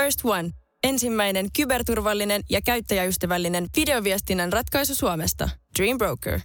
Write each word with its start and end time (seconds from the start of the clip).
First 0.00 0.20
One. 0.24 0.50
Ensimmäinen 0.84 1.46
kyberturvallinen 1.56 2.42
ja 2.50 2.60
käyttäjäystävällinen 2.64 3.66
videoviestinnän 3.76 4.52
ratkaisu 4.52 4.94
Suomesta. 4.94 5.48
Dream 5.78 5.98
Broker. 5.98 6.40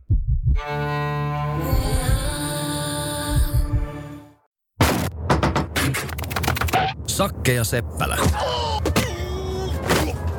Sakke 7.07 7.54
ja 7.54 7.63
Seppälä. 7.63 8.18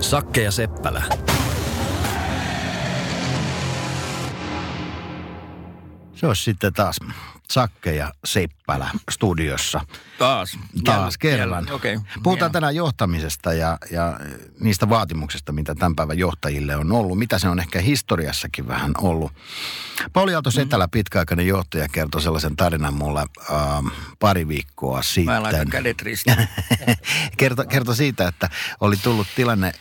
Sakke 0.00 0.42
ja 0.42 0.50
Seppälä. 0.50 1.02
Se 6.14 6.26
olisi 6.26 6.42
sitten 6.42 6.72
taas 6.72 6.96
Sakke 7.50 7.94
ja 7.94 8.12
Seppälä 8.24 8.55
studiossa. 9.10 9.80
Taas. 10.18 10.58
Taas 10.84 11.18
kerran. 11.18 11.64
jäl- 11.68 11.72
Okei. 11.74 11.98
Puhutaan 12.22 12.48
Hieno. 12.48 12.52
tänään 12.52 12.76
johtamisesta 12.76 13.52
ja, 13.52 13.78
ja 13.90 14.20
niistä 14.60 14.88
vaatimuksista, 14.88 15.52
mitä 15.52 15.74
tämän 15.74 15.96
päivän 15.96 16.18
johtajille 16.18 16.76
on 16.76 16.92
ollut. 16.92 17.18
Mitä 17.18 17.38
se 17.38 17.48
on 17.48 17.58
ehkä 17.60 17.80
historiassakin 17.80 18.68
vähän 18.68 18.92
ollut. 18.98 19.32
Pauli 20.12 20.34
Aalto 20.34 20.50
Setälä, 20.50 20.88
pitkäaikainen 20.88 21.46
johtaja, 21.46 21.88
kertoi 21.92 22.22
sellaisen 22.22 22.56
tarinan 22.56 22.94
mulle 22.94 23.20
ähm, 23.50 23.86
pari 24.18 24.48
viikkoa 24.48 25.02
sitten. 25.02 25.24
Mä 25.24 25.42
laitan 25.42 25.68
kädet 25.68 26.02
ristiin. 26.02 26.36
kerto, 27.38 27.64
kerto 27.64 27.94
siitä, 27.94 28.28
että 28.28 28.50
oli 28.80 28.96
tullut 28.96 29.26
tilanne, 29.36 29.66
äh, 29.66 29.72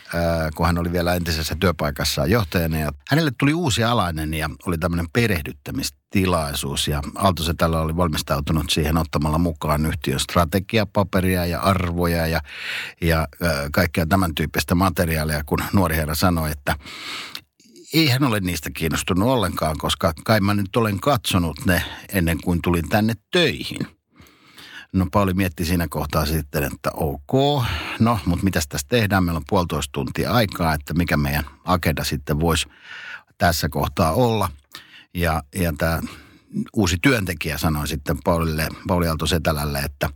kun 0.54 0.66
hän 0.66 0.78
oli 0.78 0.92
vielä 0.92 1.14
entisessä 1.14 1.54
työpaikassaan 1.60 2.30
johtajana. 2.30 2.78
Ja 2.78 2.92
hänelle 3.08 3.30
tuli 3.38 3.54
uusi 3.54 3.84
alainen 3.84 4.34
ja 4.34 4.50
oli 4.66 4.78
tämmöinen 4.78 5.06
perehdyttämistilaisuus. 5.12 6.88
Ja 6.88 7.02
Aalto 7.14 7.42
Setälä 7.42 7.80
oli 7.80 7.96
valmistautunut 7.96 8.70
siihen 8.76 8.96
ottamalla 8.96 9.38
mukaan 9.38 9.86
yhtiön 9.86 10.20
strategiapaperia 10.20 11.46
ja 11.46 11.60
arvoja 11.60 12.26
ja, 12.26 12.40
ja 13.00 13.28
kaikkea 13.72 14.06
tämän 14.06 14.34
tyyppistä 14.34 14.74
materiaalia, 14.74 15.44
kun 15.46 15.58
nuori 15.72 15.96
herra 15.96 16.14
sanoi, 16.14 16.50
että 16.50 16.76
ei 17.94 18.08
hän 18.08 18.24
ole 18.24 18.40
niistä 18.40 18.70
kiinnostunut 18.70 19.28
ollenkaan, 19.28 19.78
koska 19.78 20.12
kai 20.24 20.40
mä 20.40 20.54
nyt 20.54 20.76
olen 20.76 21.00
katsonut 21.00 21.56
ne 21.66 21.82
ennen 22.12 22.38
kuin 22.44 22.62
tulin 22.62 22.88
tänne 22.88 23.14
töihin. 23.30 23.86
No 24.92 25.06
Pauli 25.12 25.34
mietti 25.34 25.64
siinä 25.64 25.86
kohtaa 25.90 26.26
sitten, 26.26 26.62
että 26.62 26.90
ok, 26.94 27.64
no 27.98 28.18
mutta 28.26 28.44
mitä 28.44 28.60
tässä 28.68 28.86
tehdään? 28.90 29.24
Meillä 29.24 29.38
on 29.38 29.44
puolitoista 29.48 29.92
tuntia 29.92 30.32
aikaa, 30.32 30.74
että 30.74 30.94
mikä 30.94 31.16
meidän 31.16 31.44
agenda 31.64 32.04
sitten 32.04 32.40
voisi 32.40 32.68
tässä 33.38 33.68
kohtaa 33.68 34.12
olla. 34.12 34.50
Ja, 35.14 35.42
ja 35.54 35.72
tämä 35.78 36.00
uusi 36.72 36.96
työntekijä 37.02 37.58
sanoi 37.58 37.88
sitten 37.88 38.18
Paulille, 38.24 38.68
Pauli 38.88 39.08
Aalto 39.08 39.26
Setälälle, 39.26 39.78
että 39.78 40.10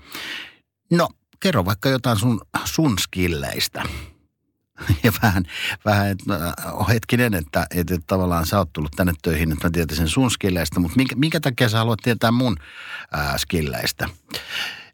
no 0.91 1.09
kerro 1.41 1.65
vaikka 1.65 1.89
jotain 1.89 2.19
sun, 2.19 2.41
sun 2.65 2.99
skilleistä. 2.99 3.83
Ja 5.03 5.13
vähän, 5.23 5.45
vähän 5.85 6.09
että 6.09 6.35
äh, 6.35 6.89
hetkinen, 6.89 7.35
että, 7.35 7.67
että, 7.71 7.95
että 7.95 8.07
tavallaan 8.07 8.47
sä 8.47 8.59
oot 8.59 8.73
tullut 8.73 8.93
tänne 8.97 9.13
töihin, 9.23 9.53
että 9.53 9.67
mä 9.67 9.71
tietäisin 9.71 10.09
sun 10.09 10.31
skilleistä, 10.31 10.81
mutta 10.81 10.97
minkä, 10.97 11.17
minkä 11.17 11.41
takia 11.41 11.69
sä 11.69 11.79
haluat 11.79 11.99
tietää 12.03 12.31
mun 12.31 12.57
äh, 13.19 13.37
skilleistä, 13.37 14.09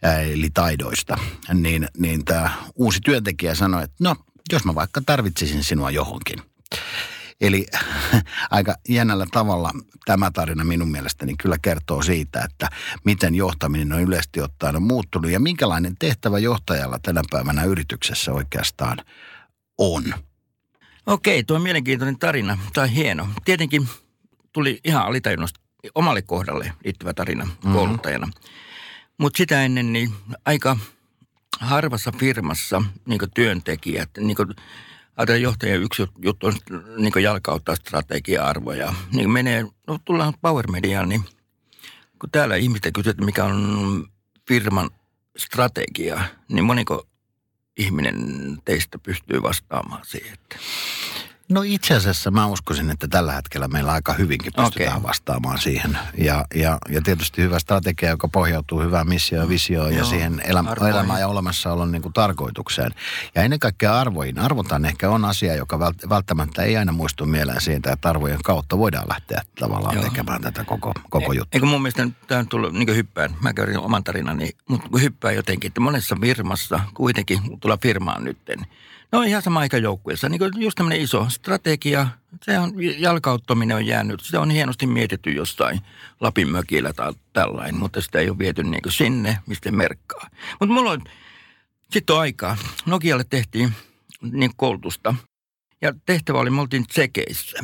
äh, 0.05 0.31
eli 0.31 0.51
taidoista. 0.55 1.19
Niin, 1.55 1.89
niin 1.99 2.25
tämä 2.25 2.51
uusi 2.75 3.01
työntekijä 3.01 3.55
sanoi, 3.55 3.85
että 3.85 3.97
no, 4.01 4.17
jos 4.53 4.65
mä 4.65 4.75
vaikka 4.75 5.01
tarvitsisin 5.07 5.65
sinua 5.65 5.91
johonkin. 5.91 6.43
Eli 7.41 7.67
aika 8.51 8.75
jännällä 8.89 9.27
tavalla 9.33 9.71
tämä 10.05 10.31
tarina 10.31 10.65
minun 10.65 10.91
mielestäni 10.91 11.35
kyllä 11.43 11.57
kertoo 11.63 12.03
siitä, 12.03 12.41
että 12.45 12.69
miten 13.05 13.35
johtaminen 13.35 13.93
on 13.93 14.03
yleisesti 14.03 14.41
ottaen 14.41 14.77
on 14.77 14.83
muuttunut 14.83 15.31
ja 15.31 15.41
minkälainen 15.41 15.97
tehtävä 15.99 16.39
johtajalla 16.39 16.99
tänä 17.03 17.23
päivänä 17.31 17.65
yrityksessä 17.65 18.33
oikeastaan 18.33 18.99
on. 19.79 20.15
Okei, 21.07 21.45
tuo 21.45 21.57
on 21.57 21.63
mielenkiintoinen 21.63 22.19
tarina. 22.19 22.59
Tämä 22.73 22.83
on 22.83 22.91
hieno. 22.91 23.29
Tietenkin 23.45 23.89
tuli 24.53 24.81
ihan 24.85 25.07
alitajunnasta 25.07 25.61
omalle 25.95 26.23
kohdalle 26.23 26.73
liittyvä 26.85 27.15
tarina 27.15 27.49
kouluttajana. 27.73 28.29
Mutta 29.19 29.37
sitä 29.37 29.63
ennen 29.63 29.93
niin 29.93 30.13
aika 30.45 30.77
harvassa 31.61 32.13
firmassa 32.19 32.83
niin 33.07 33.21
työntekijät, 33.35 34.11
niin 34.19 34.37
Ajatellaan 35.17 35.43
johtajan 35.43 35.83
yksi 35.83 36.03
jut- 36.03 36.19
juttu 36.25 36.47
on 36.47 36.55
niin 36.97 37.23
jalkauttaa 37.23 37.77
strategia-arvoja. 37.77 38.95
Niin 39.13 39.31
menee, 39.31 39.67
no 39.87 39.99
tullaan 40.05 40.35
Power 40.43 40.71
Mediaan, 40.71 41.09
niin 41.09 41.23
kun 42.19 42.31
täällä 42.31 42.57
ihmistä 42.57 42.91
kysyy, 42.93 43.11
että 43.11 43.25
mikä 43.25 43.45
on 43.45 44.07
firman 44.49 44.91
strategia, 45.37 46.21
niin 46.49 46.65
moniko 46.65 47.07
ihminen 47.77 48.17
teistä 48.65 48.99
pystyy 48.99 49.43
vastaamaan 49.43 50.05
siihen? 50.05 50.35
Että 50.35 50.57
No 51.49 51.63
itse 51.63 51.95
asiassa 51.95 52.31
mä 52.31 52.47
uskoisin, 52.47 52.91
että 52.91 53.09
tällä 53.09 53.33
hetkellä 53.33 53.69
meillä 53.69 53.93
aika 53.93 54.13
hyvinkin 54.13 54.53
pystytään 54.57 54.97
Okei. 54.97 55.03
vastaamaan 55.03 55.59
siihen. 55.59 55.99
Ja, 56.19 56.45
ja, 56.55 56.79
ja 56.89 57.03
tietysti 57.03 57.43
hyvä 57.43 57.59
strategia, 57.59 58.11
joka 58.11 58.29
pohjautuu 58.29 58.81
hyvään 58.81 59.09
missioon 59.09 59.45
ja 59.45 59.49
visioon 59.49 59.95
ja 59.95 60.05
siihen 60.05 60.43
elämä, 60.45 60.75
elämään 60.91 61.21
ja 61.21 61.29
olemassaolon 61.29 61.93
niin 61.93 62.03
kuin 62.03 62.13
tarkoitukseen. 62.13 62.91
Ja 63.35 63.43
ennen 63.43 63.59
kaikkea 63.59 64.01
arvoihin. 64.01 64.39
Arvotan 64.39 64.85
ehkä 64.85 65.11
on 65.11 65.25
asia, 65.25 65.55
joka 65.55 65.77
vält- 65.77 66.09
välttämättä 66.09 66.63
ei 66.63 66.77
aina 66.77 66.93
muistu 66.93 67.27
mieleen 67.27 67.61
siitä, 67.61 67.93
että 67.93 68.09
arvojen 68.09 68.43
kautta 68.45 68.79
voidaan 68.79 69.09
lähteä 69.09 69.43
tavallaan 69.59 69.95
Joo. 69.95 70.05
tekemään 70.05 70.43
tätä 70.43 70.65
koko, 70.65 70.93
koko 71.11 71.33
juttua. 71.33 71.49
Eikö 71.53 71.67
mun 71.67 71.83
mielestä 71.83 72.09
tämä 72.27 72.39
on 72.39 72.49
tullut 72.49 72.73
niin 72.73 72.97
hyppään, 72.97 73.37
mä 73.41 73.53
kerron 73.53 73.85
oman 73.85 74.05
tarinani, 74.05 74.51
mutta 74.69 74.89
kun 74.89 75.03
hyppää 75.03 75.33
jotenkin, 75.33 75.69
että 75.69 75.81
monessa 75.81 76.17
firmassa 76.21 76.81
kuitenkin, 76.95 77.61
tullaan 77.61 77.81
firmaan 77.81 78.25
nytten, 78.25 78.67
no 79.13 79.23
ihan 79.23 79.43
sama 79.43 79.61
aika 79.61 79.79
joukkueessa, 79.79 80.29
niin 80.29 80.41
just 80.57 80.77
tämmöinen 80.77 81.01
iso 81.01 81.27
strategia, 81.29 82.09
se 82.43 82.59
on, 82.59 82.73
jalkauttaminen 82.99 83.77
on 83.77 83.87
jäänyt, 83.87 84.21
se 84.21 84.39
on 84.39 84.51
hienosti 84.51 84.87
mietitty 84.87 85.31
jossain 85.33 85.81
Lapin 86.21 86.49
mökillä 86.49 86.93
tai 86.93 87.13
tällainen, 87.33 87.81
mutta 87.81 88.01
sitä 88.01 88.19
ei 88.19 88.31
ole 88.31 88.39
viety 88.39 88.63
niin 88.63 88.81
sinne, 88.89 89.39
mistä 89.47 89.71
merkkaa. 89.71 90.29
Mutta 90.61 90.75
mulla 90.75 90.91
on, 90.91 91.05
sitten 91.91 92.17
aikaa, 92.17 92.57
Nokialle 92.87 93.25
tehtiin 93.31 93.73
niin 94.33 94.51
koulutusta, 94.57 95.15
ja 95.83 95.93
tehtävä 96.07 96.39
oli, 96.39 96.51
me 96.51 96.61
oltiin 96.61 96.87
tsekeissä. 96.87 97.59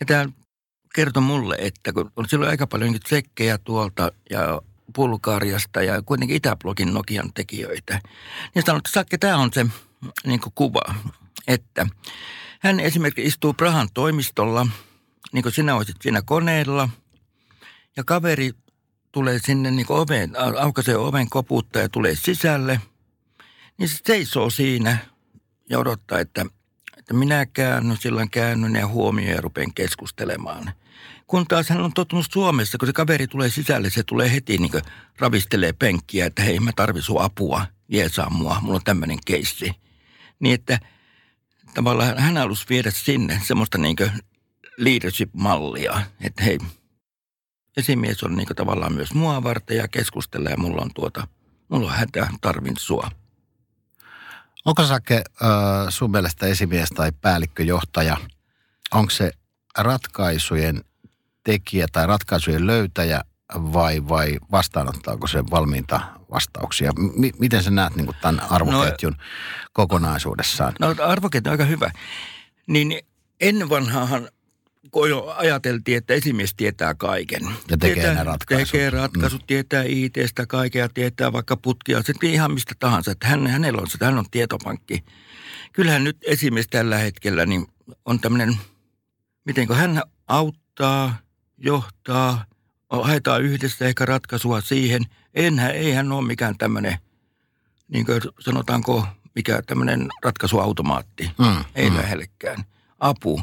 Ja 0.00 0.06
tämä 0.06 0.28
kertoi 0.94 1.22
mulle, 1.22 1.56
että 1.58 1.92
kun 1.92 2.12
on 2.16 2.28
silloin 2.28 2.50
aika 2.50 2.66
paljon 2.66 3.00
tsekkejä 3.00 3.58
tuolta 3.58 4.12
ja 4.30 4.62
Bulgariasta 4.94 5.82
ja 5.82 6.02
kuitenkin 6.02 6.36
Itäblogin 6.36 6.94
Nokian 6.94 7.32
tekijöitä. 7.34 8.00
Niin 8.54 8.62
sanoi, 8.66 8.78
että 8.78 8.90
Sakke, 8.92 9.18
tämä 9.18 9.36
on 9.36 9.50
se 9.52 9.66
niin 10.24 10.40
kuva, 10.54 10.94
että 11.46 11.86
hän 12.60 12.80
esimerkiksi 12.80 13.28
istuu 13.28 13.54
Prahan 13.54 13.88
toimistolla, 13.94 14.66
niin 15.32 15.42
kuin 15.42 15.52
sinä 15.52 15.74
olisit 15.74 16.02
siinä 16.02 16.22
koneella, 16.22 16.88
ja 17.96 18.04
kaveri 18.04 18.52
tulee 19.12 19.38
sinne 19.38 19.70
niin 19.70 19.86
oveen, 19.88 20.32
aukaisee 20.60 20.96
oven 20.96 21.30
koputta 21.30 21.78
ja 21.78 21.88
tulee 21.88 22.14
sisälle, 22.14 22.80
niin 23.78 23.88
se 23.88 23.98
seisoo 24.06 24.50
siinä 24.50 24.96
ja 25.70 25.78
odottaa, 25.78 26.20
että 26.20 26.46
että 26.98 27.14
minä 27.14 27.46
käännyn, 27.46 27.96
silloin 27.96 28.30
käännyn 28.30 28.74
ja 28.74 28.86
huomioon 28.86 29.34
ja 29.34 29.40
rupean 29.40 29.74
keskustelemaan. 29.74 30.72
Kun 31.26 31.46
taas 31.46 31.68
hän 31.68 31.80
on 31.80 31.92
tottunut 31.92 32.26
Suomessa, 32.32 32.78
kun 32.78 32.88
se 32.88 32.92
kaveri 32.92 33.26
tulee 33.26 33.48
sisälle, 33.48 33.90
se 33.90 34.02
tulee 34.02 34.32
heti 34.32 34.58
niin 34.58 34.82
ravistelee 35.18 35.72
penkkiä, 35.72 36.26
että 36.26 36.42
hei 36.42 36.60
mä 36.60 36.70
tarvitsen 36.76 37.20
apua, 37.20 37.66
jeesaa 37.88 38.30
mua, 38.30 38.58
mulla 38.60 38.76
on 38.76 38.84
tämmöinen 38.84 39.18
keissi. 39.26 39.81
Niin 40.42 40.54
että 40.54 40.78
tavallaan 41.74 42.18
hän 42.18 42.36
halusi 42.36 42.66
viedä 42.68 42.90
sinne 42.90 43.40
semmoista 43.46 43.78
niin 43.78 43.96
leadership-mallia, 44.78 46.00
että 46.20 46.44
hei, 46.44 46.58
esimies 47.76 48.22
on 48.22 48.36
niin 48.36 48.48
tavallaan 48.56 48.92
myös 48.92 49.14
mua 49.14 49.42
varten 49.42 49.76
ja 49.76 49.88
keskustelee 49.88 50.50
ja 50.50 50.56
mulla 50.56 50.82
on 50.82 50.90
tuota, 50.94 51.28
mulla 51.68 51.86
on 51.86 51.96
hätä, 51.96 52.28
tarvin 52.40 52.76
sua. 52.78 53.10
Onko 54.64 54.86
Sake 54.86 55.14
äh, 55.16 55.50
sun 55.88 56.10
mielestä 56.10 56.46
esimies 56.46 56.88
tai 56.88 57.12
päällikköjohtaja, 57.20 58.16
onko 58.94 59.10
se 59.10 59.32
ratkaisujen 59.78 60.84
tekijä 61.44 61.86
tai 61.92 62.06
ratkaisujen 62.06 62.66
löytäjä 62.66 63.20
vai, 63.54 64.08
vai 64.08 64.38
vastaanottaako 64.50 65.26
se 65.26 65.44
valmiita 65.50 66.00
vastauksia? 66.32 66.92
M- 66.92 67.38
miten 67.38 67.62
sä 67.62 67.70
näet 67.70 67.96
niin 67.96 68.08
tämän 68.20 68.40
arvoketjun 68.50 69.12
no, 69.12 69.24
kokonaisuudessaan? 69.72 70.72
No 70.80 70.94
arvoketju 71.02 71.48
on 71.48 71.52
aika 71.52 71.64
hyvä. 71.64 71.90
Niin 72.66 72.98
ennen 73.40 73.68
vanhaahan 73.68 74.28
kun 74.90 75.10
jo 75.10 75.34
ajateltiin, 75.36 75.98
että 75.98 76.14
esimies 76.14 76.54
tietää 76.54 76.94
kaiken. 76.94 77.42
Ja 77.70 77.76
tekee 77.76 77.94
tietää, 77.94 78.14
ne 78.14 78.24
ratkaisut. 78.24 78.72
Tekee 78.72 78.90
ratkaisut, 78.90 79.40
mm. 79.40 79.46
tietää 79.46 79.82
IT-stä 79.86 80.46
kaikkea, 80.46 80.88
tietää 80.88 81.32
vaikka 81.32 81.56
putkia, 81.56 82.02
se 82.02 82.12
ihan 82.22 82.54
mistä 82.54 82.74
tahansa. 82.78 83.10
Että 83.10 83.26
hän, 83.26 83.46
hänellä 83.46 83.80
on 83.80 83.90
se, 83.90 83.98
hän 84.04 84.18
on 84.18 84.24
tietopankki. 84.30 85.04
Kyllähän 85.72 86.04
nyt 86.04 86.16
esimies 86.26 86.66
tällä 86.68 86.98
hetkellä 86.98 87.46
niin 87.46 87.66
on 88.04 88.20
tämmöinen, 88.20 88.56
miten 89.44 89.74
hän 89.74 90.02
auttaa, 90.28 91.18
johtaa, 91.58 92.44
haetaan 92.90 93.42
yhdessä 93.42 93.84
ehkä 93.84 94.06
ratkaisua 94.06 94.60
siihen. 94.60 95.02
Enhän, 95.34 95.70
ei 95.70 95.92
hän 95.92 96.12
ole 96.12 96.26
mikään 96.26 96.58
tämmöinen, 96.58 96.98
niin 97.88 98.06
kuin 98.06 98.20
sanotaanko, 98.40 99.06
mikä 99.34 99.62
tämmöinen 99.66 100.08
ratkaisuautomaatti. 100.24 101.30
Mm, 101.38 101.64
Ei 101.74 101.90
mm. 101.90 101.96
lähellekään. 101.96 102.64
Apu 102.98 103.40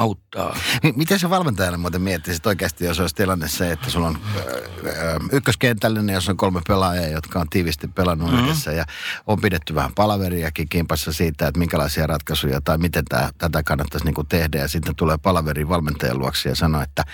auttaa. 0.00 0.56
Mi- 0.82 0.92
Miten 0.96 1.18
se 1.18 1.30
valmentajalle 1.30 1.78
muuten 1.78 2.02
miettisit 2.02 2.46
oikeasti, 2.46 2.84
jos 2.84 3.00
olisi 3.00 3.14
tilanne 3.14 3.48
se, 3.48 3.72
että 3.72 3.90
sulla 3.90 4.06
on 4.06 4.18
ö, 4.36 4.40
ö, 4.40 5.20
ykköskentällinen, 5.32 6.14
jos 6.14 6.28
on 6.28 6.36
kolme 6.36 6.60
pelaajaa, 6.68 7.06
jotka 7.06 7.40
on 7.40 7.48
tiivisti 7.48 7.88
pelannut 7.88 8.30
mm-hmm. 8.30 8.44
yhdessä 8.44 8.72
ja 8.72 8.84
on 9.26 9.40
pidetty 9.40 9.74
vähän 9.74 9.94
palaveriakin 9.94 10.68
kimpassa 10.68 11.12
siitä, 11.12 11.48
että 11.48 11.58
minkälaisia 11.58 12.06
ratkaisuja 12.06 12.60
tai 12.60 12.78
miten 12.78 13.04
tää, 13.04 13.30
tätä 13.38 13.62
kannattaisi 13.62 14.04
niinku 14.06 14.24
tehdä 14.24 14.58
ja 14.58 14.68
sitten 14.68 14.96
tulee 14.96 15.18
palaveri 15.18 15.68
valmentajan 15.68 16.18
luoksi 16.18 16.48
ja 16.48 16.56
sanoo, 16.56 16.82
että 16.82 17.04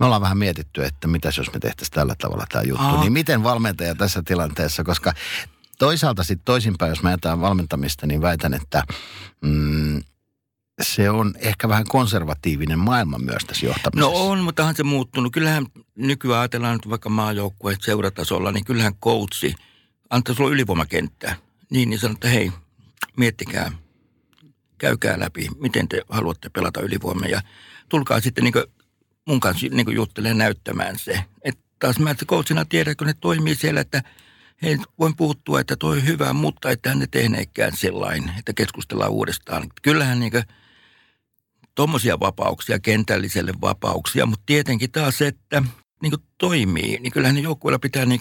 me 0.00 0.06
ollaan 0.06 0.22
vähän 0.22 0.38
mietitty, 0.38 0.84
että 0.84 1.08
mitäs 1.08 1.38
jos 1.38 1.52
me 1.52 1.60
tehtäisiin 1.60 1.94
tällä 1.94 2.14
tavalla 2.18 2.46
tämä 2.52 2.62
juttu. 2.62 2.84
Aa. 2.84 3.00
Niin 3.00 3.12
miten 3.12 3.42
valmentaja 3.42 3.94
tässä 3.94 4.22
tilanteessa, 4.24 4.84
koska 4.84 5.12
toisaalta 5.78 6.22
sitten 6.22 6.44
toisinpäin, 6.44 6.90
jos 6.90 7.02
mä 7.02 7.10
jätän 7.10 7.40
valmentamista, 7.40 8.06
niin 8.06 8.22
väitän, 8.22 8.54
että 8.54 8.82
mm, 9.40 10.02
se 10.82 11.10
on 11.10 11.34
ehkä 11.38 11.68
vähän 11.68 11.84
konservatiivinen 11.88 12.78
maailma 12.78 13.18
myös 13.18 13.44
tässä 13.44 13.66
No 13.66 13.70
johtamisessa. 13.70 14.10
on, 14.10 14.40
mutta 14.40 14.62
onhan 14.62 14.76
se 14.76 14.82
muuttunut. 14.82 15.32
Kyllähän 15.32 15.66
nykyään 15.94 16.40
ajatellaan 16.40 16.72
nyt 16.72 16.90
vaikka 16.90 17.08
maajoukkueet 17.08 17.82
seuratasolla, 17.82 18.52
niin 18.52 18.64
kyllähän 18.64 18.94
coachi 18.94 19.54
antaa 20.10 20.34
sulla 20.34 20.50
ylivoimakenttää. 20.50 21.36
Niin, 21.70 21.90
niin 21.90 22.00
sanoo, 22.00 22.14
että 22.14 22.28
hei, 22.28 22.52
miettikää, 23.16 23.72
käykää 24.78 25.20
läpi, 25.20 25.48
miten 25.58 25.88
te 25.88 26.02
haluatte 26.08 26.48
pelata 26.48 26.80
ylivoimaa 26.80 27.28
ja 27.28 27.40
tulkaa 27.88 28.20
sitten 28.20 28.44
niin 28.44 28.54
mun 29.26 29.40
kanssa 29.40 29.66
niin 29.70 29.94
juttelemaan 29.94 30.38
näyttämään 30.38 30.98
se. 30.98 31.24
Että 31.42 31.60
taas 31.78 31.98
mä 31.98 32.10
että 32.10 32.26
coachina 32.26 32.64
tiedän, 32.64 32.96
kun 32.96 33.06
ne 33.06 33.14
toimii 33.20 33.54
siellä, 33.54 33.80
että 33.80 34.02
hei, 34.62 34.78
voin 34.98 35.16
puuttua, 35.16 35.60
että 35.60 35.76
toi 35.76 35.96
on 35.96 36.06
hyvä, 36.06 36.32
mutta 36.32 36.70
että 36.70 36.88
hän 36.88 36.98
ne 36.98 37.06
tehneekään 37.06 37.76
sellainen, 37.76 38.34
että 38.38 38.52
keskustellaan 38.52 39.10
uudestaan. 39.10 39.66
Kyllähän 39.82 40.20
niin 40.20 40.32
tuommoisia 41.76 42.20
vapauksia, 42.20 42.78
kentälliselle 42.78 43.52
vapauksia, 43.60 44.26
mutta 44.26 44.42
tietenkin 44.46 44.92
taas 44.92 45.18
se, 45.18 45.26
että 45.26 45.62
niin 46.02 46.12
toimii, 46.38 46.98
niin 47.00 47.12
kyllähän 47.12 47.34
ne 47.34 47.40
joukkueilla 47.40 47.78
pitää 47.78 48.06
niin 48.06 48.20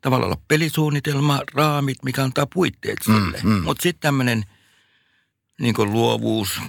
tavallaan 0.00 0.32
olla 0.32 0.42
pelisuunnitelma, 0.48 1.40
raamit, 1.54 2.04
mikä 2.04 2.24
antaa 2.24 2.46
puitteet 2.54 2.98
sille. 3.04 3.40
Mm, 3.42 3.50
mm. 3.50 3.62
Mutta 3.62 3.82
sitten 3.82 4.00
tämmöinen 4.00 4.42
niin 5.60 5.74
luovuus, 5.78 6.60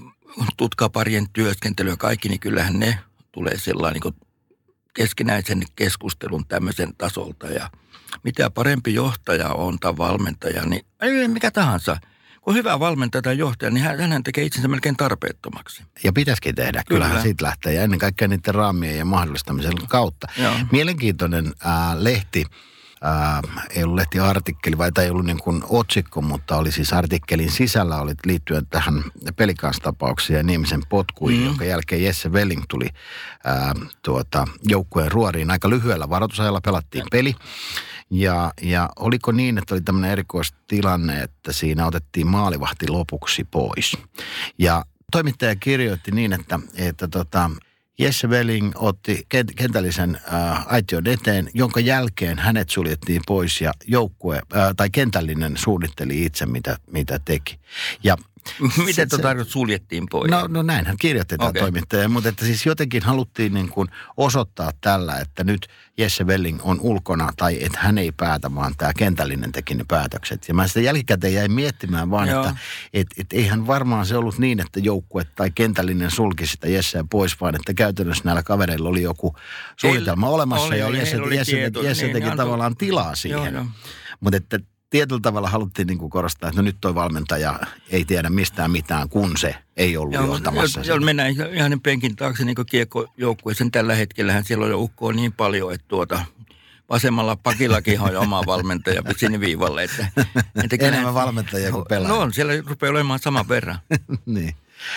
tutkaparien 0.58 1.30
työskentely 1.34 1.90
ja 1.90 1.98
kaikki, 1.98 2.30
niin 2.30 2.40
kyllähän 2.40 2.80
ne 2.80 3.00
tulee 3.32 3.58
sellainen 3.58 4.02
niin 4.04 4.16
keskinäisen 4.94 5.64
keskustelun 5.76 6.48
tämmöisen 6.48 6.96
tasolta. 6.98 7.48
Ja 7.48 7.70
mitä 8.24 8.50
parempi 8.50 8.94
johtaja 8.94 9.50
on 9.50 9.80
tai 9.80 9.98
valmentaja, 9.98 10.66
niin 10.66 10.86
ei 11.02 11.28
mikä 11.28 11.52
tahansa. 11.52 11.98
Kun 12.44 12.54
hyvä 12.54 12.80
valmentaja 12.80 13.22
tai 13.22 13.38
johtaja, 13.38 13.72
niin 13.72 13.84
hän, 13.84 14.12
hän 14.12 14.24
tekee 14.24 14.44
itsensä 14.44 14.68
melkein 14.68 14.98
tarpeettomaksi. 14.98 15.84
Ja 16.04 16.14
pitäisikin 16.14 16.56
tehdä. 16.56 16.84
Kyllähän 16.88 17.12
Kyllä. 17.12 17.24
siitä 17.24 17.46
lähtee. 17.46 17.74
Ja 17.74 17.82
ennen 17.82 18.00
kaikkea 18.00 18.28
niiden 18.28 18.56
raamien 18.56 18.98
ja 18.98 19.06
mahdollistamisen 19.06 19.74
kautta. 19.88 20.28
Joo. 20.38 20.54
Mielenkiintoinen 20.72 21.54
ää, 21.64 22.04
lehti. 22.04 22.46
Ää, 23.02 23.42
ei 23.70 23.84
ollut 23.84 23.96
lehtiartikkeli, 23.96 24.78
vai 24.78 24.92
tämä 24.92 25.06
ei 25.06 25.12
ollut 25.12 25.26
niin 25.26 25.40
kuin 25.40 25.64
otsikko, 25.70 26.22
mutta 26.22 26.58
oli 26.58 26.72
siis 26.72 26.94
artikkelin 26.94 27.52
sisällä 27.52 28.02
oli 28.02 28.14
liittyen 28.26 28.68
tähän 28.68 29.04
pelikaastapaukseen 29.36 30.38
ja 30.38 30.44
Niemisen 30.44 30.82
potkuihin, 30.90 31.40
mm. 31.40 31.46
jonka 31.46 31.66
jälkeen 31.66 32.04
Jesse 32.04 32.30
Welling 32.30 32.64
tuli 32.70 32.88
ää, 33.46 33.74
tuota, 34.02 34.48
joukkueen 34.64 35.12
ruoriin. 35.12 35.52
Aika 35.52 35.70
lyhyellä 35.70 36.10
varoitusajalla 36.10 36.62
pelattiin 36.62 37.06
peli. 37.12 37.36
Ja, 38.10 38.54
ja 38.62 38.90
oliko 38.96 39.32
niin, 39.32 39.58
että 39.58 39.76
oli 39.76 39.82
tämmöinen 39.82 40.12
erikoistilanne, 40.12 41.22
että 41.22 41.54
siinä 41.54 41.88
otettiin 41.88 42.28
maalivahti 42.28 42.88
lopuksi 42.90 43.44
pois. 43.44 43.98
Ja 44.58 44.86
toimittaja 45.12 45.56
kirjoitti 45.56 46.12
niin, 46.12 46.34
että, 46.34 46.60
että 46.76 47.08
tota, 47.08 47.52
Jesse 48.00 48.28
Welling 48.28 48.72
otti 48.76 49.28
kent- 49.36 49.54
kentällisen 49.56 50.20
äh, 50.34 50.74
aition 50.74 51.08
eteen, 51.08 51.50
jonka 51.54 51.80
jälkeen 51.80 52.40
hänet 52.40 52.70
suljettiin 52.70 53.22
pois 53.28 53.62
ja 53.62 53.74
joukkue 53.88 54.36
äh, 54.36 54.70
tai 54.78 54.90
kentällinen 54.90 55.58
suunnitteli 55.58 56.26
itse, 56.26 56.46
mitä, 56.46 56.78
mitä 56.92 57.20
teki. 57.26 57.60
Ja 58.04 58.18
Miten 58.78 58.94
se- 58.94 59.06
tuo 59.06 59.20
tarkoitus 59.20 59.54
suljettiin 59.54 60.04
pois? 60.12 60.32
No, 60.32 60.48
no 60.48 60.62
näin 60.62 60.86
hän 60.86 60.98
kirjoitti 60.98 61.38
tämä 61.38 61.50
Okei. 61.50 61.62
toimittaja, 61.62 62.10
mutta 62.10 62.30
että 62.30 62.46
siis 62.46 62.66
jotenkin 62.66 63.04
haluttiin 63.04 63.54
niin 63.54 63.70
kuin 63.70 63.88
osoittaa 64.18 64.72
tällä, 64.82 65.18
että 65.20 65.44
nyt 65.44 65.68
Jesse 65.98 66.24
Welling 66.24 66.60
on 66.64 66.78
ulkona 66.82 67.30
tai 67.38 67.64
että 67.64 67.80
hän 67.82 67.98
ei 67.98 68.12
päätä, 68.12 68.56
vaan 68.56 68.74
tämä 68.78 68.94
kentällinen 68.98 69.52
teki 69.52 69.76
ne 69.76 69.86
päätökset. 69.88 70.48
Ja 70.48 70.54
mä 70.54 70.68
sitä 70.68 70.80
jälkikäteen 70.80 71.34
jäin 71.34 71.52
miettimään 71.52 72.12
vaan, 72.12 72.28
Joo. 72.30 72.42
että 72.44 72.56
et, 72.94 73.08
et 73.18 73.28
eihän 73.34 73.68
varmaan 73.68 74.06
se 74.06 74.16
ollut 74.18 74.38
niin, 74.40 74.60
että 74.60 74.80
joukkue 74.80 75.24
tai 75.36 75.52
kentällinen 75.56 76.12
sulki 76.12 76.48
sitä 76.48 76.68
Jesseä 76.68 77.06
pois, 77.10 77.42
vaan 77.42 77.56
että 77.56 77.74
käytännössä 77.74 78.24
näillä 78.26 78.44
kavereilla 78.44 78.90
oli 78.90 79.02
joku 79.02 79.36
suunnitelma 79.78 80.30
olemassa 80.30 80.68
oli, 80.68 80.80
ja 80.80 80.90
Jesse, 80.90 81.22
oli 81.22 81.36
Jesse, 81.36 81.72
Jesse 81.84 82.04
niin, 82.04 82.14
teki 82.14 82.26
antoi- 82.28 82.38
tavallaan 82.38 82.78
tilaa 82.78 83.16
siihen. 83.16 83.54
joo. 83.54 83.66
Mutta 84.20 84.38
että 84.38 84.60
tietyllä 84.94 85.22
tavalla 85.22 85.50
haluttiin 85.50 85.88
niin 85.88 85.98
kuin 85.98 86.10
korostaa, 86.10 86.50
että 86.50 86.62
no 86.62 86.66
nyt 86.66 86.78
toi 86.82 86.96
valmentaja 86.96 87.60
ei 87.90 88.06
tiedä 88.06 88.30
mistään 88.30 88.72
mitään, 88.72 89.10
kun 89.10 89.38
se 89.38 89.56
ei 89.78 89.98
ollut 89.98 90.14
Joo, 90.14 90.26
johtamassa. 90.26 90.82
sitä. 90.82 90.94
jos 90.94 91.04
mennään 91.04 91.36
ihan 91.54 91.82
penkin 91.82 92.16
taakse 92.16 92.46
niin 92.46 92.56
kiekkojoukkueeseen 92.70 93.72
tällä 93.72 93.96
hetkellähän 93.96 94.44
siellä 94.44 94.66
on 94.66 94.72
jo 94.72 94.80
ukkoa 94.80 95.14
niin 95.14 95.34
paljon, 95.34 95.74
että 95.74 95.88
tuota, 95.88 96.26
vasemmalla 96.90 97.36
pakillakin 97.36 98.00
on 98.02 98.14
jo 98.14 98.22
oma 98.22 98.44
valmentaja 98.54 99.02
sinne 99.18 99.40
viivalle. 99.40 99.84
Että, 99.84 100.08
että 100.64 100.76
Enemmän 100.80 101.14
valmentajia 101.14 101.72
kuin 101.72 101.86
pelaajia. 101.90 102.16
No 102.16 102.22
on, 102.22 102.34
siellä 102.34 102.54
rupeaa 102.68 102.92
olemaan 102.92 103.20
saman 103.20 103.48
verran. 103.48 103.80
niin. 104.26 104.56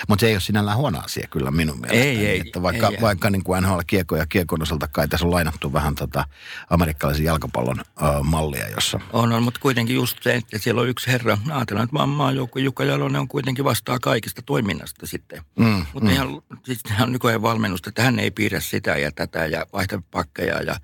Mutta 0.08 0.20
se 0.20 0.26
ei 0.26 0.34
ole 0.34 0.40
sinällään 0.40 0.76
huono 0.76 0.98
asia 0.98 1.28
kyllä 1.30 1.50
minun 1.50 1.80
mielestäni. 1.80 2.08
Ei, 2.08 2.26
ei, 2.26 2.40
että 2.46 2.62
vaikka, 2.62 2.88
ei. 2.88 3.00
vaikka 3.00 3.30
niin 3.30 3.44
kuin 3.44 3.62
NHL 3.62 3.78
kiekko 3.86 4.16
ja 4.16 4.26
kiekon 4.26 4.62
osalta 4.62 4.88
kai 4.88 5.08
tässä 5.08 5.26
on 5.26 5.32
lainattu 5.32 5.72
vähän 5.72 5.94
tota 5.94 6.24
amerikkalaisen 6.70 7.24
jalkapallon 7.24 7.80
ö, 7.80 8.22
mallia, 8.22 8.68
jossa 8.68 9.00
On, 9.12 9.32
on, 9.32 9.42
mutta 9.42 9.60
kuitenkin 9.60 9.96
just 9.96 10.22
se, 10.22 10.34
että 10.34 10.58
siellä 10.58 10.80
on 10.80 10.88
yksi 10.88 11.06
herra. 11.12 11.38
Ajatellaan, 11.50 11.84
että 11.84 11.94
maan 11.94 12.08
maajoukko 12.08 12.58
Jukka 12.58 12.84
Jalonen 12.84 13.20
on 13.20 13.28
kuitenkin 13.28 13.64
vastaa 13.64 13.98
kaikista 13.98 14.42
toiminnasta 14.42 15.06
sitten. 15.06 15.42
Mm, 15.58 15.86
Mutta 15.92 16.10
ihan, 16.10 16.42
siis 16.64 16.80
hän 16.88 17.08
on 17.08 17.12
nykyajan 17.12 17.42
valmennusta, 17.42 17.88
että 17.88 18.02
hän 18.02 18.18
ei 18.18 18.30
piirrä 18.30 18.60
sitä 18.60 18.96
ja 18.96 19.12
tätä 19.12 19.46
ja 19.46 19.66
vaihta 19.72 20.02
pakkeja. 20.10 20.62
Ja, 20.62 20.76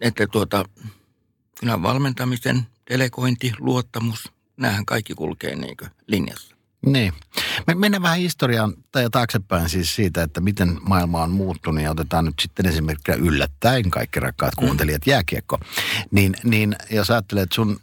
että 0.00 0.26
tuota, 0.26 0.64
kyllä 1.60 1.82
valmentamisen, 1.82 2.66
delegointi, 2.90 3.52
luottamus, 3.58 4.32
näähän 4.56 4.86
kaikki 4.86 5.14
kulkee 5.14 5.56
niin 5.56 5.76
linjassa. 6.06 6.56
Niin. 6.86 7.12
Me 7.66 7.74
mennään 7.74 8.02
vähän 8.02 8.18
historiaan 8.18 8.72
tai 8.92 9.10
taaksepäin 9.10 9.68
siis 9.68 9.94
siitä, 9.94 10.22
että 10.22 10.40
miten 10.40 10.78
maailma 10.82 11.22
on 11.22 11.30
muuttunut 11.30 11.84
ja 11.84 11.90
otetaan 11.90 12.24
nyt 12.24 12.34
sitten 12.40 12.66
esimerkiksi 12.66 13.12
yllättäen 13.12 13.90
kaikki 13.90 14.20
rakkaat 14.20 14.54
kuuntelijat 14.54 15.06
jääkiekko. 15.06 15.58
Niin, 16.10 16.34
niin 16.44 16.76
jos 16.90 17.10
ajattelet 17.10 17.52
sun 17.52 17.70
uh, 17.70 17.76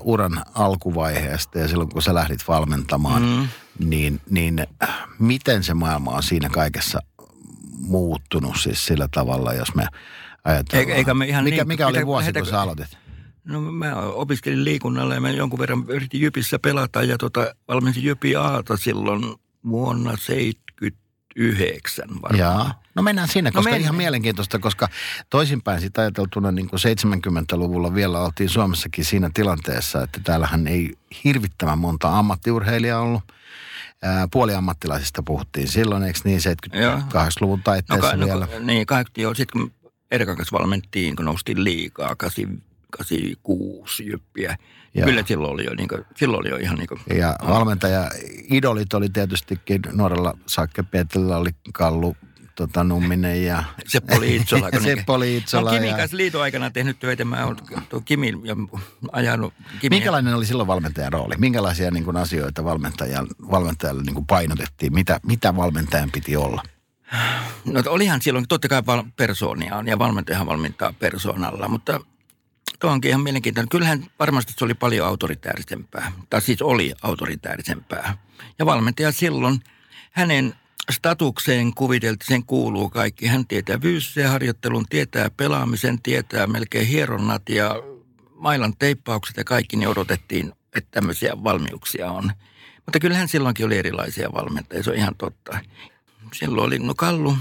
uran 0.00 0.44
alkuvaiheesta 0.54 1.58
ja 1.58 1.68
silloin 1.68 1.88
kun 1.90 2.02
sä 2.02 2.14
lähdit 2.14 2.48
valmentamaan, 2.48 3.22
mm. 3.22 3.48
niin, 3.88 4.20
niin 4.30 4.66
äh, 4.82 4.94
miten 5.18 5.64
se 5.64 5.74
maailma 5.74 6.10
on 6.10 6.22
siinä 6.22 6.48
kaikessa 6.48 7.00
muuttunut 7.78 8.56
siis 8.60 8.86
sillä 8.86 9.08
tavalla, 9.14 9.52
jos 9.52 9.74
me 9.74 9.86
ajatellaan. 10.44 10.80
Eikä- 10.80 10.94
eikä 10.94 11.14
me 11.14 11.26
ihan 11.26 11.44
mikä, 11.44 11.56
niin- 11.56 11.68
mikä 11.68 11.86
oli 11.86 11.96
mitä- 11.98 12.06
vuosi, 12.06 12.32
kun 12.32 12.46
sä 12.46 12.60
aloitit? 12.60 12.98
No 13.44 13.60
mä 13.60 13.96
opiskelin 13.96 14.64
liikunnalla 14.64 15.14
ja 15.14 15.20
mä 15.20 15.30
jonkun 15.30 15.58
verran 15.58 15.84
yritin 15.88 16.20
Jypissä 16.20 16.58
pelata 16.58 17.02
ja 17.02 17.18
tota, 17.18 17.54
valmensin 17.68 18.04
Jypi 18.04 18.36
Aata 18.36 18.76
silloin 18.76 19.34
vuonna 19.68 20.16
79 20.16 22.08
varmaan. 22.22 22.38
Jaa. 22.38 22.82
No 22.94 23.02
mennään 23.02 23.28
sinne, 23.28 23.50
koska 23.50 23.60
no 23.60 23.64
mennään. 23.64 23.82
ihan 23.82 23.94
mielenkiintoista, 23.94 24.58
koska 24.58 24.88
toisinpäin 25.30 25.80
sitä 25.80 26.00
ajateltuna 26.00 26.52
niin 26.52 26.68
kuin 26.68 26.80
70-luvulla 26.80 27.94
vielä 27.94 28.20
oltiin 28.20 28.48
Suomessakin 28.48 29.04
siinä 29.04 29.30
tilanteessa, 29.34 30.02
että 30.02 30.20
täällähän 30.24 30.66
ei 30.66 30.94
hirvittävän 31.24 31.78
monta 31.78 32.18
ammattiurheilijaa 32.18 33.00
ollut. 33.00 33.22
Puoliammattilaisista 34.32 35.22
puhuttiin 35.22 35.68
silloin, 35.68 36.02
eikö 36.02 36.18
niin, 36.24 36.40
78-luvun 36.40 37.58
No, 37.58 37.62
taitteessa 37.64 38.10
ka, 38.10 38.16
no, 38.16 38.26
vielä. 38.26 38.46
ka- 38.46 38.58
niin, 38.58 38.86
kaikki 38.86 39.22
jo. 39.22 39.34
Sitten 39.34 39.60
kun 39.60 39.72
Erkan 40.10 40.36
kanssa 40.36 40.58
valmenttiin, 40.58 41.16
kun 41.16 41.24
noustiin 41.24 41.64
liikaa, 41.64 42.16
8, 42.16 42.62
86 42.98 44.06
jyppiä. 44.06 44.56
Joo. 44.94 45.06
Kyllä 45.06 45.22
silloin 45.26 45.52
oli 45.52 45.64
jo, 45.64 45.74
niin 45.74 45.88
kuin, 45.88 46.04
silloin 46.16 46.40
oli 46.40 46.48
jo 46.48 46.56
ihan 46.56 46.76
niin 46.78 46.88
kuin, 46.88 47.00
Ja 47.18 47.36
valmentaja 47.48 48.10
idolit 48.50 48.94
oli 48.94 49.08
tietystikin, 49.08 49.80
nuorella 49.92 50.38
Sakke 50.46 50.82
Pietilä 50.82 51.36
oli 51.36 51.50
Kallu 51.72 52.16
tota, 52.54 52.84
Numminen 52.84 53.44
ja 53.44 53.64
Seppo 53.86 54.20
Liitsola. 54.20 54.70
kun 54.70 54.82
Seppo 54.82 55.20
Liitsola 55.20 55.70
oon 55.70 55.78
Kimin 55.78 55.90
ja- 55.90 55.96
kanssa 55.96 56.16
liiton 56.16 56.42
aikana 56.42 56.70
tehnyt 56.70 56.98
töitä. 56.98 57.24
Mä 57.24 57.44
oon 57.44 57.56
Kimi 58.04 58.32
ja 58.44 58.56
ajanut 59.12 59.54
Kimi. 59.80 59.96
Minkälainen 59.96 60.34
oli 60.34 60.46
silloin 60.46 60.66
valmentajan 60.66 61.12
rooli? 61.12 61.34
Minkälaisia 61.38 61.90
niin 61.90 62.04
kuin, 62.04 62.16
asioita 62.16 62.64
valmentajan, 62.64 63.26
valmentajalle 63.50 64.02
niin 64.02 64.14
kuin 64.14 64.26
painotettiin? 64.26 64.94
Mitä, 64.94 65.20
mitä 65.26 65.56
valmentajan 65.56 66.10
piti 66.10 66.36
olla? 66.36 66.62
No 67.64 67.82
olihan 67.86 68.22
silloin, 68.22 68.48
totta 68.48 68.68
kai 68.68 68.82
persoonia 69.16 69.76
on 69.76 69.86
ja 69.88 69.98
valmentajahan 69.98 70.46
valmentaa 70.46 70.92
persoonalla, 70.98 71.68
mutta 71.68 72.00
tuo 72.82 72.90
onkin 72.90 73.08
ihan 73.08 73.20
mielenkiintoinen. 73.20 73.68
Kyllähän 73.68 74.06
varmasti 74.18 74.52
se 74.56 74.64
oli 74.64 74.74
paljon 74.74 75.06
autoritäärisempää, 75.08 76.12
tai 76.30 76.42
siis 76.42 76.62
oli 76.62 76.94
autoritäärisempää. 77.02 78.18
Ja 78.58 78.66
valmentaja 78.66 79.12
silloin, 79.12 79.60
hänen 80.10 80.54
statukseen 80.90 81.74
kuviteltiin, 81.74 82.26
sen 82.28 82.46
kuuluu 82.46 82.90
kaikki. 82.90 83.26
Hän 83.26 83.46
tietää 83.46 83.78
fyysisen 83.78 84.28
harjoittelun, 84.28 84.86
tietää 84.90 85.30
pelaamisen, 85.30 86.02
tietää 86.02 86.46
melkein 86.46 86.86
hieronnat 86.86 87.48
ja 87.48 87.74
mailan 88.34 88.76
teippaukset 88.78 89.36
ja 89.36 89.44
kaikki, 89.44 89.76
niin 89.76 89.88
odotettiin, 89.88 90.52
että 90.74 90.90
tämmöisiä 90.90 91.32
valmiuksia 91.44 92.10
on. 92.10 92.32
Mutta 92.86 92.98
kyllähän 92.98 93.28
silloinkin 93.28 93.66
oli 93.66 93.78
erilaisia 93.78 94.32
valmentajia, 94.32 94.82
se 94.82 94.90
on 94.90 94.96
ihan 94.96 95.14
totta. 95.14 95.58
Silloin 96.32 96.66
oli, 96.66 96.78
no 96.78 96.94
Kallu, 96.94 97.36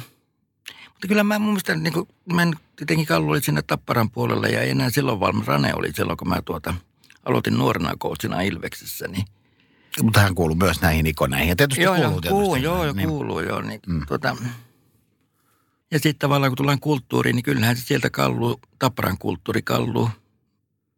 mutta 1.02 1.08
kyllä 1.08 1.24
mä 1.24 1.40
mun 1.40 1.50
mielestä, 1.50 1.76
niin 1.76 1.94
kuin, 1.94 2.08
mä 2.34 2.52
tietenkin 2.76 3.06
Kallu 3.06 3.30
oli 3.30 3.42
siinä 3.42 3.62
Tapparan 3.62 4.12
puolella 4.12 4.48
ja 4.48 4.62
ei 4.62 4.70
enää 4.70 4.90
silloin 4.90 5.20
valmis. 5.20 5.48
Rane 5.48 5.74
oli 5.76 5.94
silloin, 5.94 6.18
kun 6.18 6.30
mä 6.30 6.42
tuota, 6.46 6.74
aloitin 7.26 7.58
nuorena 7.58 7.96
coachina 7.98 8.42
Ilveksessä, 8.42 9.08
niin 9.08 9.26
Mutta 10.04 10.20
hän 10.20 10.36
kuuluu 10.36 10.56
myös 10.56 10.82
näihin 10.82 11.08
ikoneihin. 11.08 11.50
Ja 11.50 11.56
tietysti 11.56 11.84
joo, 11.84 11.96
kuuluu 11.96 12.12
joo, 12.12 12.22
tietysti. 12.22 12.30
kuuluu, 12.30 12.56
joo, 12.56 12.84
joo, 12.84 12.94
niin. 12.94 13.10
kuuluu, 13.10 13.40
joo. 13.40 13.62
Niin, 13.62 13.80
mm. 13.88 14.06
tuota, 14.08 14.38
ja 15.92 16.00
sitten 16.00 16.20
tavallaan 16.20 16.52
kun 16.52 16.58
tullaan 16.58 16.80
kulttuuriin, 16.80 17.36
niin 17.36 17.44
kyllähän 17.44 17.78
se 17.78 17.84
sieltä 17.84 18.10
kallu, 18.10 18.60
Tapparan 18.80 19.18
kulttuuri 19.18 19.62
kallu, 19.62 20.10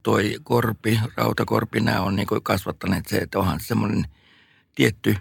toi 0.04 0.38
korpi, 0.44 1.00
rautakorpi, 1.16 1.80
nämä 1.80 2.02
on 2.02 2.16
niin 2.16 2.28
kasvattaneet 2.44 3.08
se, 3.08 3.18
että 3.18 3.40
onhan 3.40 3.60
se 3.60 3.66
semmoinen 3.66 4.06
tietty, 4.76 5.16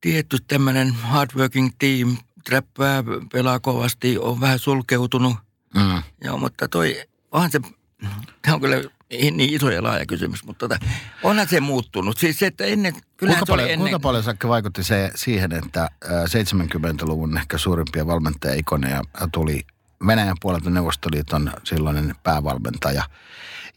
tietty 0.00 0.36
tämmöinen 0.48 0.92
hardworking 0.92 1.70
team, 1.78 2.16
träppää, 2.48 3.04
pelaa 3.32 3.60
kovasti, 3.60 4.18
on 4.18 4.40
vähän 4.40 4.58
sulkeutunut. 4.58 5.36
Mm. 5.74 6.02
Joo, 6.24 6.38
mutta 6.38 6.68
toi, 6.68 7.02
onhan 7.32 7.50
se, 7.50 7.60
tämä 8.42 8.54
on 8.54 8.60
kyllä 8.60 8.76
niin 9.10 9.54
iso 9.54 9.70
ja 9.70 9.82
laaja 9.82 10.06
kysymys, 10.06 10.44
mutta 10.44 10.68
tota, 10.68 10.86
onhan 11.22 11.48
se 11.48 11.60
muuttunut. 11.60 12.18
Siis 12.18 12.38
se, 12.38 12.46
että 12.46 12.64
ennen, 12.64 12.94
Kuinka 13.18 13.46
paljon, 13.46 13.68
ennen. 13.68 13.78
kuinka 13.78 14.00
paljon 14.00 14.22
Sakke 14.22 14.48
vaikutti 14.48 14.84
se 14.84 15.10
siihen, 15.14 15.52
että 15.52 15.82
äh, 15.82 16.10
70-luvun 16.10 17.38
ehkä 17.38 17.58
suurimpia 17.58 18.06
valmentajaikoneja 18.06 19.02
tuli 19.32 19.66
Venäjän 20.06 20.36
puolelta 20.40 20.70
Neuvostoliiton 20.70 21.52
silloinen 21.64 22.14
päävalmentaja, 22.22 23.04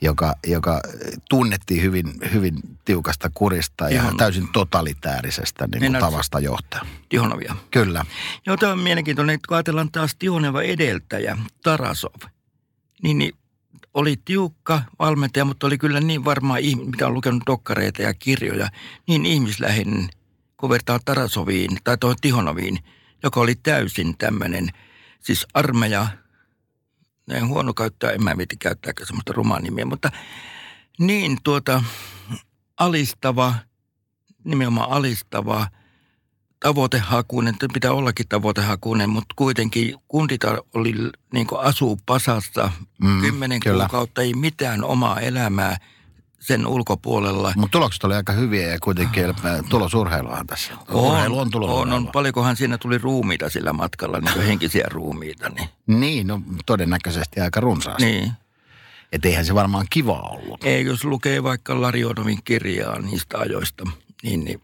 joka, 0.02 0.36
joka 0.48 0.82
tunnettiin 1.30 1.82
hyvin, 1.84 2.14
hyvin 2.34 2.56
tiukasta 2.86 3.32
kurista 3.34 3.90
ja 3.90 4.02
Ihan. 4.02 4.18
täysin 4.18 4.48
totalitäärisestä 4.54 5.68
niin 5.68 5.80
kuin 5.80 5.92
Niin, 5.92 6.00
tavasta 6.02 6.40
johtaa. 6.40 6.86
Tihonovia. 7.10 7.56
Kyllä. 7.72 8.06
Joo, 8.46 8.58
tämä 8.58 8.72
on 8.72 8.80
mielenkiintoinen, 8.80 9.34
että 9.34 9.48
kun 9.48 9.58
ajatellaan 9.58 9.92
taas 9.92 10.16
Tihoneva 10.16 10.62
edeltäjä, 10.62 11.38
Tarasov, 11.64 12.22
niin, 13.04 13.18
niin 13.18 13.34
oli 13.94 14.18
tiukka 14.26 14.82
valmentaja, 15.00 15.46
mutta 15.46 15.68
oli 15.68 15.78
kyllä 15.78 16.00
niin 16.00 16.26
varmaan, 16.26 16.60
ihmi- 16.60 16.86
mitä 16.86 17.08
on 17.08 17.14
lukenut 17.14 17.44
dokkareita 17.48 18.02
ja 18.02 18.14
kirjoja, 18.14 18.70
niin 19.08 19.26
ihmisläheinen, 19.26 20.10
kun 20.58 20.70
vertaa 20.70 21.00
Tarasoviin 21.06 21.78
tai 21.84 21.98
tuohon 21.98 22.18
Tihonoviin, 22.22 22.80
joka 23.24 23.40
oli 23.40 23.56
täysin 23.56 24.18
tämmöinen, 24.18 24.70
siis 25.20 25.48
armeija, 25.54 26.08
näin 27.32 27.48
huono 27.48 27.74
käyttää, 27.74 28.12
en 28.12 28.24
mä 28.24 28.38
viiti 28.38 28.58
käyttääkö 28.58 29.06
semmoista 29.06 29.34
rumaa 29.34 29.60
nimiä, 29.60 29.86
mutta 29.86 30.12
niin 31.00 31.38
tuota 31.44 31.84
alistava, 32.80 33.56
nimenomaan 34.44 34.92
alistava, 34.92 35.68
tavoitehakuinen, 36.60 37.56
pitää 37.74 37.92
ollakin 37.92 38.28
tavoitehakuinen, 38.28 39.10
mutta 39.10 39.34
kuitenkin 39.36 39.96
kundita 40.08 40.58
oli 40.74 40.94
niin 41.34 41.48
asuu 41.58 42.00
pasassa 42.06 42.72
Mm, 43.04 43.22
kymmenen 43.22 43.60
kyllä. 43.60 43.84
kuukautta, 43.84 44.22
ei 44.22 44.34
mitään 44.34 44.84
omaa 44.84 45.20
elämää 45.20 45.78
sen 46.42 46.68
ulkopuolella. 46.68 47.54
Mutta 47.56 47.72
tulokset 47.72 48.04
oli 48.04 48.16
aika 48.16 48.34
hyviä 48.34 48.68
ja 48.68 48.80
kuitenkin 48.80 49.26
äh, 49.26 49.36
tulosurheiluahan 49.70 50.48
tässä. 50.48 50.74
Urheilu 50.94 51.36
on 51.36 51.42
on, 51.42 51.52
tulosurheilua. 51.52 51.96
on, 51.96 52.08
paljonkohan 52.08 52.56
siinä 52.56 52.78
tuli 52.78 52.98
ruumiita 52.98 53.50
sillä 53.50 53.74
matkalla, 53.74 54.20
niin 54.20 54.34
kuin 54.34 54.46
henkisiä 54.46 54.86
ruumiita. 54.92 55.50
Niin, 55.50 55.70
Niin, 55.88 56.28
no 56.28 56.42
todennäköisesti 56.66 57.42
aika 57.42 57.60
runsaasti. 57.60 58.06
Niin. 58.06 58.32
Että 59.12 59.28
eihän 59.28 59.46
se 59.46 59.56
varmaan 59.56 59.86
kiva 59.90 60.20
ollut. 60.20 60.64
Ei, 60.64 60.86
jos 60.86 61.04
lukee 61.04 61.44
vaikka 61.44 61.82
Larionovin 61.82 62.44
kirjaa 62.44 63.00
niistä 63.00 63.38
ajoista, 63.38 63.84
niin, 64.24 64.46
niin 64.46 64.62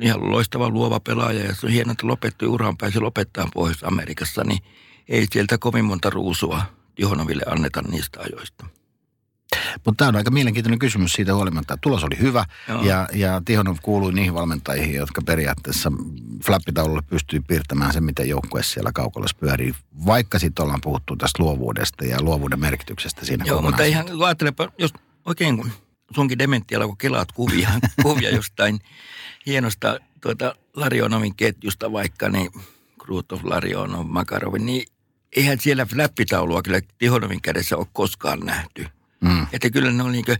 ihan 0.00 0.30
loistava 0.30 0.68
luova 0.70 1.00
pelaaja 1.00 1.44
ja 1.44 1.54
se 1.54 1.66
on 1.66 1.72
hienoa, 1.72 1.92
että 1.92 2.06
lopetti 2.06 2.46
uran, 2.46 2.76
pääsi 2.76 3.00
lopettaa 3.00 3.48
Pohjois-Amerikassa, 3.54 4.44
niin 4.44 4.62
ei 5.08 5.26
sieltä 5.32 5.58
kovin 5.58 5.84
monta 5.84 6.10
ruusua 6.10 6.62
Tihonoville 6.94 7.42
anneta 7.46 7.82
niistä 7.82 8.20
ajoista. 8.20 8.79
Mutta 9.84 9.96
tämä 9.96 10.08
on 10.08 10.16
aika 10.16 10.30
mielenkiintoinen 10.30 10.78
kysymys 10.78 11.12
siitä 11.12 11.34
huolimatta. 11.34 11.74
että 11.74 11.80
Tulos 11.82 12.04
oli 12.04 12.18
hyvä 12.18 12.44
Joo. 12.68 12.82
ja, 12.82 13.08
ja 13.12 13.42
Tihonov 13.44 13.76
kuului 13.82 14.12
niihin 14.12 14.34
valmentajiin, 14.34 14.94
jotka 14.94 15.22
periaatteessa 15.22 15.92
flappitaululle 16.44 17.02
pystyy 17.02 17.40
piirtämään 17.40 17.92
sen, 17.92 18.04
miten 18.04 18.28
joukkue 18.28 18.62
siellä 18.62 18.90
kaukolossa 18.94 19.36
pyörii. 19.40 19.74
Vaikka 20.06 20.38
sitten 20.38 20.62
ollaan 20.62 20.80
puhuttu 20.80 21.16
tästä 21.16 21.42
luovuudesta 21.42 22.04
ja 22.04 22.22
luovuuden 22.22 22.60
merkityksestä 22.60 23.24
siinä 23.26 23.44
Joo, 23.46 23.62
mutta 23.62 23.84
ihan 23.84 24.06
ajattelepa, 24.24 24.68
jos 24.78 24.92
oikein 25.24 25.56
kun 25.56 25.70
sunkin 26.14 26.38
dementialla, 26.38 26.86
kun 26.86 26.96
kelaat 26.96 27.32
kuvia, 27.32 27.70
kuvia 28.02 28.30
jostain 28.30 28.78
hienosta 29.46 29.98
tuota 30.20 30.54
Larionovin 30.76 31.34
ketjusta 31.34 31.92
vaikka, 31.92 32.28
niin 32.28 32.50
Krutov, 33.00 33.40
Larionov, 33.42 34.06
Makarov, 34.06 34.54
niin 34.58 34.86
eihän 35.36 35.60
siellä 35.60 35.86
flappitaulua 35.86 36.62
kyllä 36.62 36.80
Tihonovin 36.98 37.42
kädessä 37.42 37.76
ole 37.76 37.86
koskaan 37.92 38.40
nähty. 38.40 38.86
Mm. 39.20 39.46
Että 39.52 39.70
kyllä 39.70 39.92
ne 39.92 40.02
oli 40.02 40.12
niin 40.12 40.38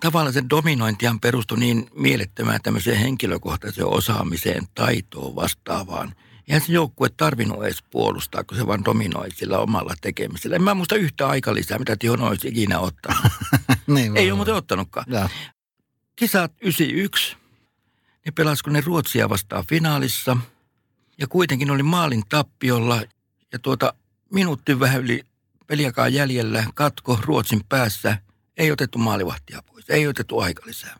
tavallaan 0.00 0.32
se 0.32 0.44
dominointihan 0.50 1.20
perustui 1.20 1.58
niin 1.58 1.90
mielettömään 1.94 2.62
tämmöiseen 2.62 2.98
henkilökohtaiseen 2.98 3.86
osaamiseen, 3.86 4.66
taitoon 4.74 5.36
vastaavaan. 5.36 6.14
Eihän 6.48 6.62
se 6.66 6.72
joukkue 6.72 7.08
tarvinnut 7.16 7.64
edes 7.64 7.82
puolustaa, 7.90 8.44
kun 8.44 8.58
se 8.58 8.66
vaan 8.66 8.84
dominoi 8.84 9.30
sillä 9.30 9.58
omalla 9.58 9.94
tekemisellä. 10.00 10.56
En 10.56 10.62
mä 10.62 10.74
muista 10.74 10.94
yhtä 10.94 11.28
aikalisää, 11.28 11.78
mitä 11.78 11.96
Tihon 11.96 12.20
olisi 12.20 12.48
ikinä 12.48 12.78
ottanut. 12.78 13.22
niin, 13.86 14.16
Ei 14.16 14.30
ole 14.30 14.36
muuten 14.36 14.54
ottanutkaan. 14.54 15.06
Ja, 15.08 15.28
Kisat 16.16 16.52
91, 16.62 17.36
ne 18.26 18.32
pelasiko 18.32 18.70
ne 18.70 18.80
Ruotsia 18.80 19.28
vastaan 19.28 19.64
finaalissa. 19.68 20.36
Ja 21.18 21.26
kuitenkin 21.26 21.70
oli 21.70 21.82
maalin 21.82 22.22
tappiolla 22.28 23.02
ja 23.52 23.58
tuota 23.58 23.94
minuutti 24.32 24.80
vähän 24.80 25.00
yli 25.00 25.22
peliakaan 25.70 26.14
jäljellä, 26.14 26.64
katko 26.74 27.18
Ruotsin 27.24 27.60
päässä, 27.68 28.18
ei 28.56 28.72
otettu 28.72 28.98
maalivahtia 28.98 29.62
pois, 29.66 29.90
ei 29.90 30.06
otettu 30.06 30.40
aikalisää. 30.40 30.96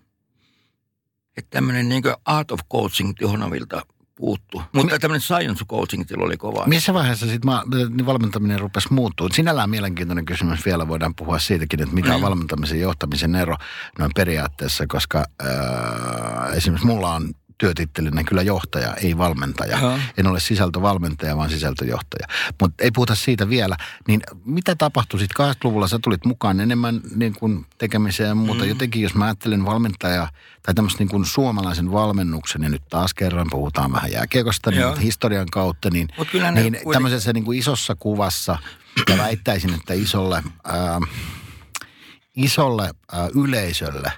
Että 1.37 1.51
tämmöinen 1.51 1.89
niin 1.89 2.03
art 2.25 2.51
of 2.51 2.61
coaching 2.73 3.13
Tihonovilta 3.19 3.83
puuttu. 4.15 4.63
Mutta 4.73 4.99
tämmöinen 4.99 5.21
science 5.21 5.65
coaching 5.65 6.05
sillä 6.09 6.25
oli 6.25 6.37
kova. 6.37 6.67
missä 6.67 6.95
vaiheessa 6.95 7.27
sitten 7.27 7.51
niin 7.97 8.07
valmentaminen 8.07 8.61
rupesi 8.61 8.93
muuttua? 8.93 9.29
Sinällään 9.33 9.71
mielenkiintoinen 9.71 10.25
kysymys 10.25 10.65
vielä. 10.65 10.89
Voidaan 10.89 11.15
puhua 11.15 11.39
siitäkin, 11.39 11.83
että 11.83 11.95
mikä 11.95 12.09
on 12.09 12.15
Niin. 12.15 12.23
valmentamisen 12.23 12.81
johtamisen 12.81 13.35
ero 13.35 13.57
noin 13.99 14.11
periaatteessa, 14.17 14.85
koska 14.87 15.25
äh, 15.43 16.57
esimerkiksi 16.57 16.87
mulla 16.87 17.15
on 17.15 17.35
työtittelinä 17.61 18.25
kyllä 18.25 18.43
johtaja, 18.43 18.95
ei 18.95 19.19
valmentaja. 19.19 19.79
Joo. 19.79 19.99
En 20.17 20.27
ole 20.27 20.41
sisältövalmentaja, 20.41 21.37
vaan 21.37 21.51
sisältöjohtaja. 21.51 22.27
Mutta 22.61 22.85
ei 22.85 22.91
puhuta 22.91 23.15
siitä 23.15 23.49
vielä. 23.49 23.77
Niin 24.09 24.21
mitä 24.45 24.75
tapahtui 24.75 25.21
sitten 25.21 25.47
80-luvulla? 25.47 25.89
Sä 25.89 25.99
tulit 26.03 26.25
mukaan 26.25 26.61
enemmän 26.61 27.01
niin 27.17 27.35
kuin 27.39 27.67
tekemiseen 27.79 28.29
ja 28.29 28.35
muuta. 28.35 28.63
Mm. 28.63 28.69
Jotenkin 28.69 29.03
jos 29.03 29.15
mä 29.15 29.25
ajattelen 29.25 29.65
valmentajaa 29.65 30.31
tai 30.63 30.75
tämmöistä 30.75 30.99
niin 30.99 31.09
kuin 31.09 31.25
suomalaisen 31.25 31.93
valmennuksen, 31.93 32.63
ja 32.63 32.69
nyt 32.69 32.83
taas 32.91 33.15
kerran 33.15 33.47
puhutaan 33.51 33.93
vähän 33.93 34.13
jääkiekosta, 34.13 34.71
niin 34.71 34.99
historian 34.99 35.47
kautta, 35.53 35.91
niin, 35.91 36.09
Mut 36.19 36.31
kyllä 36.31 36.51
ne 36.51 36.61
niin 36.61 36.73
kuitenkin- 36.73 36.93
tämmöisessä 36.93 37.33
niin 37.33 37.45
kuin 37.45 37.59
isossa 37.59 37.95
kuvassa, 37.95 38.59
ja 39.09 39.19
väittäisin, 39.19 39.75
että 39.75 39.95
isolle, 39.95 40.43
ää, 40.65 41.01
isolle 42.37 42.91
ää, 43.13 43.29
yleisölle 43.35 44.13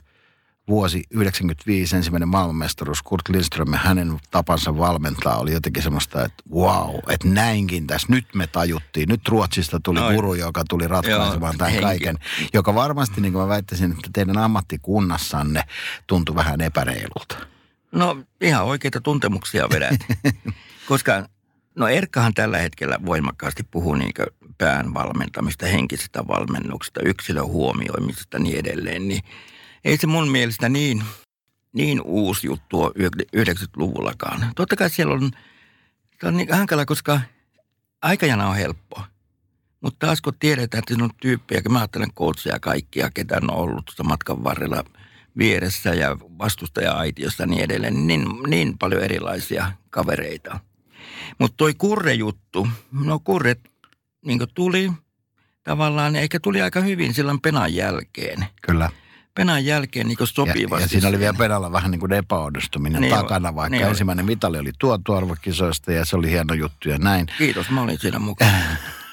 vuosi 0.68 1.04
95 1.10 1.96
ensimmäinen 1.96 2.28
maailmanmestaruus 2.28 3.02
Kurt 3.02 3.28
Lindström 3.28 3.72
ja 3.72 3.78
hänen 3.78 4.18
tapansa 4.30 4.78
valmentaa 4.78 5.38
oli 5.38 5.52
jotenkin 5.52 5.82
semmoista, 5.82 6.24
että 6.24 6.42
wow, 6.52 6.94
että 7.08 7.28
näinkin 7.28 7.86
tässä, 7.86 8.06
nyt 8.10 8.26
me 8.34 8.46
tajuttiin. 8.46 9.08
Nyt 9.08 9.28
Ruotsista 9.28 9.80
tuli 9.80 10.00
Noin. 10.00 10.14
guru, 10.14 10.34
joka 10.34 10.64
tuli 10.68 10.88
ratkaisemaan 10.88 11.52
Joo, 11.52 11.58
tämän 11.58 11.72
henki. 11.72 11.84
kaiken, 11.84 12.18
joka 12.54 12.74
varmasti, 12.74 13.20
niin 13.20 13.32
kuin 13.32 13.42
mä 13.42 13.48
väittäisin, 13.48 13.90
että 13.90 14.10
teidän 14.12 14.38
ammattikunnassanne 14.38 15.62
tuntui 16.06 16.34
vähän 16.34 16.60
epäreilulta. 16.60 17.36
No 17.92 18.16
ihan 18.40 18.64
oikeita 18.64 19.00
tuntemuksia 19.00 19.68
vedät. 19.70 20.00
Koska 20.88 21.26
no 21.74 21.88
Erkkahan 21.88 22.34
tällä 22.34 22.58
hetkellä 22.58 22.98
voimakkaasti 23.06 23.62
puhuu 23.70 23.94
niin 23.94 24.12
pään 24.58 24.94
valmentamista, 24.94 25.66
henkisestä 25.66 26.28
valmennuksesta, 26.28 27.00
yksilön 27.04 27.46
huomioimisesta 27.46 28.36
ja 28.36 28.42
niin 28.42 28.58
edelleen. 28.58 29.08
Niin 29.08 29.22
ei 29.84 29.96
se 29.96 30.06
mun 30.06 30.28
mielestä 30.28 30.68
niin, 30.68 31.04
niin 31.72 32.00
uusi 32.04 32.46
juttu 32.46 32.80
ole 32.80 32.92
90-luvullakaan. 33.36 34.46
Totta 34.56 34.76
kai 34.76 34.90
siellä 34.90 35.14
on, 35.14 35.30
se 36.20 36.26
on 36.26 36.36
niin 36.36 36.54
hankala, 36.54 36.86
koska 36.86 37.20
aikajana 38.02 38.48
on 38.48 38.56
helppo. 38.56 39.02
Mutta 39.80 40.06
taas 40.06 40.20
kun 40.20 40.34
tiedetään, 40.38 40.78
että 40.78 40.94
siinä 40.94 41.04
on 41.04 41.10
kun 41.62 41.72
mä 41.72 41.78
ajattelen 41.78 42.12
koutseja 42.14 42.60
kaikkia, 42.60 43.10
ketä 43.14 43.40
on 43.42 43.50
ollut 43.50 43.84
tuossa 43.84 44.04
matkan 44.04 44.44
varrella 44.44 44.84
vieressä 45.38 45.90
ja 45.90 46.16
vastustaja-aitiossa 46.20 47.42
ja 47.42 47.46
niin 47.46 47.62
edelleen, 47.62 48.06
niin, 48.06 48.26
niin 48.46 48.78
paljon 48.78 49.02
erilaisia 49.02 49.72
kavereita. 49.90 50.60
Mutta 51.38 51.56
toi 51.56 51.74
kurrejuttu, 51.74 52.68
no 52.92 53.18
kurret 53.18 53.60
niin 54.26 54.40
tuli 54.54 54.92
tavallaan, 55.64 56.16
eikä 56.16 56.40
tuli 56.40 56.62
aika 56.62 56.80
hyvin 56.80 57.14
silloin 57.14 57.40
penan 57.40 57.74
jälkeen. 57.74 58.46
Kyllä. 58.62 58.90
Penan 59.34 59.64
jälkeen 59.64 60.06
niin 60.06 60.18
sopivasti. 60.24 60.82
Ja, 60.82 60.84
ja 60.84 60.88
siinä 60.88 61.08
oli 61.08 61.18
vielä 61.18 61.34
penalla 61.34 61.72
vähän 61.72 61.90
niin 61.90 62.00
kuin 62.00 62.12
epäonnistuminen 62.12 63.00
niin 63.00 63.14
takana, 63.14 63.54
vaikka 63.54 63.76
niin 63.76 63.86
ensimmäinen 63.86 64.26
mitali 64.26 64.58
oli 64.58 64.72
tuotu 64.78 65.12
arvokisoista 65.12 65.92
ja 65.92 66.04
se 66.04 66.16
oli 66.16 66.30
hieno 66.30 66.54
juttu 66.54 66.88
ja 66.88 66.98
näin. 66.98 67.26
Kiitos, 67.38 67.70
mä 67.70 67.82
olin 67.82 67.98
siinä 67.98 68.18
mukana. 68.18 68.52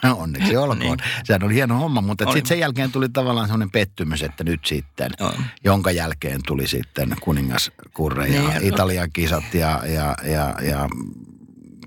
No 0.04 0.16
onneksi 0.20 0.58
olkoon. 0.58 0.80
niin. 0.80 0.98
Sehän 1.24 1.44
oli 1.44 1.54
hieno 1.54 1.78
homma, 1.78 2.02
mutta 2.02 2.26
sitten 2.26 2.46
sen 2.46 2.60
jälkeen 2.60 2.92
tuli 2.92 3.10
tavallaan 3.10 3.48
sellainen 3.48 3.72
pettymys, 3.72 4.24
että 4.24 4.44
nyt 4.44 4.66
sitten, 4.66 5.12
no. 5.20 5.34
jonka 5.64 5.92
jälkeen 5.92 6.42
tuli 6.48 6.68
sitten 6.68 7.16
kuningaskurre 7.22 8.28
ja 8.28 8.42
niin, 8.42 8.74
Italian 8.74 9.10
kisat 9.14 9.54
ja, 9.54 9.82
ja, 9.86 10.16
ja, 10.24 10.56
ja 10.62 10.90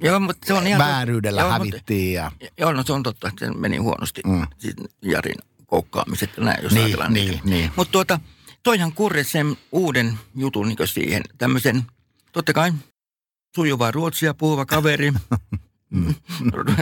Joo, 0.03 0.21
mutta 0.21 0.47
se 0.47 0.55
on 0.55 0.67
ihan 0.67 0.79
vääryydellä 0.79 1.41
joo, 1.41 1.51
hävittiin. 1.51 2.23
Mutta, 2.23 2.45
ja... 2.45 2.51
Joo, 2.59 2.73
no 2.73 2.83
se 2.83 2.93
on 2.93 3.03
totta, 3.03 3.29
että 3.29 3.47
se 3.47 3.53
meni 3.53 3.77
huonosti. 3.77 4.21
Mm. 4.27 4.47
Jarin 5.03 5.35
koukkaamiset 5.73 6.31
ja 6.37 6.45
näin, 6.45 6.63
jos 6.63 6.73
niin, 6.73 6.85
ajatellaan 6.85 7.13
niin, 7.13 7.31
niitä. 7.31 7.49
Niin. 7.49 7.71
Mutta 7.77 7.93
tuota, 7.93 8.21
toihan 8.63 8.93
kurre 8.93 9.25
sen 9.25 9.57
uuden 9.73 10.19
jutun 10.35 10.69
niin 10.69 10.89
siihen, 10.89 11.23
tämmöisen, 11.39 11.83
totta 12.33 12.53
kai 12.53 12.73
sujuva 13.55 13.91
ruotsia 13.91 14.35
puhuva 14.35 14.67
kaveri. 14.67 15.13
Mm. 15.95 16.15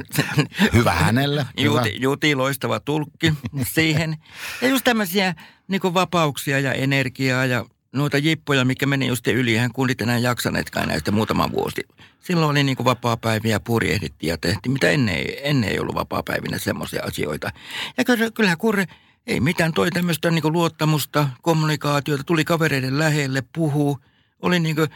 Hyvä 0.75 0.93
hänelle. 0.93 1.47
Juti, 1.57 1.89
Hyvä. 1.89 1.97
juti, 1.99 2.35
loistava 2.35 2.81
tulkki 2.81 3.33
siihen. 3.63 4.17
Ja 4.63 4.69
just 4.69 4.85
tämmöisiä 4.85 5.35
niin 5.69 5.81
vapauksia 5.83 6.61
ja 6.61 6.73
energiaa 6.73 7.47
ja 7.47 7.65
noita 7.93 8.19
jippoja, 8.19 8.65
mikä 8.65 8.87
meni 8.87 9.07
just 9.07 9.27
yli, 9.27 9.57
hän 9.57 9.73
kunnit 9.73 10.01
enää 10.01 10.19
jaksaneetkaan 10.19 10.89
näistä 10.89 11.11
muutama 11.11 11.53
vuosi. 11.53 11.83
Silloin 12.21 12.51
oli 12.51 12.63
niin 12.63 12.85
vapaa-päiviä, 12.85 13.61
purjehdittiin 13.61 14.31
ja 14.31 14.39
tehtiin, 14.39 14.73
mitä 14.73 14.91
ennen 14.91 15.15
ei, 15.15 15.49
ennen 15.49 15.71
ei 15.71 15.79
ollut 15.79 15.95
vapaa-päivinä 15.95 16.59
semmoisia 16.59 17.05
asioita. 17.05 17.51
Ja 17.97 18.05
kyllähän 18.35 18.59
Kurre 18.59 18.87
ei 19.27 19.41
mitään 19.41 19.73
toi 19.73 19.91
tämmöistä 19.91 20.31
niin 20.31 20.53
luottamusta, 20.53 21.29
kommunikaatiota, 21.43 22.25
tuli 22.25 22.45
kavereiden 22.45 22.99
lähelle, 22.99 23.43
puhuu. 23.55 23.99
Oli 24.43 24.61
niin 24.61 24.77
kuin, 24.77 24.89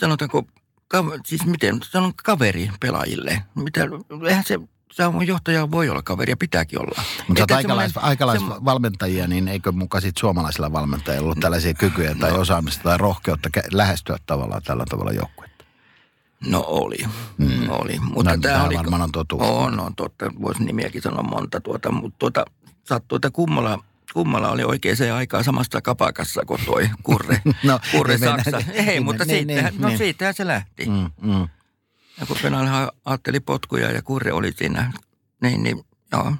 sanotaanko, 0.00 0.46
siis 1.26 1.46
miten, 1.46 1.80
sanon 1.82 2.12
kaveri 2.24 2.70
pelaajille. 2.80 3.42
Mitä, 3.54 3.80
eihän 4.28 4.44
se 4.46 4.60
johtaja 5.26 5.70
voi 5.70 5.88
olla 5.88 6.02
kaveri 6.02 6.32
ja 6.32 6.36
pitääkin 6.36 6.80
olla. 6.80 7.02
Mutta 7.28 7.56
aikalais, 7.56 7.92
aikalaisvalmentajia, 7.96 9.26
niin 9.26 9.48
eikö 9.48 9.72
mukaan 9.72 10.02
sit 10.02 10.16
suomalaisilla 10.16 10.72
valmentajilla 10.72 11.24
ollut 11.24 11.40
tällaisia 11.40 11.74
kykyjä 11.74 12.14
tai 12.14 12.30
no. 12.30 12.40
osaamista 12.40 12.82
tai 12.82 12.98
rohkeutta 12.98 13.48
lähestyä 13.72 14.16
tavallaan 14.26 14.62
tällä 14.62 14.84
tavalla 14.90 15.12
joukkuetta? 15.12 15.64
No 16.46 16.64
oli, 16.66 16.98
mm. 17.38 17.70
oli. 17.70 17.98
Mutta 18.00 18.36
no, 18.36 18.42
tämä 18.42 18.64
oli, 18.64 18.74
varmaan 18.74 19.02
on 19.02 19.12
totuus. 19.12 19.42
On, 19.42 19.80
on 19.80 19.94
totta. 19.94 20.30
Voisi 20.42 20.64
nimiäkin 20.64 21.02
sanoa 21.02 21.22
monta. 21.22 21.60
Tuota, 21.60 21.92
mutta 21.92 22.18
tuota, 22.18 22.44
sattui, 22.84 23.16
että 23.16 23.30
kummalla 23.30 23.84
kummalla 24.12 24.50
oli 24.50 24.64
oikein 24.64 24.96
se 24.96 25.10
aikaa 25.10 25.42
samasta 25.42 25.82
kapakassa 25.82 26.42
kuin 26.46 26.60
toi 26.66 26.90
Kurre, 27.02 27.42
no, 27.64 27.80
kurre 27.92 28.12
ei 28.12 28.18
Saksa. 28.18 28.50
Mennä, 28.50 28.72
ei, 28.72 28.86
niin, 28.86 29.04
mutta 29.04 29.24
niin, 29.24 29.46
siitä, 29.48 29.70
niin, 29.70 29.80
no, 29.80 29.88
niin. 29.88 29.98
siitähän 29.98 30.34
se 30.34 30.46
lähti. 30.46 30.86
Mm, 30.86 31.10
mm. 31.32 31.48
Ja 32.20 32.26
kun 32.26 32.36
Penalhan 32.42 32.90
ajatteli 33.04 33.40
potkuja 33.40 33.90
ja 33.90 34.02
Kurre 34.02 34.32
oli 34.32 34.52
siinä, 34.52 34.92
niin, 35.42 35.62
niin 35.62 35.84
joo. 36.12 36.34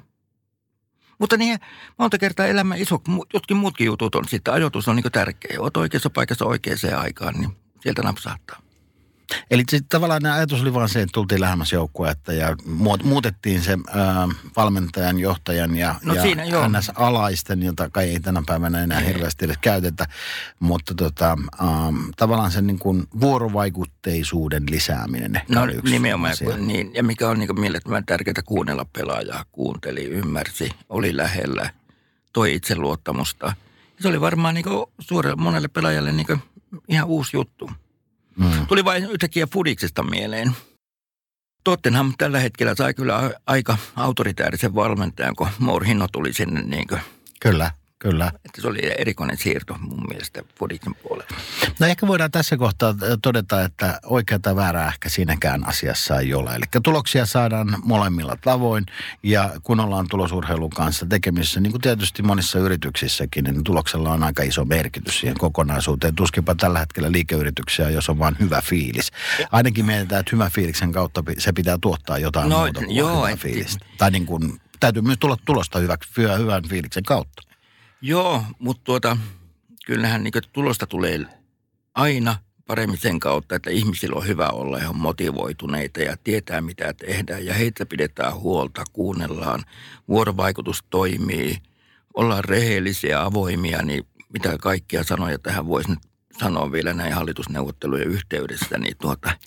Mutta 1.19 1.37
niin, 1.37 1.59
monta 1.97 2.17
kertaa 2.17 2.45
elämä 2.45 2.75
iso, 2.75 3.01
jotkin 3.33 3.57
muutkin 3.57 3.85
jutut 3.85 4.15
on 4.15 4.27
sitten, 4.27 4.53
ajoitus 4.53 4.87
on 4.87 4.95
niin 4.95 5.11
tärkeä. 5.11 5.61
Oot 5.61 5.77
oikeassa 5.77 6.09
paikassa 6.09 6.45
oikeaan 6.45 6.99
aikaan, 7.01 7.33
niin 7.33 7.57
sieltä 7.81 8.01
napsahtaa. 8.01 8.61
Eli 9.51 9.63
sitten 9.69 9.89
tavallaan 9.89 10.25
ajatus 10.25 10.61
oli 10.61 10.73
vaan 10.73 10.89
se, 10.89 11.01
että 11.01 11.13
tultiin 11.13 11.41
lähemmäs 11.41 11.71
joukkuetta 11.71 12.33
ja 12.33 12.55
muutettiin 13.03 13.61
se 13.61 13.77
ää, 13.93 14.27
valmentajan, 14.55 15.19
johtajan 15.19 15.75
ja, 15.75 15.95
no 16.03 16.13
ja 16.13 16.21
siinä, 16.21 16.43
alaisten, 16.95 17.63
jota 17.63 17.89
kai 17.89 18.09
ei 18.09 18.19
tänä 18.19 18.43
päivänä 18.45 18.83
enää 18.83 18.99
ei. 18.99 19.07
hirveästi 19.07 19.45
edes 19.45 19.57
käytetä. 19.61 20.07
Mutta 20.59 20.95
tota, 20.95 21.37
ää, 21.59 21.67
tavallaan 22.17 22.51
sen 22.51 22.67
niin 22.67 22.79
kuin 22.79 23.03
vuorovaikutteisuuden 23.19 24.63
lisääminen 24.69 25.35
ehkä 25.35 25.53
no, 25.53 25.65
yksi 25.65 25.93
nimenomaan, 25.93 26.35
niin, 26.57 26.91
ja 26.93 27.03
mikä 27.03 27.29
on 27.29 27.39
niin 27.39 27.59
mielettömän 27.59 28.05
tärkeää 28.05 28.41
kuunnella 28.45 28.85
pelaajaa. 28.85 29.45
Kuunteli, 29.51 30.05
ymmärsi, 30.05 30.69
oli 30.89 31.17
lähellä, 31.17 31.69
toi 32.33 32.55
itseluottamusta. 32.55 33.53
Se 33.99 34.07
oli 34.07 34.21
varmaan 34.21 34.55
niin 34.55 34.65
suurelle 34.99 35.35
monelle 35.35 35.67
pelaajalle 35.67 36.11
niin 36.11 36.41
ihan 36.87 37.07
uusi 37.07 37.37
juttu. 37.37 37.71
Mm. 38.35 38.67
Tuli 38.67 38.85
vain 38.85 39.03
yhtäkkiä 39.03 39.47
Fudiksesta 39.53 40.03
mieleen. 40.03 40.51
Tottenham 41.63 42.13
tällä 42.17 42.39
hetkellä 42.39 42.75
sai 42.75 42.93
kyllä 42.93 43.31
aika 43.47 43.77
autoritäärisen 43.95 44.75
valmentajan, 44.75 45.35
kun 45.35 45.47
Mourinho 45.59 46.07
tuli 46.07 46.33
sinne 46.33 46.61
niin 46.61 46.87
kuin 46.87 47.01
Kyllä. 47.41 47.71
Kyllä. 48.01 48.31
Että 48.45 48.61
se 48.61 48.67
oli 48.67 48.79
erikoinen 48.97 49.37
siirto 49.37 49.77
mun 49.79 50.05
mielestä 50.09 50.43
Fodiksen 50.59 50.95
puolella. 50.95 51.37
No 51.79 51.87
ehkä 51.87 52.07
voidaan 52.07 52.31
tässä 52.31 52.57
kohtaa 52.57 52.95
todeta, 53.21 53.63
että 53.63 53.99
oikea 54.05 54.39
tai 54.39 54.55
väärää 54.55 54.87
ehkä 54.87 55.09
siinäkään 55.09 55.67
asiassa 55.67 56.19
ei 56.19 56.33
ole. 56.33 56.55
Eli 56.55 56.63
tuloksia 56.83 57.25
saadaan 57.25 57.75
molemmilla 57.83 58.37
tavoin 58.41 58.85
ja 59.23 59.49
kun 59.63 59.79
ollaan 59.79 60.07
tulosurheilun 60.09 60.69
kanssa 60.69 61.05
tekemisissä, 61.05 61.59
niin 61.59 61.71
kuin 61.71 61.81
tietysti 61.81 62.23
monissa 62.23 62.59
yrityksissäkin, 62.59 63.43
niin 63.43 63.63
tuloksella 63.63 64.11
on 64.11 64.23
aika 64.23 64.43
iso 64.43 64.65
merkitys 64.65 65.19
siihen 65.19 65.37
kokonaisuuteen. 65.37 66.15
Tuskinpa 66.15 66.55
tällä 66.55 66.79
hetkellä 66.79 67.11
liikeyrityksiä, 67.11 67.89
jos 67.89 68.09
on 68.09 68.19
vain 68.19 68.35
hyvä 68.39 68.61
fiilis. 68.61 69.11
Ainakin 69.51 69.85
mietitään, 69.85 70.19
että 70.19 70.35
hyvä 70.35 70.49
fiiliksen 70.49 70.91
kautta 70.91 71.23
se 71.37 71.53
pitää 71.53 71.77
tuottaa 71.81 72.17
jotain 72.17 72.49
no, 72.49 72.57
muuta 72.59 72.79
kuin 72.79 72.95
joo, 72.95 73.25
hyvä 73.25 73.37
fiilis. 73.37 73.77
Tai 73.97 74.11
niin 74.11 74.25
kuin, 74.25 74.61
täytyy 74.79 75.01
myös 75.01 75.17
tulla 75.19 75.37
tulosta 75.45 75.79
hyväksi, 75.79 76.09
hyvän 76.17 76.63
fiiliksen 76.69 77.03
kautta. 77.03 77.50
Joo, 78.01 78.43
mutta 78.59 78.81
tuota, 78.83 79.17
kyllähän 79.85 80.23
niin 80.23 80.33
tulosta 80.53 80.87
tulee 80.87 81.25
aina 81.93 82.35
paremmin 82.67 82.97
sen 82.97 83.19
kautta, 83.19 83.55
että 83.55 83.69
ihmisillä 83.69 84.15
on 84.15 84.27
hyvä 84.27 84.47
olla 84.47 84.79
ja 84.79 84.89
on 84.89 84.97
motivoituneita 84.97 85.99
ja 85.99 86.17
tietää 86.23 86.61
mitä 86.61 86.93
tehdään 86.93 87.45
ja 87.45 87.53
heitä 87.53 87.85
pidetään 87.85 88.35
huolta, 88.35 88.83
kuunnellaan, 88.93 89.63
vuorovaikutus 90.07 90.83
toimii, 90.89 91.57
ollaan 92.13 92.43
rehellisiä, 92.43 93.23
avoimia, 93.23 93.81
niin 93.81 94.03
mitä 94.33 94.57
kaikkia 94.57 95.03
sanoja 95.03 95.39
tähän 95.39 95.67
voisi 95.67 95.89
nyt 95.89 95.99
sanoa 96.39 96.71
vielä 96.71 96.93
näin 96.93 97.13
hallitusneuvottelujen 97.13 98.07
yhteydessä, 98.07 98.77
niin 98.77 98.97
tuota, 99.01 99.37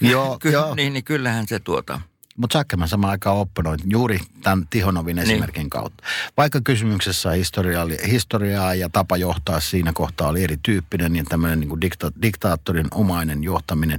joo, 0.00 0.38
ky- 0.38 0.50
joo. 0.50 0.74
Niin, 0.74 0.92
niin 0.92 1.04
kyllähän 1.04 1.46
se 1.46 1.58
tuota, 1.60 2.00
mutta 2.36 2.58
Säkkämän 2.58 2.88
samaan 2.88 3.10
aikaan 3.10 3.36
opponoin 3.36 3.78
juuri 3.86 4.18
tämän 4.42 4.66
Tihonovin 4.70 5.16
niin. 5.16 5.30
esimerkin 5.30 5.60
niin. 5.60 5.70
kautta. 5.70 6.04
Vaikka 6.36 6.60
kysymyksessä 6.60 7.30
historiaa, 7.30 7.86
historiaa 8.10 8.74
ja 8.74 8.88
tapa 8.88 9.16
johtaa 9.16 9.60
siinä 9.60 9.92
kohtaa 9.92 10.28
oli 10.28 10.44
erityyppinen, 10.44 11.12
niin 11.12 11.24
tämmöinen 11.24 11.60
niin 11.60 11.80
dikta, 11.80 12.12
diktaattorin 12.22 12.86
omainen 12.94 13.44
johtaminen, 13.44 13.98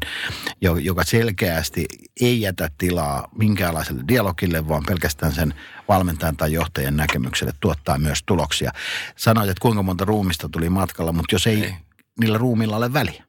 joka 0.81 1.03
selkeästi 1.03 1.85
ei 2.21 2.41
jätä 2.41 2.69
tilaa 2.77 3.29
minkäänlaiselle 3.37 4.03
dialogille, 4.07 4.67
vaan 4.67 4.83
pelkästään 4.87 5.31
sen 5.31 5.53
valmentajan 5.87 6.37
tai 6.37 6.53
johtajan 6.53 6.97
näkemykselle 6.97 7.53
tuottaa 7.59 7.97
myös 7.97 8.23
tuloksia. 8.25 8.71
Sanoit, 9.15 9.49
että 9.49 9.61
kuinka 9.61 9.83
monta 9.83 10.05
ruumista 10.05 10.49
tuli 10.49 10.69
matkalla, 10.69 11.11
mutta 11.11 11.35
jos 11.35 11.47
ei, 11.47 11.63
ei. 11.63 11.75
niillä 12.19 12.37
ruumilla 12.37 12.77
ole 12.77 12.93
väliä. 12.93 13.23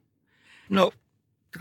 No, 0.68 0.92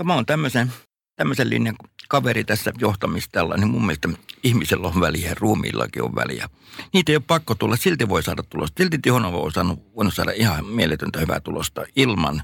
mä 0.03 0.13
oon 0.13 0.25
tämmöisen, 0.25 0.71
tämmöisen 1.17 1.49
linjan 1.49 1.75
kaveri 2.07 2.43
tässä 2.43 2.71
johtamistella, 2.79 3.57
niin 3.57 3.69
mun 3.69 3.85
mielestä 3.85 4.09
ihmisellä 4.43 4.87
on 4.87 5.01
väliä, 5.01 5.33
ruumiillakin 5.39 6.03
on 6.03 6.15
väliä. 6.15 6.49
Niitä 6.93 7.11
ei 7.11 7.15
ole 7.15 7.23
pakko 7.27 7.55
tulla, 7.55 7.75
silti 7.75 8.09
voi 8.09 8.23
saada 8.23 8.43
tulosta. 8.43 8.83
Silti 8.83 8.97
Tihonova 8.97 9.37
on 9.37 9.51
saanut, 9.51 9.95
voinut 9.95 10.13
saada 10.13 10.31
ihan 10.35 10.65
mieletöntä 10.65 11.19
hyvää 11.19 11.39
tulosta 11.39 11.85
ilman, 11.95 12.41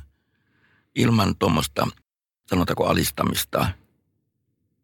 ilman 0.95 1.35
tuommoista, 1.35 1.87
sanotaanko 2.49 2.85
alistamista, 2.85 3.67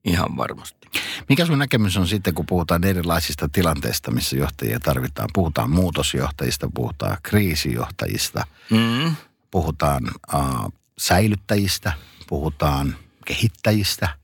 ihan 0.06 0.38
varmasti. 0.38 0.88
Mikä 1.30 1.46
sun 1.46 1.60
näkemys 1.60 1.98
on 1.98 2.08
sitten, 2.08 2.34
kun 2.34 2.46
puhutaan 2.46 2.84
erilaisista 2.84 3.50
tilanteista, 3.50 4.12
missä 4.12 4.36
johtajia 4.36 4.80
tarvitaan? 4.80 5.30
Puhutaan 5.34 5.72
muutosjohtajista, 5.72 6.70
puhutaan 6.74 7.18
kriisijohtajista, 7.24 8.48
mm. 8.70 9.16
puhutaan 9.52 10.12
äh, 10.34 10.42
säilyttäjistä, 10.98 11.94
puhutaan 12.28 12.96
kehittäjistä– 13.30 14.10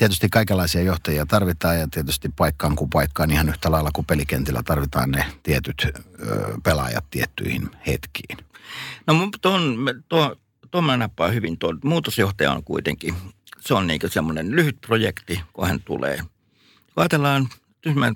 tietysti 0.00 0.28
kaikenlaisia 0.28 0.82
johtajia 0.82 1.26
tarvitaan 1.26 1.78
ja 1.78 1.88
tietysti 1.88 2.28
paikkaan 2.36 2.76
kuin 2.76 2.90
paikkaan 2.90 3.30
ihan 3.30 3.48
yhtä 3.48 3.70
lailla 3.70 3.90
kuin 3.92 4.06
pelikentillä 4.06 4.62
tarvitaan 4.62 5.10
ne 5.10 5.24
tietyt 5.42 5.82
ö, 5.84 5.92
pelaajat 6.62 7.04
tiettyihin 7.10 7.70
hetkiin. 7.86 8.38
No 9.06 9.14
tuon, 9.40 9.76
tuo, 10.08 10.36
tuo 10.70 10.82
mä 10.82 10.96
nappaan 10.96 11.34
hyvin. 11.34 11.58
Tuo 11.58 11.74
muutosjohtaja 11.84 12.52
on 12.52 12.64
kuitenkin, 12.64 13.14
se 13.60 13.74
on 13.74 13.86
niin 13.86 14.00
semmoinen 14.06 14.50
lyhyt 14.50 14.80
projekti, 14.80 15.40
kun 15.52 15.66
hän 15.66 15.80
tulee. 15.80 16.16
Kun 16.16 16.26
ajatellaan 16.96 17.48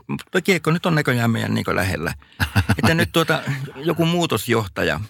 mutta 0.06 0.40
kiekko 0.40 0.70
nyt 0.70 0.86
on 0.86 0.94
näköjään 0.94 1.30
meidän 1.30 1.54
niin 1.54 1.76
lähellä. 1.76 2.14
että 2.78 2.94
nyt 2.94 3.12
tuota, 3.12 3.42
joku 3.76 4.06
muutosjohtaja, 4.06 5.00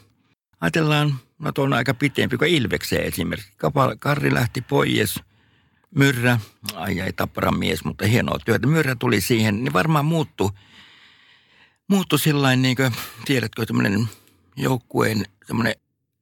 ajatellaan, 0.61 1.15
no 1.45 1.53
tuo 1.53 1.65
on 1.65 1.73
aika 1.73 1.95
pitempi 1.95 2.37
kuin 2.37 2.51
Ilvekseen 2.51 3.05
esimerkiksi. 3.05 3.53
Karri 3.99 4.35
lähti 4.35 4.61
pois, 4.61 5.21
Myrrä, 5.91 6.39
ai 6.75 7.01
ei 7.01 7.13
tappara 7.13 7.53
mies, 7.53 7.85
mutta 7.85 8.07
hienoa 8.07 8.39
työtä. 8.45 8.67
Myrrä 8.67 8.95
tuli 8.95 9.21
siihen, 9.21 9.65
niin 9.65 9.73
varmaan 9.73 10.05
muuttui, 10.05 10.51
muuttui 11.89 12.19
sillä 12.19 12.57
niin 12.57 12.77
kuin, 12.77 12.93
tiedätkö, 13.25 13.67
tämmöinen 13.67 14.09
joukkueen 14.57 15.25
semmoinen 15.47 15.75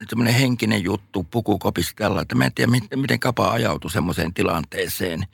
semmoinen 0.09 0.33
henkinen 0.33 0.83
juttu 0.83 1.23
pukukopissa 1.23 1.93
tällä, 1.95 2.21
että 2.21 2.35
mä 2.35 2.45
en 2.45 2.53
tiedä, 2.53 2.71
miten 2.95 3.19
kapa 3.19 3.51
ajautui 3.51 3.91
semmoiseen 3.91 4.33
tilanteeseen. 4.33 5.25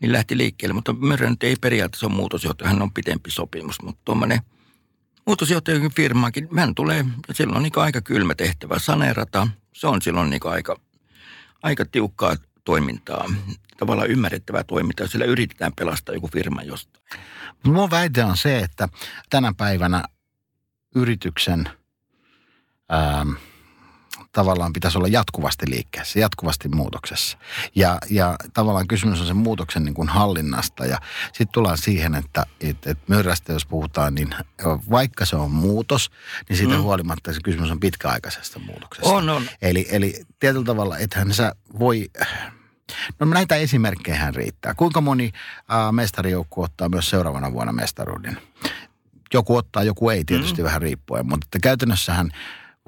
Niin 0.00 0.12
lähti 0.12 0.36
liikkeelle, 0.36 0.74
mutta 0.74 0.92
Myrrä 0.92 1.30
nyt 1.30 1.42
ei 1.42 1.56
periaatteessa 1.60 2.06
ole 2.06 2.14
muutosjohtaja, 2.14 2.70
hän 2.70 2.82
on 2.82 2.92
pitempi 2.92 3.30
sopimus, 3.30 3.82
mutta 3.82 4.00
tuommoinen 4.04 4.40
muutosjohtajan 5.28 5.90
firmakin, 5.96 6.48
hän 6.56 6.74
tulee, 6.74 7.04
silloin 7.32 7.56
on 7.56 7.62
niin 7.62 7.72
aika 7.76 8.00
kylmä 8.00 8.34
tehtävä 8.34 8.78
saneerata. 8.78 9.48
Se 9.72 9.86
on 9.86 10.02
silloin 10.02 10.30
niin 10.30 10.40
aika, 10.44 10.76
aika 11.62 11.84
tiukkaa 11.84 12.36
toimintaa, 12.64 13.24
tavallaan 13.76 14.10
ymmärrettävää 14.10 14.64
toimintaa, 14.64 15.06
sillä 15.06 15.24
yritetään 15.24 15.72
pelastaa 15.72 16.14
joku 16.14 16.28
firma 16.28 16.62
jostain. 16.62 17.04
Mun 17.62 17.90
väite 17.90 18.24
on 18.24 18.36
se, 18.36 18.58
että 18.58 18.88
tänä 19.30 19.52
päivänä 19.56 20.04
yrityksen 20.94 21.70
ähm, 22.92 23.30
tavallaan 24.32 24.72
pitäisi 24.72 24.98
olla 24.98 25.08
jatkuvasti 25.08 25.70
liikkeessä, 25.70 26.18
jatkuvasti 26.18 26.68
muutoksessa. 26.68 27.38
Ja, 27.74 27.98
ja 28.10 28.36
tavallaan 28.52 28.88
kysymys 28.88 29.20
on 29.20 29.26
sen 29.26 29.36
muutoksen 29.36 29.84
niin 29.84 29.94
kuin 29.94 30.08
hallinnasta. 30.08 30.86
Ja 30.86 30.98
sitten 31.26 31.48
tullaan 31.52 31.78
siihen, 31.78 32.14
että 32.14 32.46
et, 32.60 32.86
et 32.86 32.98
myrrästä 33.08 33.52
jos 33.52 33.66
puhutaan, 33.66 34.14
niin 34.14 34.34
vaikka 34.90 35.24
se 35.24 35.36
on 35.36 35.50
muutos, 35.50 36.10
niin 36.48 36.56
siitä 36.56 36.74
mm. 36.74 36.82
huolimatta 36.82 37.32
se 37.32 37.40
kysymys 37.44 37.70
on 37.70 37.80
pitkäaikaisesta 37.80 38.58
muutoksesta. 38.58 39.10
On, 39.10 39.28
on. 39.28 39.42
Eli, 39.62 39.86
eli 39.90 40.22
tietyllä 40.38 40.64
tavalla, 40.64 40.98
ethän 40.98 41.34
sä 41.34 41.54
voi... 41.78 42.10
No 43.20 43.26
näitä 43.26 43.56
esimerkkejä 43.56 44.30
riittää. 44.30 44.74
Kuinka 44.74 45.00
moni 45.00 45.32
äh, 45.72 45.92
mestarijoukku 45.92 46.62
ottaa 46.62 46.88
myös 46.88 47.10
seuraavana 47.10 47.52
vuonna 47.52 47.72
mestaruuden? 47.72 48.38
Joku 49.34 49.56
ottaa, 49.56 49.82
joku 49.82 50.10
ei 50.10 50.24
tietysti 50.24 50.62
mm. 50.62 50.64
vähän 50.64 50.82
riippuen, 50.82 51.28
mutta 51.28 51.44
että 51.46 51.58
käytännössähän 51.62 52.30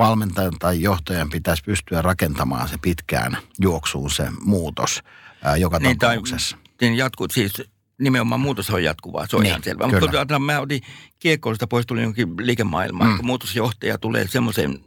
valmentajan 0.01 0.59
tai 0.59 0.83
johtajan 0.83 1.31
pitäisi 1.31 1.63
pystyä 1.65 2.03
rakentamaan 2.03 2.69
se 2.69 2.79
pitkään 2.83 3.37
juoksuun 3.59 4.11
se 4.11 4.27
muutos 4.41 5.03
ää, 5.45 5.57
joka 5.57 5.79
niin, 5.79 5.99
tapauksessa. 5.99 6.57
niin 6.81 6.97
jatkuu, 6.97 7.27
siis 7.33 7.63
nimenomaan 8.01 8.41
muutos 8.41 8.71
on 8.71 8.85
jatkuvaa, 8.85 9.27
se 9.27 9.37
on 9.37 9.43
niin, 9.43 9.51
ihan 9.51 9.63
selvä. 9.63 9.87
Mutta 9.87 10.27
kun 10.27 10.43
mä 10.43 10.61
otin 10.61 10.81
kiekkoilista 11.19 11.67
pois, 11.67 11.87
tuli 11.87 12.03
jonkin 12.03 12.29
liikemaailmaan, 12.41 13.11
mm. 13.11 13.17
kun 13.17 13.27
muutosjohtaja 13.27 13.99
tulee 13.99 14.29
semmoiseen 14.29 14.81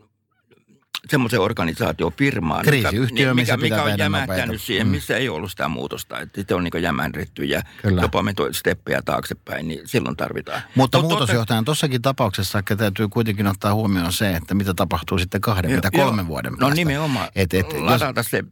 semmoisen 1.09 1.39
organisaatiofirmaan, 1.39 2.65
Kriisiyhtiö, 2.65 3.33
mikä, 3.33 3.57
mikä, 3.57 3.75
mikä 3.75 3.83
on 3.83 3.99
jämähtänyt 3.99 4.61
siihen, 4.61 4.87
mm. 4.87 4.91
missä 4.91 5.17
ei 5.17 5.29
ollut 5.29 5.51
sitä 5.51 5.67
muutosta. 5.67 6.19
Että 6.19 6.41
sitten 6.41 6.57
on 6.57 6.63
niin 6.63 6.83
jämähdetty 6.83 7.43
ja 7.43 7.61
Kyllä. 7.81 8.01
jopa 8.01 8.23
menty 8.23 8.43
steppejä 8.51 9.01
taaksepäin, 9.01 9.67
niin 9.67 9.81
silloin 9.85 10.17
tarvitaan. 10.17 10.61
Mutta 10.75 10.97
no, 10.97 11.01
muutosjohtajan 11.01 11.65
tuossakin 11.65 12.01
tapauksessa 12.01 12.63
täytyy 12.77 13.09
kuitenkin 13.09 13.47
ottaa 13.47 13.73
huomioon 13.73 14.13
se, 14.13 14.35
että 14.35 14.55
mitä 14.55 14.73
tapahtuu 14.73 15.17
sitten 15.19 15.41
kahden, 15.41 15.71
jo, 15.71 15.75
mitä 15.75 15.91
kolmen 15.91 16.23
jo. 16.23 16.27
vuoden 16.27 16.51
no 16.51 16.57
päästä. 16.57 16.69
No 16.69 16.75
nimenomaan. 16.75 17.27
Et, 17.35 17.53
et, 17.53 17.73
Ladata 17.73 18.19
jos... 18.19 18.29
se 18.29 18.43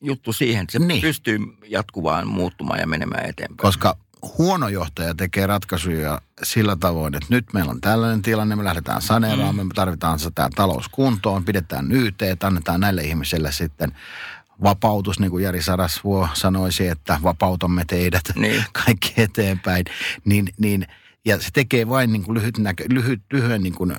juttu 0.00 0.32
siihen, 0.32 0.62
että 0.62 0.72
se 0.72 0.78
niin. 0.78 1.00
pystyy 1.00 1.38
jatkuvaan 1.68 2.28
muuttumaan 2.28 2.80
ja 2.80 2.86
menemään 2.86 3.24
eteenpäin. 3.24 3.56
Koska 3.56 3.96
huono 4.38 4.68
johtaja 4.68 5.14
tekee 5.14 5.46
ratkaisuja 5.46 6.20
sillä 6.42 6.76
tavoin, 6.76 7.14
että 7.14 7.26
nyt 7.30 7.52
meillä 7.52 7.70
on 7.70 7.80
tällainen 7.80 8.22
tilanne, 8.22 8.56
me 8.56 8.64
lähdetään 8.64 9.02
saneeraamaan, 9.02 9.56
mm. 9.56 9.66
me 9.66 9.74
tarvitaan 9.74 10.18
tämä 10.34 10.48
talous 10.56 10.88
kuntoon, 10.88 11.44
pidetään 11.44 11.92
YT, 11.92 12.22
annetaan 12.44 12.80
näille 12.80 13.02
ihmisille 13.02 13.52
sitten 13.52 13.92
vapautus, 14.62 15.20
niin 15.20 15.30
kuin 15.30 15.44
Jari 15.44 15.62
Sarasvuo 15.62 16.28
sanoisi, 16.34 16.88
että 16.88 17.18
vapautamme 17.22 17.84
teidät 17.84 18.24
niin. 18.34 18.64
kaikki 18.84 19.14
eteenpäin, 19.16 19.84
niin, 20.24 20.48
niin– 20.58 20.86
ja 21.26 21.40
se 21.40 21.48
tekee 21.52 21.88
vain 21.88 22.12
niin 22.12 22.24
kuin 22.24 22.34
lyhyt 22.34 22.58
näkö, 22.58 22.84
lyhyt, 22.90 23.22
lyhyen 23.32 23.62
niin 23.62 23.74
kuin, 23.74 23.90
ö, 23.90 23.96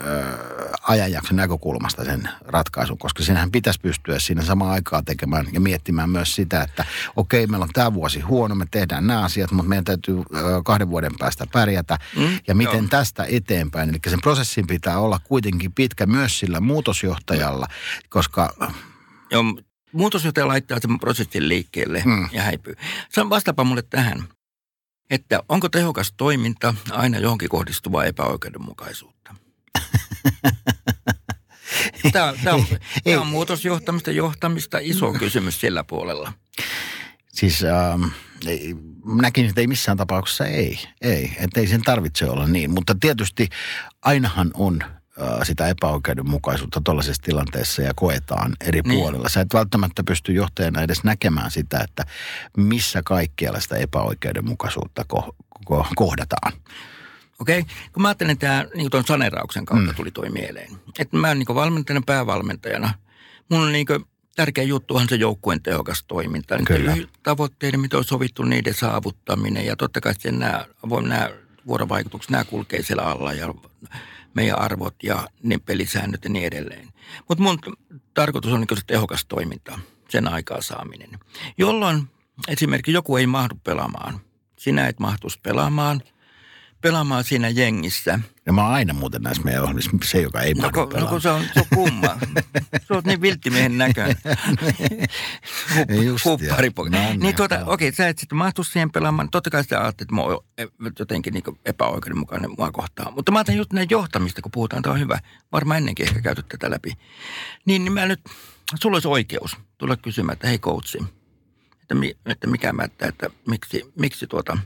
ajanjakson 0.81 1.37
näkökulmasta 1.37 2.05
sen 2.05 2.29
ratkaisun, 2.45 2.97
koska 2.97 3.23
sinähän 3.23 3.51
pitäisi 3.51 3.79
pystyä 3.79 4.19
siinä 4.19 4.43
samaan 4.43 4.71
aikaan 4.71 5.05
tekemään 5.05 5.47
ja 5.51 5.59
miettimään 5.59 6.09
myös 6.09 6.35
sitä, 6.35 6.61
että 6.61 6.85
okei, 7.15 7.43
okay, 7.43 7.51
meillä 7.51 7.63
on 7.63 7.69
tämä 7.73 7.93
vuosi 7.93 8.19
huono, 8.19 8.55
me 8.55 8.65
tehdään 8.71 9.07
nämä 9.07 9.23
asiat, 9.23 9.51
mutta 9.51 9.69
meidän 9.69 9.83
täytyy 9.83 10.17
ö, 10.17 10.23
kahden 10.65 10.89
vuoden 10.89 11.11
päästä 11.19 11.45
pärjätä. 11.53 11.97
Mm, 12.15 12.39
ja 12.47 12.55
miten 12.55 12.77
joo. 12.77 12.87
tästä 12.89 13.25
eteenpäin, 13.29 13.89
eli 13.89 13.99
sen 14.07 14.21
prosessin 14.21 14.67
pitää 14.67 14.99
olla 14.99 15.19
kuitenkin 15.23 15.73
pitkä 15.73 16.05
myös 16.05 16.39
sillä 16.39 16.59
muutosjohtajalla, 16.59 17.67
koska... 18.09 18.53
Joo, 19.31 19.43
muutosjohtaja 19.91 20.47
laittaa 20.47 20.77
sen 20.81 20.99
prosessin 20.99 21.49
liikkeelle 21.49 22.03
mm. 22.05 22.29
ja 22.31 22.41
häipyy. 22.41 22.73
Vastaapa 23.29 23.63
mulle 23.63 23.81
tähän 23.81 24.27
että 25.09 25.43
onko 25.49 25.69
tehokas 25.69 26.13
toiminta 26.17 26.73
aina 26.91 27.19
johonkin 27.19 27.49
kohdistuvaa 27.49 28.05
epäoikeudenmukaisuutta? 28.05 29.35
Tämä, 32.11 32.33
tämä, 32.43 32.55
on, 32.55 32.65
tämä 33.03 33.21
on 33.21 33.27
muutosjohtamista, 33.27 34.11
johtamista, 34.11 34.77
iso 34.81 35.13
kysymys 35.13 35.61
sillä 35.61 35.83
puolella. 35.83 36.33
Siis 37.33 37.63
ähm, 37.63 38.03
näkin, 39.21 39.45
että 39.45 39.61
ei 39.61 39.67
missään 39.67 39.97
tapauksessa 39.97 40.45
ei. 40.45 40.79
Ei, 41.01 41.35
että 41.39 41.59
ei 41.59 41.67
sen 41.67 41.81
tarvitse 41.81 42.25
olla 42.25 42.47
niin. 42.47 42.71
Mutta 42.71 42.95
tietysti 42.99 43.49
ainahan 44.01 44.51
on 44.53 44.83
sitä 45.43 45.67
epäoikeudenmukaisuutta 45.67 46.81
tuollaisessa 46.83 47.23
tilanteessa 47.23 47.81
ja 47.81 47.93
koetaan 47.95 48.55
eri 48.61 48.81
niin. 48.81 48.99
puolilla. 48.99 49.29
Sä 49.29 49.41
et 49.41 49.53
välttämättä 49.53 50.03
pysty 50.03 50.33
johtajana 50.33 50.81
edes 50.81 51.03
näkemään 51.03 51.51
sitä, 51.51 51.79
että 51.79 52.05
missä 52.57 53.01
kaikkialla 53.05 53.59
sitä 53.59 53.75
epäoikeudenmukaisuutta 53.75 55.05
ko- 55.13 55.35
ko- 55.71 55.91
kohdataan. 55.95 56.53
Okei, 57.39 57.59
okay. 57.59 57.75
kun 57.93 58.01
mä 58.01 58.07
ajattelen, 58.07 58.33
että 58.33 58.47
tämä 58.47 58.65
niin 58.75 58.89
tuon 58.89 59.05
sanerauksen 59.07 59.65
kautta 59.65 59.91
mm. 59.91 59.95
tuli 59.95 60.11
toi 60.11 60.29
mieleen. 60.29 60.71
Että 60.99 61.17
mä 61.17 61.35
niin 61.35 61.45
päävalmentajana, 61.47 62.03
päävalmentajana, 62.05 62.93
mun 63.49 63.61
on 63.61 63.71
niin 63.71 63.87
tärkeä 64.35 64.63
juttu 64.63 64.95
on 64.95 65.09
se 65.09 65.15
joukkueen 65.15 65.63
tehokas 65.63 66.03
toiminta. 66.07 66.57
Kyllä. 66.67 66.97
Tavoitteiden, 67.23 67.79
mitä 67.79 67.97
on 67.97 68.03
sovittu, 68.03 68.43
niiden 68.43 68.73
saavuttaminen 68.73 69.65
ja 69.65 69.75
totta 69.75 70.01
kai 70.01 70.13
nämä, 70.31 70.65
nämä 71.07 71.29
vuorovaikutukset, 71.67 72.31
nämä 72.31 72.43
kulkee 72.43 72.83
siellä 72.83 73.03
alla 73.03 73.33
ja 73.33 73.53
meidän 74.33 74.59
arvot 74.59 74.95
ja 75.03 75.27
ne 75.43 75.57
pelisäännöt 75.57 76.23
ja 76.23 76.29
niin 76.29 76.45
edelleen. 76.45 76.87
Mutta 77.27 77.43
mun 77.43 77.59
tarkoitus 78.13 78.53
on 78.53 78.59
niin 78.59 78.77
se 78.77 78.83
tehokas 78.87 79.25
toiminta, 79.25 79.79
sen 80.09 80.27
aikaa 80.27 80.61
saaminen. 80.61 81.09
Jolloin 81.57 82.03
esimerkiksi 82.47 82.93
joku 82.93 83.17
ei 83.17 83.27
mahdu 83.27 83.55
pelaamaan. 83.63 84.19
Sinä 84.59 84.87
et 84.87 84.99
mahtuisi 84.99 85.39
pelaamaan– 85.43 86.01
pelaamaan 86.81 87.23
siinä 87.23 87.49
jengissä. 87.49 88.19
Ja 88.45 88.53
mä 88.53 88.63
oon 88.63 88.73
aina 88.73 88.93
muuten 88.93 89.21
näissä 89.21 89.43
meidän 89.43 89.63
ohjelmissa 89.63 89.91
se, 90.03 90.21
joka 90.21 90.41
ei 90.41 90.53
no, 90.53 90.69
kun, 90.73 90.89
no 90.89 91.07
kun 91.07 91.21
se 91.21 91.29
on, 91.29 91.43
se 91.53 91.59
on 91.59 91.65
kumma. 91.75 92.17
se 92.87 92.93
on 92.93 93.03
niin 93.05 93.21
vilttimiehen 93.21 93.77
näköinen. 93.77 94.17
Hupparipoika. 96.25 96.97
No, 96.97 97.03
niin, 97.03 97.19
niin 97.19 97.35
tuota, 97.35 97.55
okei, 97.55 97.87
okay, 97.87 97.91
sä 97.91 98.07
et 98.07 98.17
sitten 98.17 98.37
mahtu 98.37 98.63
siihen 98.63 98.91
pelaamaan. 98.91 99.29
Totta 99.29 99.49
kai 99.49 99.63
sä 99.63 99.81
ajattelet, 99.81 100.01
että 100.01 100.15
mä 100.15 100.21
oon 100.21 100.43
jotenkin 100.99 101.33
niin 101.33 101.43
epäoikeudenmukainen 101.65 102.51
mua 102.57 102.71
kohtaan. 102.71 103.13
Mutta 103.13 103.31
mä 103.31 103.39
ajattelin 103.39 103.57
just 103.57 103.73
näin 103.73 103.87
johtamista, 103.89 104.41
kun 104.41 104.51
puhutaan, 104.51 104.83
tämä 104.83 104.93
on 104.93 104.99
hyvä. 104.99 105.19
Varmaan 105.51 105.77
ennenkin 105.77 106.07
ehkä 106.07 106.21
käyty 106.21 106.43
tätä 106.43 106.71
läpi. 106.71 106.93
Niin, 107.65 107.83
niin 107.83 107.93
mä 107.93 108.05
nyt, 108.05 108.19
sulla 108.75 108.95
olisi 108.95 109.07
oikeus 109.07 109.57
tulla 109.77 109.97
kysymään, 109.97 110.33
että 110.33 110.47
hei 110.47 110.59
coachi, 110.59 110.97
että, 111.81 111.95
mi, 111.95 112.17
että 112.25 112.47
mikä 112.47 112.73
mä, 112.73 112.83
että, 112.83 113.07
että 113.07 113.29
miksi, 113.47 113.93
miksi 113.99 114.27
tuota, 114.27 114.57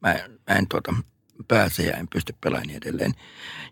mä, 0.00 0.14
mä 0.48 0.54
en 0.54 0.68
tuota, 0.68 0.94
pääse 1.48 1.82
ja 1.82 1.96
en 1.96 2.08
pysty 2.08 2.34
pelaamaan 2.40 2.66
niin 2.66 2.76
edelleen. 2.76 3.14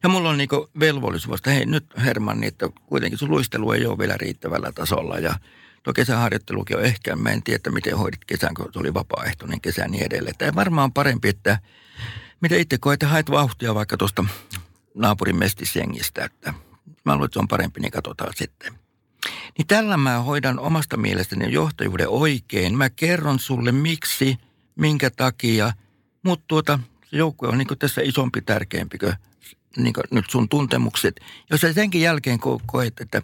Ja 0.02 0.08
mulla 0.08 0.28
on 0.28 0.38
niinku 0.38 0.70
velvollisuus, 0.80 1.38
että 1.38 1.50
hei 1.50 1.66
nyt 1.66 1.84
Herman, 2.04 2.40
niin 2.40 2.48
että 2.48 2.68
kuitenkin 2.86 3.18
sun 3.18 3.30
luistelu 3.30 3.72
ei 3.72 3.86
ole 3.86 3.98
vielä 3.98 4.16
riittävällä 4.16 4.72
tasolla 4.72 5.18
ja 5.18 5.34
tuo 5.82 5.92
kesäharjoittelukin 5.92 6.76
on 6.76 6.84
ehkä, 6.84 7.16
mä 7.16 7.30
en 7.30 7.42
tiedä, 7.42 7.70
miten 7.70 7.96
hoidit 7.96 8.24
kesän, 8.24 8.54
kun 8.54 8.68
se 8.72 8.78
oli 8.78 8.94
vapaaehtoinen 8.94 9.60
kesä 9.60 9.82
ja 9.82 9.88
niin 9.88 10.06
edelleen. 10.06 10.36
Tämä 10.38 10.54
varmaan 10.54 10.84
on 10.84 10.92
parempi, 10.92 11.28
että 11.28 11.58
mitä 12.40 12.56
itse 12.56 12.78
koet, 12.78 12.94
että 12.94 13.06
haet 13.06 13.30
vauhtia 13.30 13.74
vaikka 13.74 13.96
tuosta 13.96 14.24
naapurin 14.94 15.36
mestisjengistä, 15.36 16.24
että 16.24 16.54
mä 17.04 17.12
luulen, 17.14 17.24
että 17.24 17.34
se 17.34 17.40
on 17.40 17.48
parempi, 17.48 17.80
niin 17.80 17.92
katsotaan 17.92 18.32
sitten. 18.36 18.72
Niin 19.58 19.66
tällä 19.66 19.96
mä 19.96 20.18
hoidan 20.18 20.58
omasta 20.58 20.96
mielestäni 20.96 21.52
johtajuuden 21.52 22.08
oikein. 22.08 22.78
Mä 22.78 22.90
kerron 22.90 23.38
sulle 23.38 23.72
miksi, 23.72 24.38
minkä 24.76 25.10
takia, 25.10 25.72
mutta 26.22 26.44
tuota, 26.48 26.78
joukkue 27.12 27.48
on 27.48 27.58
niin 27.58 27.78
tässä 27.78 28.00
isompi, 28.04 28.40
tärkeämpi 28.40 28.98
kuin, 28.98 29.14
niin 29.76 29.94
kuin 29.94 30.04
nyt 30.10 30.30
sun 30.30 30.48
tuntemukset. 30.48 31.20
Jos 31.50 31.60
sä 31.60 31.72
senkin 31.72 32.00
jälkeen 32.00 32.38
ko- 32.38 32.62
koet, 32.66 33.00
että 33.00 33.22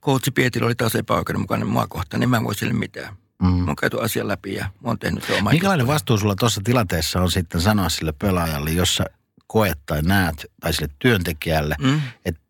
koutsi 0.00 0.30
Pietillä 0.30 0.66
oli 0.66 0.74
taas 0.74 0.94
epäoikeudenmukainen 0.94 1.68
mua 1.68 1.86
kohta, 1.86 2.18
niin 2.18 2.30
mä 2.30 2.36
en 2.36 2.44
voi 2.44 2.54
sille 2.54 2.72
mitään. 2.72 3.16
Mm. 3.42 3.48
Mä 3.48 3.66
oon 3.66 3.76
käyty 3.76 4.00
asian 4.00 4.28
läpi 4.28 4.54
ja 4.54 4.64
mä 4.64 4.88
oon 4.88 4.98
tehnyt 4.98 5.24
se 5.24 5.32
oma 5.32 5.50
Minkälainen 5.50 5.86
vastuu 5.86 6.18
sulla 6.18 6.36
tuossa 6.36 6.60
tilanteessa 6.64 7.20
on 7.20 7.30
sitten 7.30 7.60
sanoa 7.60 7.88
sille 7.88 8.12
pelaajalle, 8.12 8.70
jos 8.70 8.96
sä 8.96 9.04
koet 9.46 9.78
tai 9.86 10.02
näet, 10.02 10.46
tai 10.60 10.72
sille 10.72 10.88
työntekijälle, 10.98 11.76
mm. 11.80 12.00
että 12.24 12.40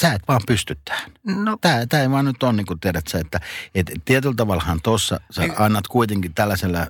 sä 0.00 0.12
et 0.12 0.22
vaan 0.28 0.40
pysty 0.46 0.78
tähän. 0.84 1.10
No. 1.24 1.56
Tämä, 1.60 1.86
tämä 1.86 2.02
ei 2.02 2.10
vaan 2.10 2.24
nyt 2.24 2.42
ole, 2.42 2.52
niin 2.52 2.66
kuin 2.66 2.80
tiedät 2.80 3.08
sä, 3.08 3.18
että 3.18 3.40
et 3.74 3.92
tietyllä 4.04 4.34
tavallahan 4.36 4.80
tuossa 4.82 5.20
sä 5.30 5.42
annat 5.56 5.86
kuitenkin 5.88 6.34
tällaisella, 6.34 6.80
äh, 6.80 6.88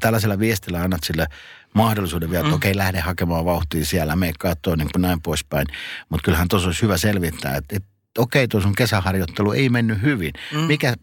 tällaisella 0.00 0.38
viestillä 0.38 0.82
annat 0.82 1.04
sille 1.04 1.26
mahdollisuuden 1.74 2.30
vielä, 2.30 2.40
että 2.40 2.50
mm. 2.50 2.56
okei, 2.56 2.70
okay, 2.70 2.78
lähde 2.78 3.00
hakemaan 3.00 3.44
vauhtia 3.44 3.84
siellä, 3.84 4.16
me 4.16 4.32
katsoa 4.38 4.76
niin 4.76 4.88
kuin 4.92 5.02
näin 5.02 5.22
poispäin. 5.22 5.66
Mutta 6.08 6.24
kyllähän 6.24 6.48
tuossa 6.48 6.68
olisi 6.68 6.82
hyvä 6.82 6.96
selvittää, 6.96 7.56
että, 7.56 7.76
että 7.76 7.88
okei, 8.18 8.44
okay, 8.44 8.48
tuossa 8.48 8.70
kesäharjoittelu 8.76 9.52
ei 9.52 9.68
mennyt 9.68 10.02
hyvin. 10.02 10.32
Mm. 10.52 10.58
Mikä, 10.58 10.94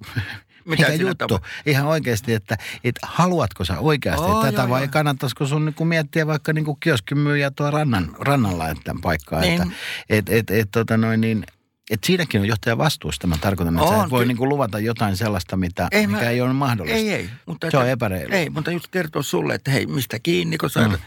mitä 0.66 0.92
mikä 0.92 0.94
juttu? 0.94 1.28
Tapa? 1.28 1.40
Ihan 1.66 1.86
oikeasti, 1.86 2.34
että, 2.34 2.58
että 2.84 3.08
haluatko 3.08 3.66
sä 3.66 3.80
oikeasti 3.80 4.26
oh, 4.26 4.46
tätä 4.46 4.62
joo, 4.62 4.70
vai 4.70 4.82
joo. 4.82 4.92
kannattaisiko 4.92 5.46
sun 5.46 5.66
niin 5.66 5.88
miettiä 5.88 6.28
vaikka 6.28 6.54
niin 6.54 6.80
kioskimyyjä 6.80 7.52
tuo 7.52 7.72
rannan, 7.72 8.16
rannalla 8.20 8.70
että 8.70 8.96
paikkaa. 9.02 9.42
Niin. 9.42 9.62
Että, 9.62 9.74
et, 10.10 10.30
et, 10.30 10.52
et, 10.52 10.72
tota 10.72 10.98
noin, 10.98 11.22
niin, 11.22 11.46
et 11.90 12.04
siinäkin 12.04 12.42
on 12.42 12.48
johtaja 12.48 12.78
vastuusta. 12.78 13.28
Mä 13.28 13.38
tarkoitan, 13.42 13.76
että 13.76 13.88
on, 13.88 13.98
sä 13.98 14.04
et 14.04 14.10
voi 14.10 14.26
niinku 14.26 14.50
luvata 14.50 14.80
jotain 14.80 15.18
sellaista, 15.18 15.58
mitä, 15.58 15.88
ei, 15.92 16.08
mikä 16.08 16.22
mä, 16.22 16.30
ei 16.30 16.42
ole 16.42 16.54
mahdollista. 16.54 16.98
Ei, 16.98 17.14
ei. 17.14 17.30
Mutta 17.46 17.72
se 17.72 17.78
on 17.78 17.90
epäreilu. 17.90 18.34
Ei, 18.34 18.50
mutta 18.50 18.72
just 18.72 18.88
kertoa 18.88 19.24
sulle, 19.24 19.56
että 19.56 19.72
hei, 19.72 19.86
mistä 19.86 20.20
kiinni, 20.20 20.58
kun 20.58 20.70
sä 20.70 20.88
mm. 20.88 20.98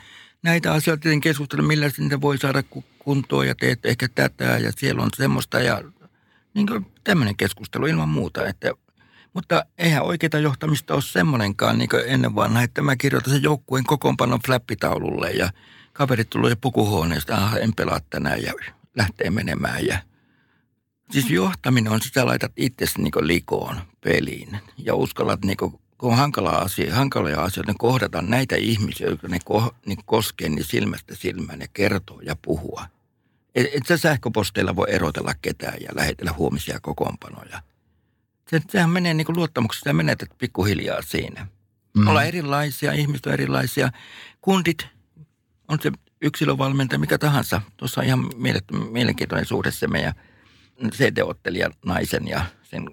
näitä 0.43 0.73
asioita 0.73 1.09
keskustella, 1.23 1.67
millä 1.67 1.91
niitä 1.99 2.21
voi 2.21 2.39
saada 2.39 2.63
kuntoon 2.99 3.47
ja 3.47 3.55
teet 3.55 3.87
ehkä 3.87 4.09
tätä 4.15 4.45
ja 4.45 4.73
siellä 4.77 5.03
on 5.03 5.11
semmoista 5.17 5.61
ja 5.61 5.83
niin 6.55 6.67
tämmöinen 7.05 7.37
keskustelu 7.37 7.87
ilman 7.87 8.09
muuta. 8.09 8.47
Että, 8.47 8.71
mutta 9.33 9.65
eihän 9.79 10.03
oikeita 10.03 10.39
johtamista 10.39 10.95
ole 10.95 11.03
semmoinenkaan 11.03 11.79
niin 11.79 11.89
ennen 12.07 12.35
vanha, 12.35 12.63
että 12.63 12.83
mä 12.83 12.97
kirjoitan 12.97 13.33
sen 13.33 13.43
joukkueen 13.43 13.85
kokoonpanon 13.85 14.41
flappitaululle 14.47 15.31
ja 15.31 15.51
kaverit 15.93 16.31
tulee 16.31 16.57
pukuhuoneesta, 16.61 17.37
ah, 17.37 17.55
en 17.57 17.75
pelaa 17.75 18.01
tänään 18.11 18.43
ja 18.43 18.53
lähtee 18.97 19.31
menemään 19.31 19.87
ja– 19.87 19.99
Siis 21.11 21.31
johtaminen 21.31 21.93
on, 21.93 22.03
sitä 22.03 22.27
laitat 22.27 22.53
itsesi 22.57 23.03
niin 23.03 23.13
likoon 23.21 23.77
peliin 24.01 24.59
ja 24.79 24.95
uskallat, 24.95 25.45
niin 25.45 25.57
kuin, 25.57 25.73
kun 25.99 26.11
on 26.11 26.17
hankala 26.17 26.51
asia, 26.51 26.95
hankalia 26.95 27.43
asioita, 27.43 27.73
niin 27.73 27.79
kohdata 27.79 28.23
näitä 28.23 28.57
ihmisiä, 28.57 29.09
jotka 29.09 29.29
ne 29.29 29.39
ko, 29.45 29.75
niin 29.87 29.99
koskee 30.05 30.49
niin 30.49 30.65
silmästä 30.65 31.15
silmään 31.15 31.61
ja 31.61 31.67
kertoo 31.73 32.21
ja 32.21 32.37
puhua. 32.43 32.87
Et, 33.55 33.67
et 33.75 33.87
sä 33.87 33.97
sähköposteilla 33.97 34.77
voi 34.77 34.87
erotella 34.91 35.35
ketään 35.43 35.81
ja 35.81 35.89
lähetellä 35.95 36.33
huomisia 36.33 36.81
kokoonpanoja. 36.81 37.63
Se, 38.51 38.61
sehän 38.69 38.91
menee 38.91 39.15
niin 39.15 39.27
kuin 39.27 39.37
luottamuksesta 39.37 39.89
ja 39.89 39.95
menetät 39.95 40.29
pikkuhiljaa 40.39 41.03
siinä. 41.03 41.47
Mm. 41.97 42.09
Olla 42.09 42.25
erilaisia, 42.25 42.93
ihmiset 42.93 43.27
on 43.27 43.33
erilaisia. 43.33 43.91
Kundit, 44.41 44.87
on 45.69 45.79
se 45.83 45.93
yksilövalmentaja, 46.23 46.99
mikä 46.99 47.19
tahansa. 47.19 47.63
Tuossa 47.77 48.01
on 48.01 48.07
ihan 48.07 48.31
mielenkiintoinen 48.91 49.47
suhde 49.47 49.71
se 49.71 49.87
meidän– 49.87 50.15
CD-ottelija 50.85 51.71
naisen 51.87 52.29
ja 52.29 52.45
sen 52.63 52.91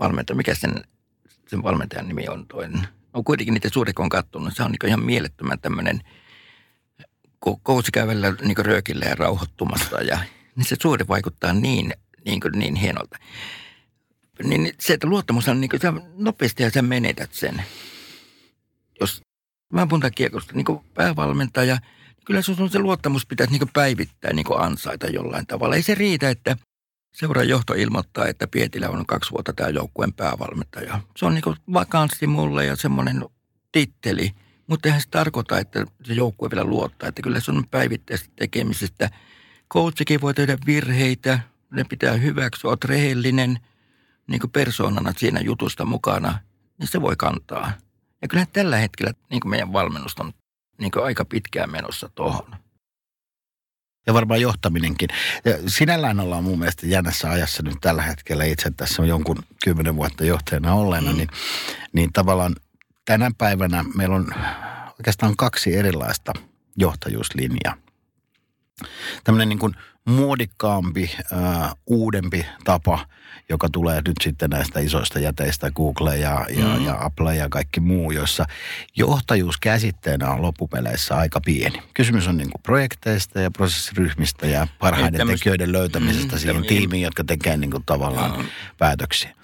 valmentajan, 0.00 0.36
mikä 0.36 0.54
sen, 0.54 0.84
sen 1.48 1.62
valmentajan 1.62 2.08
nimi 2.08 2.28
on 2.28 2.46
toinen. 2.46 2.88
No 3.14 3.22
kuitenkin 3.22 3.54
niitä 3.54 3.68
suuret 3.72 3.98
on 3.98 4.08
kattonut, 4.08 4.56
se 4.56 4.62
on 4.62 4.70
niin 4.70 4.88
ihan 4.88 5.04
mielettömän 5.04 5.60
tämmöinen 5.60 6.00
kousi 7.62 7.92
kävellä 7.92 8.34
niin 8.42 8.56
röökillä 8.66 9.04
ja 9.04 9.14
rauhoittumassa 9.14 10.02
ja 10.02 10.18
niin 10.56 10.64
se 10.66 10.76
suhde 10.82 11.04
vaikuttaa 11.08 11.52
niin, 11.52 11.92
niin, 12.24 12.40
kuin, 12.40 12.58
niin 12.58 12.74
hienolta. 12.74 13.18
Niin 14.44 14.74
se, 14.80 14.94
että 14.94 15.06
luottamus 15.06 15.48
on 15.48 15.60
niin 15.60 15.70
kuin, 15.70 15.80
sä 15.80 15.92
nopeasti 16.16 16.62
ja 16.62 16.70
sä 16.70 16.82
menetät 16.82 17.32
sen. 17.32 17.62
Jos 19.00 19.22
mä 19.72 19.86
puhutaan 19.86 20.12
kiekosta, 20.14 20.54
niin 20.54 20.64
kuin 20.64 20.84
päävalmentaja, 20.94 21.74
niin 21.74 22.24
kyllä 22.24 22.42
sun 22.42 22.70
se 22.70 22.78
luottamus 22.78 23.26
pitäisi 23.26 23.52
niin 23.52 23.68
päivittää, 23.72 24.32
niin 24.32 24.46
ansaita 24.58 25.06
jollain 25.06 25.46
tavalla. 25.46 25.76
Ei 25.76 25.82
se 25.82 25.94
riitä, 25.94 26.30
että– 26.30 26.56
Seuran 27.12 27.48
johto 27.48 27.74
ilmoittaa, 27.74 28.26
että 28.26 28.46
Pietilä 28.46 28.88
on 28.88 29.06
kaksi 29.06 29.30
vuotta 29.30 29.52
tämä 29.52 29.68
joukkueen 29.68 30.12
päävalmentaja. 30.12 31.00
Se 31.16 31.26
on 31.26 31.34
niin 31.34 31.56
vakanssi 31.72 32.26
mulle 32.26 32.64
ja 32.64 32.76
semmoinen 32.76 33.24
titteli, 33.72 34.30
mutta 34.66 34.88
eihän 34.88 35.00
se 35.00 35.08
tarkoita, 35.10 35.58
että 35.58 35.86
se 36.04 36.14
joukkue 36.14 36.50
vielä 36.50 36.64
luottaa. 36.64 37.08
Että 37.08 37.22
kyllä 37.22 37.40
se 37.40 37.50
on 37.50 37.64
päivittäistä 37.70 38.28
tekemisestä. 38.36 39.10
Coachikin 39.72 40.20
voi 40.20 40.34
tehdä 40.34 40.58
virheitä, 40.66 41.38
ne 41.70 41.84
pitää 41.84 42.12
hyväksyä, 42.12 42.68
olet 42.70 42.84
rehellinen 42.84 43.58
niin 44.26 44.50
persoonana 44.52 45.12
siinä 45.16 45.40
jutusta 45.40 45.84
mukana, 45.84 46.38
niin 46.78 46.88
se 46.88 47.00
voi 47.00 47.14
kantaa. 47.18 47.72
Ja 48.22 48.28
kyllä 48.28 48.46
tällä 48.52 48.76
hetkellä 48.76 49.12
niin 49.30 49.48
meidän 49.48 49.72
valmennus 49.72 50.14
on 50.20 50.32
niin 50.78 50.92
aika 51.04 51.24
pitkään 51.24 51.70
menossa 51.70 52.10
tuohon 52.14 52.61
ja 54.06 54.14
varmaan 54.14 54.40
johtaminenkin. 54.40 55.08
Ja 55.44 55.58
sinällään 55.66 56.20
ollaan 56.20 56.44
mun 56.44 56.58
mielestä 56.58 56.86
jännässä 56.86 57.30
ajassa 57.30 57.62
nyt 57.62 57.76
tällä 57.80 58.02
hetkellä. 58.02 58.44
Itse 58.44 58.70
tässä 58.70 59.02
on 59.02 59.08
jonkun 59.08 59.42
kymmenen 59.64 59.96
vuotta 59.96 60.24
johtajana 60.24 60.74
olleena, 60.74 61.10
mm. 61.10 61.16
niin, 61.16 61.28
niin 61.92 62.12
tavallaan 62.12 62.54
tänä 63.04 63.30
päivänä 63.38 63.84
meillä 63.94 64.16
on 64.16 64.26
oikeastaan 64.98 65.36
kaksi 65.36 65.76
erilaista 65.76 66.32
johtajuuslinjaa. 66.76 67.76
Tämmöinen 69.24 69.48
niin 69.48 69.58
kuin 69.58 69.74
muodikkaampi, 70.04 71.10
äh, 71.32 71.74
uudempi 71.86 72.46
tapa, 72.64 73.06
joka 73.48 73.68
tulee 73.72 73.96
nyt 73.96 74.16
sitten 74.22 74.50
näistä 74.50 74.80
isoista 74.80 75.18
jäteistä, 75.18 75.70
Google 75.70 76.16
ja, 76.16 76.46
ja, 76.56 76.64
mm. 76.64 76.86
ja 76.86 76.96
Apple 77.00 77.36
ja 77.36 77.48
kaikki 77.48 77.80
muu, 77.80 78.10
jossa 78.10 78.44
johtajuus 78.96 79.56
käsitteenä 79.60 80.30
on 80.30 80.42
loppupeleissä 80.42 81.16
aika 81.16 81.40
pieni. 81.40 81.82
Kysymys 81.94 82.28
on 82.28 82.36
niin 82.36 82.50
kuin 82.50 82.62
projekteista 82.62 83.40
ja 83.40 83.50
prosessiryhmistä 83.50 84.46
ja 84.46 84.66
parhaiden 84.78 85.20
Ei, 85.20 85.36
tekijöiden 85.36 85.72
löytämisestä 85.72 86.36
mm, 86.36 86.38
siihen 86.38 86.66
tiimiin, 86.66 87.02
jotka 87.02 87.24
tekee 87.24 87.56
niin 87.56 87.70
kuin 87.70 87.82
tavallaan 87.86 88.38
mm. 88.38 88.46
päätöksiä. 88.78 89.34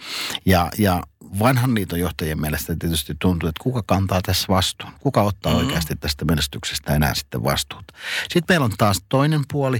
Ja, 0.46 0.70
ja 0.78 1.02
vanhan 1.38 1.74
liiton 1.74 2.00
johtajien 2.00 2.40
mielestä 2.40 2.76
tietysti 2.78 3.16
tuntuu, 3.20 3.48
että 3.48 3.62
kuka 3.62 3.82
kantaa 3.86 4.20
tässä 4.22 4.46
vastuun? 4.48 4.92
Kuka 5.00 5.22
ottaa 5.22 5.52
mm. 5.52 5.58
oikeasti 5.58 5.96
tästä 5.96 6.24
menestyksestä 6.24 6.94
enää 6.94 7.14
sitten 7.14 7.44
vastuuta? 7.44 7.94
Sitten 8.22 8.44
meillä 8.48 8.64
on 8.64 8.72
taas 8.78 9.04
toinen 9.08 9.40
puoli, 9.52 9.78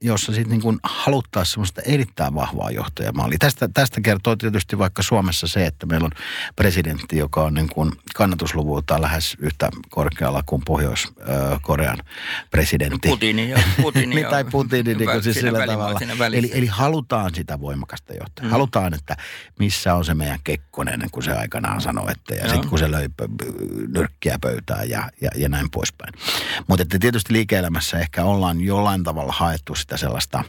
jossa 0.00 0.32
sitten 0.32 0.50
niin 0.50 0.62
kuin 0.62 0.78
haluttaisiin 0.82 1.52
semmoista 1.52 1.82
erittäin 1.84 2.34
vahvaa 2.34 2.70
johtajamallia. 2.70 3.38
Tästä, 3.38 3.68
tästä 3.74 4.00
kertoo 4.00 4.36
tietysti 4.36 4.78
vaikka 4.78 5.02
Suomessa 5.02 5.46
se, 5.46 5.66
että 5.66 5.86
meillä 5.86 6.04
on 6.04 6.12
presidentti, 6.56 7.18
joka 7.18 7.42
on 7.42 7.54
niin 7.54 7.68
kuin 7.68 7.92
kannatusluvulta 8.14 9.02
lähes 9.02 9.36
yhtä 9.40 9.70
korkealla 9.90 10.42
kuin 10.46 10.62
Pohjois-Korean 10.64 11.98
presidentti. 12.50 13.08
Putini 13.08 13.50
ja 13.50 13.58
Putini. 13.82 14.14
niin, 14.14 14.26
tai 14.26 14.44
Putini 14.44 14.94
niin 14.94 15.10
kuin 15.10 15.22
siis 15.22 15.36
sillä 15.36 15.66
tavalla. 15.66 16.00
Eli, 16.32 16.50
eli 16.54 16.66
halutaan 16.66 17.34
sitä 17.34 17.60
voimakasta 17.60 18.14
johtajaa. 18.14 18.48
Mm. 18.48 18.50
Halutaan, 18.50 18.94
että 18.94 19.16
missä 19.58 19.94
on 19.94 20.04
se 20.04 20.14
meidän 20.14 20.38
Kekkonen, 20.44 21.00
kun 21.12 21.22
se 21.22 21.32
aikanaan 21.32 21.80
sanoi, 21.80 22.12
että 22.12 22.34
ja 22.34 22.48
sitten 22.48 22.68
kun 22.68 22.78
se 22.78 22.90
löi 22.90 23.08
nyrkkiä 23.88 24.38
pöytään 24.40 24.90
ja, 24.90 25.10
ja, 25.20 25.30
ja 25.36 25.48
näin 25.48 25.70
poispäin. 25.70 26.14
Mutta 26.66 26.84
tietysti 27.00 27.32
liike-elämässä 27.32 27.98
ehkä 27.98 28.24
ollaan 28.24 28.60
jollain 28.60 29.02
tavalla 29.02 29.32
haettu 29.36 29.74
sitä 29.86 29.96
sellaista 29.96 30.44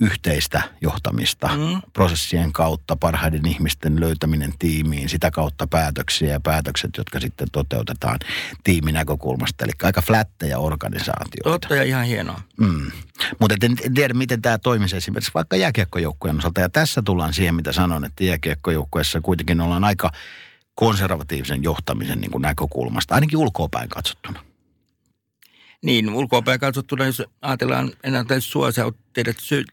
yhteistä 0.00 0.62
johtamista 0.80 1.48
mm. 1.48 1.82
prosessien 1.92 2.52
kautta, 2.52 2.96
parhaiden 2.96 3.46
ihmisten 3.46 4.00
löytäminen 4.00 4.52
tiimiin, 4.58 5.08
sitä 5.08 5.30
kautta 5.30 5.66
päätöksiä 5.66 6.28
ja 6.28 6.40
päätökset, 6.40 6.90
jotka 6.98 7.20
sitten 7.20 7.48
toteutetaan 7.52 8.18
tiiminäkökulmasta. 8.64 9.64
Eli 9.64 9.72
aika 9.82 10.02
flättejä 10.02 10.58
organisaatioita. 10.58 11.50
Totta 11.50 11.74
ja 11.74 11.82
ihan 11.82 12.04
hienoa. 12.04 12.40
Mm. 12.60 12.90
Mutta 13.40 13.56
en, 13.62 13.76
en 13.84 13.94
tiedä, 13.94 14.14
miten 14.14 14.42
tämä 14.42 14.58
toimisi 14.58 14.96
esimerkiksi 14.96 15.34
vaikka 15.34 15.56
jääkiekkojoukkueen 15.56 16.38
osalta. 16.38 16.60
Ja 16.60 16.68
tässä 16.68 17.02
tullaan 17.02 17.34
siihen, 17.34 17.54
mitä 17.54 17.72
sanon, 17.72 18.04
että 18.04 18.24
jääkiekkojoukkueessa 18.24 19.20
kuitenkin 19.20 19.60
ollaan 19.60 19.84
aika 19.84 20.10
konservatiivisen 20.74 21.62
johtamisen 21.62 22.20
niin 22.20 22.30
kuin 22.30 22.42
näkökulmasta, 22.42 23.14
ainakin 23.14 23.38
ulkoapäin 23.38 23.88
katsottuna. 23.88 24.53
Niin, 25.84 26.14
ulkoapäin 26.14 26.60
katsottuna, 26.60 27.06
jos 27.06 27.22
ajatellaan 27.42 27.92
sua, 28.38 28.72
sä 28.72 28.84
oot 28.84 28.96
tehdä 29.12 29.34
sy, 29.38 29.64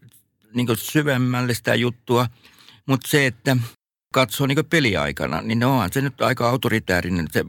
niin 0.54 0.68
syvemmällistä 0.76 1.76
juttua, 1.76 2.28
mutta 2.86 3.08
se, 3.08 3.26
että 3.26 3.58
katsoo 4.14 4.48
niin 4.48 4.66
peliaikana, 4.70 5.42
niin 5.42 5.60
no 5.60 5.74
onhan 5.74 5.94
se 5.94 6.02
nyt 6.02 6.22
aika 6.22 6.50
autoritäärinen, 6.50 7.28
se 7.32 7.46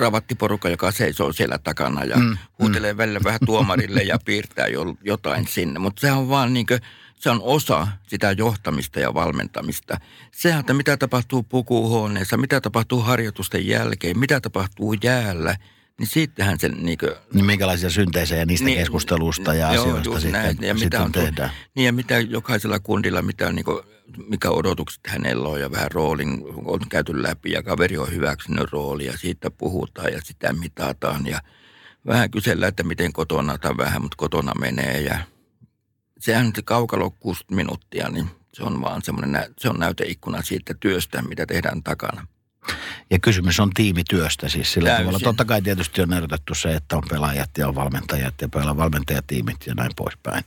ravattiporukka, 0.00 0.68
joka 0.68 0.92
seisoo 0.92 1.32
siellä 1.32 1.58
takana 1.58 2.04
ja 2.04 2.16
mm, 2.16 2.36
huutelee 2.58 2.92
mm. 2.92 2.96
välillä 2.96 3.20
vähän 3.24 3.40
tuomarille 3.46 4.00
ja 4.02 4.18
piirtää 4.24 4.66
jo, 4.66 4.96
jotain 5.04 5.46
sinne. 5.46 5.78
Mutta 5.78 6.00
se 6.00 6.12
on 6.12 6.28
vaan 6.28 6.52
niin 6.52 6.66
kuin, 6.66 6.80
se 7.14 7.30
on 7.30 7.40
osa 7.42 7.88
sitä 8.08 8.32
johtamista 8.32 9.00
ja 9.00 9.14
valmentamista. 9.14 10.00
Sehän, 10.32 10.60
että 10.60 10.74
mitä 10.74 10.96
tapahtuu 10.96 11.42
pukuhuoneessa, 11.42 12.36
mitä 12.36 12.60
tapahtuu 12.60 13.00
harjoitusten 13.00 13.66
jälkeen, 13.66 14.18
mitä 14.18 14.40
tapahtuu 14.40 14.92
jäällä– 15.02 15.56
niin 16.02 16.10
sittenhän 16.10 16.58
sen 16.60 16.74
niin 16.80 16.98
kuin, 16.98 17.10
Niin 17.34 17.44
minkälaisia 17.44 17.90
synteisejä 17.90 18.46
niistä 18.46 18.64
niin, 18.64 18.78
keskustelusta 18.78 19.54
ja 19.54 19.74
joo, 19.74 19.84
asioista 19.84 20.20
sitten, 20.20 20.42
näin, 20.42 20.56
ja 20.60 20.74
sitten 20.74 20.86
mitä 20.86 21.02
on, 21.02 21.12
tehdään. 21.12 21.50
Niin 21.74 21.86
ja 21.86 21.92
mitä 21.92 22.18
jokaisella 22.18 22.80
kundilla, 22.80 23.22
mitä 23.22 23.46
on 23.48 23.54
niin 23.54 23.64
kuin, 23.64 23.82
mikä 24.28 24.50
odotukset 24.50 25.00
hänellä 25.06 25.48
on 25.48 25.60
ja 25.60 25.70
vähän 25.70 25.90
roolin 25.90 26.42
on 26.64 26.80
käyty 26.88 27.22
läpi 27.22 27.50
ja 27.50 27.62
kaveri 27.62 27.98
on 27.98 28.10
hyväksynyt 28.10 28.72
roolia, 28.72 29.16
siitä 29.16 29.50
puhutaan 29.50 30.12
ja 30.12 30.20
sitä 30.24 30.52
mitataan 30.52 31.26
ja 31.26 31.40
vähän 32.06 32.30
kysellään, 32.30 32.68
että 32.68 32.82
miten 32.82 33.12
kotona 33.12 33.58
tai 33.58 33.76
vähän, 33.76 34.02
mutta 34.02 34.16
kotona 34.16 34.52
menee 34.60 35.00
ja 35.00 35.18
sehän 36.18 36.52
se 36.56 36.62
kaukalo 36.62 37.10
60 37.10 37.54
minuuttia, 37.54 38.08
niin 38.08 38.30
se 38.54 38.62
on 38.62 38.80
vaan 38.80 39.02
semmoinen, 39.02 39.54
se 39.58 39.68
on 39.68 39.78
näyteikkuna 39.78 40.42
siitä 40.42 40.74
työstä, 40.80 41.22
mitä 41.22 41.46
tehdään 41.46 41.82
takana. 41.82 42.26
Ja 43.10 43.18
kysymys 43.18 43.60
on 43.60 43.70
tiimityöstä 43.74 44.48
siis 44.48 44.72
sillä 44.72 44.88
Täysin. 44.88 45.04
tavalla. 45.06 45.24
Totta 45.24 45.44
kai 45.44 45.62
tietysti 45.62 46.02
on 46.02 46.12
erotettu 46.12 46.54
se, 46.54 46.74
että 46.74 46.96
on 46.96 47.02
pelaajat 47.10 47.50
ja 47.58 47.68
on 47.68 47.74
valmentajat 47.74 48.34
ja 48.40 48.48
pelaa 48.48 48.76
valmentajatiimit 48.76 49.56
ja 49.66 49.74
näin 49.74 49.90
poispäin. 49.96 50.44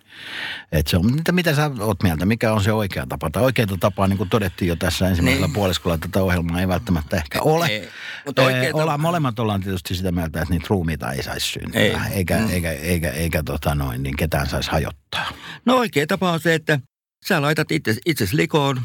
Et 0.71 0.88
se 0.88 0.97
on, 0.97 1.15
mitä, 1.15 1.32
mitä 1.32 1.56
sä 1.56 1.71
oot 1.80 2.04
mieltä, 2.04 2.25
mikä 2.25 2.54
on 2.54 2.63
se 2.63 2.71
oikea 2.71 3.06
tapa? 3.10 3.30
Tai 3.30 3.43
oikeita 3.43 3.78
tapaa, 3.80 4.08
niin 4.08 4.17
kuin 4.17 4.30
todettiin 4.30 4.69
jo 4.69 4.75
tässä 4.75 5.08
ensimmäisellä 5.10 5.47
Niin. 5.47 5.54
puoliskolla, 5.54 5.97
tätä 5.97 6.23
ohjelmaa 6.23 6.60
ei 6.62 6.67
välttämättä 6.67 7.17
ehkä 7.17 7.41
ole. 7.41 7.65
Ei, 7.65 7.89
mutta 8.25 8.51
Ee, 8.51 8.73
ollaan, 8.73 8.99
molemmat 9.01 9.39
ollaan 9.39 9.62
tietysti 9.62 9.95
sitä 9.95 10.12
mieltä, 10.12 10.41
että 10.41 10.54
niitä 10.54 10.67
ruumiita 10.69 11.12
ei 11.12 11.23
saisi 11.23 11.47
syntyä. 11.47 11.82
Ei. 11.82 11.95
Eikä, 12.12 12.38
Mm. 12.38 12.49
eikä, 12.49 12.71
eikä, 12.71 13.12
eikä 13.12 13.43
tota 13.43 13.75
noin, 13.75 14.04
niin 14.04 14.15
ketään 14.17 14.49
saisi 14.49 14.71
hajottaa. 14.71 15.25
No 15.65 15.75
oikea 15.78 16.08
tapa 16.08 16.32
on 16.32 16.39
se, 16.39 16.54
että 16.54 16.80
sä 17.28 17.41
laitat 17.41 17.71
itse, 17.71 17.95
itsesi 18.06 18.36
likoon, 18.38 18.82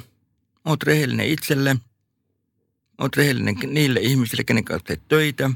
oot 0.65 0.83
rehellinen 0.83 1.27
itselle, 1.27 1.77
oot 3.01 3.17
rehellinen 3.17 3.57
niille 3.67 4.01
ihmisille, 4.01 4.45
kenen 4.45 4.65
kanssa 4.65 4.87
teet 4.87 5.09
töitä. 5.09 5.51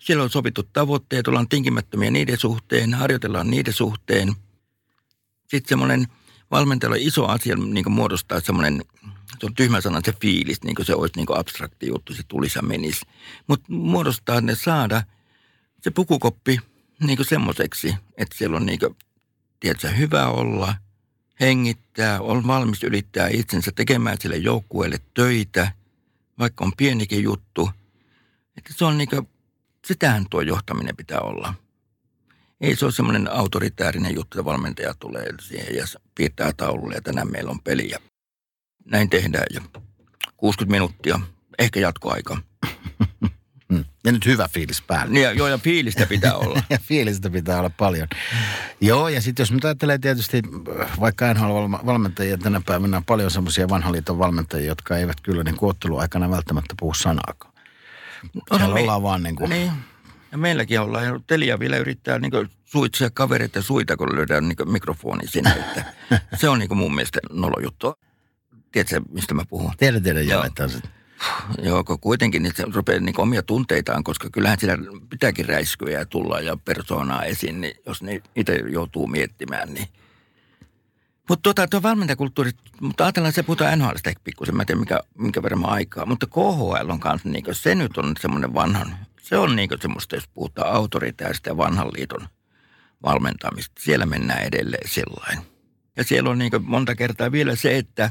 Siellä 0.00 0.22
on 0.22 0.30
sovittu 0.30 0.62
tavoitteet, 0.62 1.28
ollaan 1.28 1.48
tinkimättömiä 1.48 2.10
niiden 2.10 2.38
suhteen, 2.38 2.94
harjoitellaan 2.94 3.50
niiden 3.50 3.72
suhteen. 3.72 4.34
Sitten 5.48 5.68
semmoinen 5.68 6.06
valmentajalla 6.50 6.96
iso 7.00 7.26
asia 7.26 7.56
niin 7.56 7.84
kuin 7.84 7.94
muodostaa 7.94 8.40
semmoinen, 8.40 8.84
se 9.40 9.46
on 9.46 9.54
tyhmä 9.54 9.80
sana 9.80 10.00
se 10.04 10.12
fiilis, 10.20 10.62
niin 10.62 10.74
kuin 10.74 10.86
se 10.86 10.94
olisi 10.94 11.14
niin 11.16 11.26
kuin 11.26 11.38
abstrakti 11.38 11.86
juttu, 11.86 12.14
se 12.14 12.22
tulisi 12.28 12.58
ja 12.58 12.62
menisi. 12.62 13.06
Mutta 13.46 13.72
muodostaa 13.72 14.40
ne 14.40 14.54
saada 14.54 15.02
se 15.80 15.90
pukukoppi 15.90 16.58
niin 17.00 17.16
kuin 17.16 17.26
semmoiseksi, 17.26 17.94
että 18.16 18.38
siellä 18.38 18.56
on 18.56 18.66
niin 18.66 18.78
kuin, 18.78 18.96
tiedätkö, 19.60 19.88
hyvä 19.88 20.26
olla, 20.26 20.74
hengittää, 21.40 22.20
on 22.20 22.46
valmis 22.46 22.82
ylittää 22.82 23.28
itsensä 23.28 23.72
tekemään 23.74 24.16
sille 24.20 24.36
joukkueelle 24.36 24.98
töitä, 25.14 25.72
vaikka 26.38 26.64
on 26.64 26.72
pienikin 26.76 27.22
juttu. 27.22 27.70
Että 28.56 28.72
se 28.76 28.84
on 28.84 28.98
niin 28.98 29.08
kuin, 29.08 29.28
sitähän 29.86 30.26
tuo 30.30 30.40
johtaminen 30.40 30.96
pitää 30.96 31.20
olla. 31.20 31.54
Ei 32.60 32.76
se 32.76 32.84
ole 32.84 32.92
semmoinen 32.92 33.32
autoritäärinen 33.32 34.14
juttu, 34.14 34.38
että 34.38 34.44
valmentaja 34.44 34.94
tulee 34.94 35.26
siihen 35.40 35.76
ja 35.76 35.84
piirtää 36.14 36.52
taululle 36.56 36.94
ja 36.94 37.02
tänään 37.02 37.30
meillä 37.30 37.50
on 37.50 37.60
peli 37.60 37.90
ja 37.90 37.98
näin 38.84 39.10
tehdään 39.10 39.46
ja 39.54 39.60
60 40.36 40.70
minuuttia, 40.70 41.20
ehkä 41.58 41.80
jatkoaika. 41.80 42.36
Ja 44.04 44.12
nyt 44.12 44.26
hyvä 44.26 44.48
fiilis 44.48 44.82
päällä. 44.82 45.12
Niin, 45.12 45.22
ja, 45.22 45.32
joo, 45.32 45.48
ja 45.48 45.58
fiilistä 45.58 46.06
pitää 46.06 46.34
olla. 46.34 46.62
ja 46.70 46.78
fiilistä 46.82 47.30
pitää 47.30 47.58
olla 47.58 47.70
paljon. 47.70 48.08
Joo, 48.80 49.08
ja 49.08 49.20
sitten 49.20 49.42
jos 49.42 49.52
nyt 49.52 49.64
ajattelee 49.64 49.98
tietysti, 49.98 50.42
vaikka 51.00 51.34
NHL-valmentajia 51.34 52.38
tänä 52.38 52.60
päivänä 52.66 52.96
on 52.96 53.04
paljon 53.04 53.30
semmoisia 53.30 53.68
vanhan 53.68 53.92
liiton 53.92 54.18
valmentajia, 54.18 54.66
jotka 54.66 54.96
eivät 54.96 55.20
kyllä 55.22 55.44
niin 55.44 55.56
otteluaikana 55.60 56.30
välttämättä 56.30 56.74
puhu 56.80 56.94
sanaakaan. 56.94 57.52
Siellä 58.56 58.74
me- 58.74 58.80
ollaan 58.80 59.02
vaan 59.02 59.22
niin 59.22 59.36
kuin, 59.36 59.50
Niin. 59.50 59.72
Ja 60.32 60.38
meilläkin 60.38 60.80
ollaan. 60.80 61.24
Telia 61.26 61.58
vielä 61.58 61.76
yrittää 61.76 62.18
niin 62.18 62.32
suitsia 62.64 63.10
kavereita 63.10 63.62
suita, 63.62 63.96
kun 63.96 64.16
löydään 64.16 64.48
niin 64.48 64.72
mikrofoni 64.72 65.28
sinne. 65.28 65.50
Että 65.50 65.84
se 66.40 66.48
on 66.48 66.58
niin 66.58 66.76
mun 66.76 66.94
mielestä 66.94 67.18
nolo 67.30 67.56
juttu. 67.62 67.94
Tiedätkö, 68.72 69.00
mistä 69.10 69.34
mä 69.34 69.42
puhun? 69.48 69.72
tiedä 69.78 70.00
tiedä 70.00 70.20
Joo. 70.20 70.40
jaetaan 70.40 70.70
se. 70.70 70.78
Joo, 71.62 71.84
kuitenkin 71.84 72.42
niin 72.42 72.52
se 72.56 72.64
rupeaa 72.74 73.00
niin 73.00 73.20
omia 73.20 73.42
tunteitaan, 73.42 74.04
koska 74.04 74.30
kyllähän 74.30 74.58
siellä 74.60 74.84
pitääkin 75.10 75.48
räiskyä 75.48 75.90
ja 75.90 76.06
tulla 76.06 76.40
ja 76.40 76.56
persoonaa 76.56 77.24
esiin, 77.24 77.60
niin 77.60 77.74
jos 77.86 78.02
ne 78.02 78.22
itse 78.36 78.54
joutuu 78.68 79.06
miettimään, 79.06 79.74
niin 79.74 79.88
mutta 81.28 81.42
tota, 81.42 81.66
tuo 81.66 81.82
valmentajakulttuuri, 81.82 82.50
mutta 82.80 83.04
ajatellaan, 83.04 83.32
se 83.32 83.42
puhutaan 83.42 83.78
NHLstä 83.78 84.12
pikkusen, 84.24 84.56
mä 84.56 84.62
en 84.62 84.66
tiedä 84.66 84.80
mikä, 84.80 85.00
minkä 85.18 85.42
verran 85.42 85.64
aikaa, 85.64 86.06
mutta 86.06 86.26
KHL 86.26 86.90
on 86.90 87.00
kanssa, 87.00 87.28
niin 87.28 87.44
se 87.52 87.74
nyt 87.74 87.98
on 87.98 88.14
semmoinen 88.20 88.54
vanhan, 88.54 88.96
se 89.22 89.38
on 89.38 89.56
niin 89.56 89.70
semmoista, 89.80 90.16
jos 90.16 90.28
puhutaan 90.28 90.72
autoritääristä 90.72 91.50
ja 91.50 91.56
vanhan 91.56 91.88
liiton 91.88 92.28
valmentamista. 93.02 93.72
Siellä 93.80 94.06
mennään 94.06 94.42
edelleen 94.42 94.88
sellainen. 94.88 95.44
Ja 95.96 96.04
siellä 96.04 96.30
on 96.30 96.38
niin 96.38 96.52
monta 96.60 96.94
kertaa 96.94 97.32
vielä 97.32 97.56
se, 97.56 97.76
että 97.76 98.10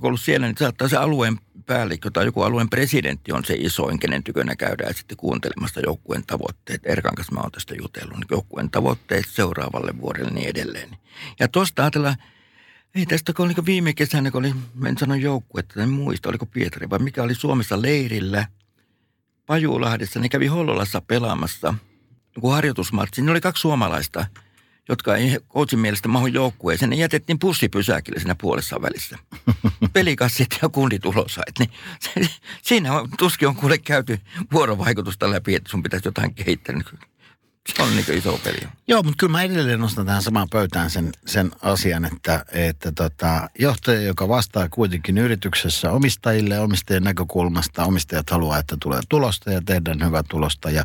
kun 0.00 0.18
siellä, 0.18 0.46
niin 0.46 0.56
saattaa 0.58 0.88
se 0.88 0.96
alueen 0.96 1.38
päällikkö 1.72 2.10
tai 2.10 2.24
joku 2.24 2.42
alueen 2.42 2.70
presidentti 2.70 3.32
on 3.32 3.44
se 3.44 3.54
isoin, 3.54 3.98
kenen 3.98 4.22
tykönä 4.22 4.56
käydään 4.56 4.94
sitten 4.94 5.16
kuuntelemassa 5.16 5.80
joukkueen 5.80 6.24
tavoitteet. 6.26 6.80
Erkan 6.84 7.14
kanssa 7.14 7.34
mä 7.34 7.40
oon 7.40 7.52
tästä 7.52 7.74
jutellut, 7.74 8.16
niin 8.16 8.26
joukkueen 8.30 8.70
tavoitteet 8.70 9.24
seuraavalle 9.28 10.00
vuodelle 10.00 10.30
niin 10.30 10.48
edelleen. 10.48 10.88
Ja 11.40 11.48
tuosta 11.48 11.82
ajatellaan, 11.82 12.16
ei 12.94 13.06
tästä 13.06 13.32
kun 13.32 13.46
oli 13.46 13.54
viime 13.66 13.92
kesänä, 13.92 14.30
kun 14.30 14.38
oli, 14.38 14.54
en 14.86 14.98
sano 14.98 15.14
joukkuetta, 15.14 15.82
en 15.82 15.88
muista, 15.88 16.28
oliko 16.28 16.46
Pietari 16.46 16.90
vai 16.90 16.98
mikä 16.98 17.22
oli 17.22 17.34
Suomessa 17.34 17.82
leirillä 17.82 18.46
Pajulahdessa. 19.46 20.20
Ne 20.20 20.28
kävi 20.28 20.46
Hollolassa 20.46 21.00
pelaamassa 21.00 21.74
joku 22.36 22.48
harjoitusmatsi. 22.48 23.22
Ne 23.22 23.30
oli 23.30 23.40
kaksi 23.40 23.60
suomalaista, 23.60 24.26
jotka 24.88 25.16
ei 25.16 25.38
coachin 25.48 25.78
mielestä 25.78 26.08
mahu 26.08 26.26
joukkueeseen. 26.26 26.90
Ne 26.90 26.96
jätettiin 26.96 27.38
pussipysäkille 27.38 28.20
siinä 28.20 28.34
puolessa 28.34 28.82
välissä. 28.82 29.18
Pelikassit 29.92 30.58
ja 30.62 30.68
kundit 30.68 31.06
ulosait. 31.06 31.58
Niin 31.58 31.70
se, 32.00 32.28
siinä 32.62 32.92
on, 32.92 33.08
tuskin 33.18 33.48
on 33.48 33.56
kuule 33.56 33.78
käyty 33.78 34.20
vuorovaikutusta 34.52 35.30
läpi, 35.30 35.54
että 35.54 35.70
sun 35.70 35.82
pitäisi 35.82 36.08
jotain 36.08 36.34
kehittää. 36.34 36.74
Se 37.76 37.82
on 37.82 37.96
niin 37.96 38.18
iso 38.18 38.40
peli. 38.44 38.58
Joo, 38.88 39.02
mutta 39.02 39.16
kyllä 39.18 39.30
mä 39.30 39.42
edelleen 39.42 39.80
nostan 39.80 40.06
tähän 40.06 40.22
samaan 40.22 40.48
pöytään 40.50 40.90
sen, 40.90 41.12
sen 41.26 41.50
asian, 41.62 42.04
että, 42.04 42.44
että 42.52 42.92
tota, 42.92 43.50
johtaja, 43.58 44.02
joka 44.02 44.28
vastaa 44.28 44.68
kuitenkin 44.68 45.18
yrityksessä 45.18 45.90
omistajille 45.90 46.60
omistajien 46.60 47.02
näkökulmasta, 47.02 47.84
omistajat 47.84 48.30
haluaa, 48.30 48.58
että 48.58 48.76
tulee 48.82 49.00
tulosta 49.08 49.52
ja 49.52 49.60
tehdään 49.66 50.06
hyvää 50.06 50.22
tulosta 50.28 50.70
ja, 50.70 50.84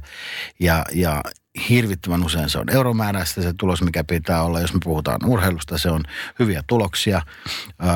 ja, 0.60 0.86
ja 0.93 1.23
hirvittävän 1.70 2.26
usein 2.26 2.50
se 2.50 2.58
on 2.58 2.70
euromääräistä 2.70 3.41
se 3.41 3.54
tulos, 3.54 3.82
mikä 3.82 4.04
pitää 4.04 4.43
olla. 4.43 4.60
Jos 4.60 4.74
me 4.74 4.80
puhutaan 4.84 5.26
urheilusta, 5.26 5.78
se 5.78 5.89
on 5.89 6.04
hyviä 6.39 6.63
tuloksia, 6.67 7.22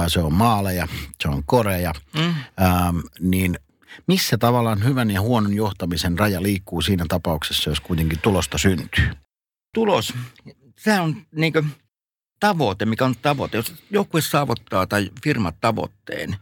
se 0.07 0.19
on 0.19 0.33
maaleja, 0.33 0.87
se 1.21 1.27
on 1.27 1.43
koreja, 1.45 1.93
mm. 2.17 2.33
ää, 2.57 2.93
niin 3.19 3.59
missä 4.07 4.37
tavallaan 4.37 4.83
hyvän 4.83 5.11
ja 5.11 5.21
huonon 5.21 5.53
johtamisen 5.53 6.19
raja 6.19 6.41
liikkuu 6.41 6.81
siinä 6.81 7.05
tapauksessa, 7.07 7.69
jos 7.69 7.79
kuitenkin 7.79 8.19
tulosta 8.19 8.57
syntyy? 8.57 9.09
tulos, 9.73 10.13
se 10.77 10.99
on 10.99 11.25
niin 11.35 11.53
tavoite, 12.39 12.85
mikä 12.85 13.05
on 13.05 13.15
tavoite. 13.21 13.57
Jos 13.57 13.73
joukkue 13.89 14.21
saavuttaa 14.21 14.87
tai 14.87 15.09
firma 15.23 15.51
tavoitteen, 15.51 16.35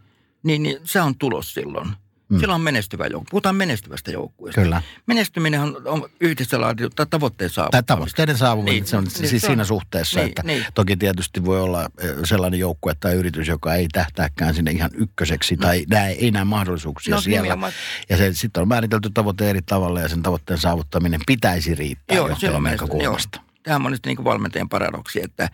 niin, 0.44 0.64
niin 0.64 0.78
se 0.84 1.02
on 1.02 1.16
tulos 1.16 1.54
silloin. 1.54 1.90
Mm. 2.30 2.40
Silloin 2.40 2.56
on 2.56 2.62
menestyvä 2.62 3.08
joukkue. 3.08 3.28
Puhutaan 3.32 3.56
menestyvästä 3.56 4.12
joukkueesta. 4.12 4.62
Kyllä. 4.62 4.82
Menestyminen 5.06 5.62
on, 5.62 5.82
on 5.86 6.10
yhdessä 6.20 6.62
laadittu 6.62 6.90
tai 6.96 7.06
tavoitteen 7.10 7.50
Tai 7.50 7.54
saavuttamista. 7.56 7.94
tavoitteiden 7.96 8.38
saavuttaminen, 8.38 8.74
Niin, 8.76 8.82
niin, 8.82 8.90
se 8.90 8.98
on 8.98 9.04
niin, 9.04 9.12
siis 9.30 9.30
se 9.42 9.48
on- 9.48 9.52
siinä 9.52 9.64
suhteessa, 9.64 10.20
niin, 10.20 10.30
että 10.30 10.44
niin. 10.44 10.66
toki 10.74 10.98
tietysti 10.98 11.46
voi 11.46 11.62
olla 11.62 11.84
eh, 12.00 12.10
sellainen 12.24 12.60
joukkue 12.60 12.94
tai 13.00 13.14
yritys, 13.16 13.48
joka 13.48 13.74
ei 13.76 13.88
tähtääkään 13.92 14.54
sinne 14.56 14.72
ihan 14.72 14.90
ykköseksi 14.94 15.58
tai 15.58 15.86
näe, 15.90 16.12
ei 16.12 16.32
näe 16.32 16.44
mahdollisuuksia 16.44 17.16
No, 17.16 17.22
siellä. 17.22 17.42
nimenomaan. 17.42 17.72
Ja 18.10 18.18
se 18.18 18.34
sitten 18.34 18.62
on 18.62 18.68
määritelty 18.68 19.10
tavoite 19.14 19.50
eri 19.50 19.62
tavalla 19.62 20.00
ja 20.02 20.08
sen 20.10 20.24
tavoitteen 20.24 20.60
saavuttaminen 20.60 21.22
pitäisi 21.28 21.76
riittää 21.76 22.18
Joo, 22.18 22.28
johtajan 22.28 22.64
näkökulmasta. 22.64 23.38
Joo. 23.42 23.50
Tämä 23.64 23.76
on 23.76 23.82
monesti 23.82 24.10
niin 24.10 24.24
valmentajan 24.24 24.70
paradoksi, 24.70 25.20
että 25.24 25.50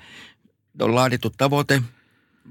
on 0.82 0.96
laadittu 0.96 1.30
tavoite, 1.30 1.82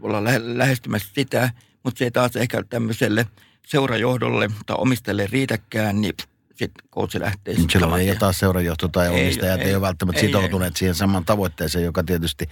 ollaan 0.03 0.25
lähe, 0.25 0.41
lähestymässä 0.43 1.09
sitä, 1.15 1.51
mutta 1.83 1.99
se 1.99 2.05
ei 2.05 2.11
taas 2.11 2.37
ehkä 2.37 2.63
tämmöiselle 2.71 3.27
seurajohdolle 3.65 4.51
tai 4.67 4.77
omistajalle 4.79 5.27
riitäkään, 5.27 6.01
niin 6.01 6.15
sitten 6.55 6.89
coach 6.95 7.17
lähtee. 7.21 7.55
Niin 7.55 7.63
sit 7.63 7.71
Silloin 7.71 7.91
saman 7.91 8.01
ei 8.01 8.17
taas 8.17 8.39
seurajohto 8.39 8.89
tai 8.89 9.07
Ei, 9.09 9.23
omistajat 9.25 9.61
ei, 9.61 9.67
ei, 9.67 9.75
ole 9.75 9.81
välttämättä 9.81 10.21
ei, 10.21 10.27
sitoutuneet 10.27 10.77
siihen 10.77 10.95
samaan 10.95 11.25
tavoitteeseen, 11.25 11.85
joka 11.85 12.05
tietysti, 12.05 12.49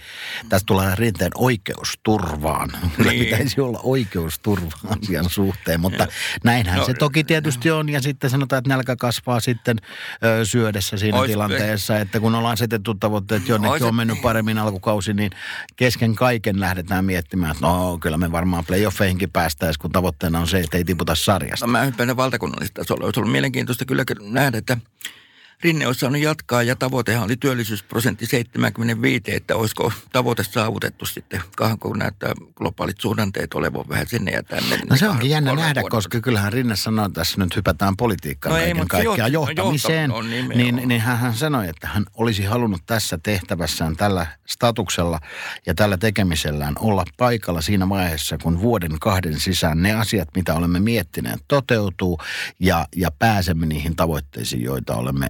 tästä 0.49 0.65
tulee 0.65 0.95
rinteen 0.95 1.31
oikeusturvaan. 1.35 2.71
Kyllä 2.97 3.11
Niin. 3.11 3.25
pitäisi 3.25 3.61
olla 3.61 3.79
oikeusturva 3.83 4.71
asian 4.87 5.29
suhteen, 5.29 5.79
mutta 5.79 6.07
näinhän 6.43 6.77
No, 6.79 6.85
se 6.85 6.93
toki 6.93 7.23
tietysti 7.23 7.71
on. 7.71 7.89
Ja 7.89 8.01
sitten 8.01 8.29
sanotaan, 8.29 8.57
että 8.57 8.69
nälkä 8.69 8.95
kasvaa 8.95 9.39
sitten 9.39 9.77
ö, 10.23 10.45
syödessä 10.45 10.97
siinä 10.97 11.17
Ois- 11.17 11.31
tilanteessa, 11.31 11.99
että 11.99 12.19
kun 12.19 12.35
ollaan 12.35 12.53
asetettu 12.53 12.93
tavoitteet, 12.93 13.47
jonnekin 13.47 13.73
Ois- 13.73 13.83
on 13.83 13.95
mennyt 13.95 14.21
paremmin 14.21 14.57
alkukausi, 14.57 15.13
niin 15.13 15.31
kesken 15.75 16.15
kaiken 16.15 16.59
lähdetään 16.59 17.05
miettimään, 17.05 17.51
että 17.51 17.65
no 17.67 17.97
kyllä 18.01 18.17
me 18.17 18.31
varmaan 18.31 18.65
playoffeihinkin 18.65 19.31
päästäisiin, 19.31 19.81
kun 19.81 19.91
tavoitteena 19.91 20.39
on 20.39 20.47
se, 20.47 20.59
että 20.59 20.77
ei 20.77 20.83
tiputa 20.83 21.15
sarjasta. 21.15 21.65
No, 21.67 21.71
mä 21.71 21.83
hyppään 21.83 22.17
valtakunnallista 22.17 22.81
tasolla. 22.81 23.05
Olisi 23.05 23.19
ollut 23.19 23.31
mielenkiintoista 23.31 23.85
kyllä 23.93 24.29
nähdä, 24.31 24.57
että 24.57 24.77
Rinne 25.63 25.87
olisi 25.87 25.99
saanut 25.99 26.21
jatkaa 26.21 26.63
ja 26.63 26.75
tavoitehan 26.75 27.23
oli 27.23 27.37
työllisyysprosentti 27.37 28.25
75, 28.25 29.23
että 29.27 29.55
olisiko 29.55 29.91
tavoite 30.11 30.43
saavutettu 30.43 31.05
sitten, 31.05 31.41
kun 31.79 31.99
näyttää 31.99 32.33
globaalit 32.55 32.99
suhdanteet 32.99 33.53
olevan 33.53 33.89
vähän 33.89 34.07
sinne 34.07 34.31
ja 34.31 34.43
tänne. 34.43 34.79
No 34.89 34.97
se 34.97 35.09
onkin 35.09 35.29
jännä 35.29 35.55
nähdä, 35.55 35.81
vuoden. 35.81 35.91
koska 35.91 36.19
kyllähän 36.19 36.53
Rinne 36.53 36.75
sanoi, 36.75 37.05
että 37.05 37.21
tässä 37.21 37.39
nyt 37.39 37.55
hypätään 37.55 37.97
politiikkaan 37.97 38.55
no 38.55 38.59
kaiken 38.59 38.77
ei, 38.77 38.85
kaikkiaan 38.87 39.31
no 39.31 39.33
johtamiseen. 39.33 40.09
No, 40.09 40.21
niin, 40.21 40.81
niin 40.85 41.01
hän, 41.01 41.17
hän 41.17 41.33
sanoi, 41.33 41.69
että 41.69 41.87
hän 41.87 42.05
olisi 42.13 42.43
halunnut 42.43 42.81
tässä 42.85 43.19
tehtävässään 43.23 43.95
tällä 43.95 44.27
statuksella 44.47 45.19
ja 45.65 45.73
tällä 45.73 45.97
tekemisellään 45.97 46.73
olla 46.79 47.05
paikalla 47.17 47.61
siinä 47.61 47.89
vaiheessa, 47.89 48.37
kun 48.37 48.61
vuoden 48.61 48.99
kahden 48.99 49.39
sisään 49.39 49.81
ne 49.81 49.93
asiat, 49.93 50.29
mitä 50.35 50.53
olemme 50.53 50.79
miettineet, 50.79 51.41
toteutuu 51.47 52.19
ja, 52.59 52.87
ja 52.95 53.11
pääsemme 53.19 53.65
niihin 53.65 53.95
tavoitteisiin, 53.95 54.63
joita 54.63 54.95
olemme 54.95 55.27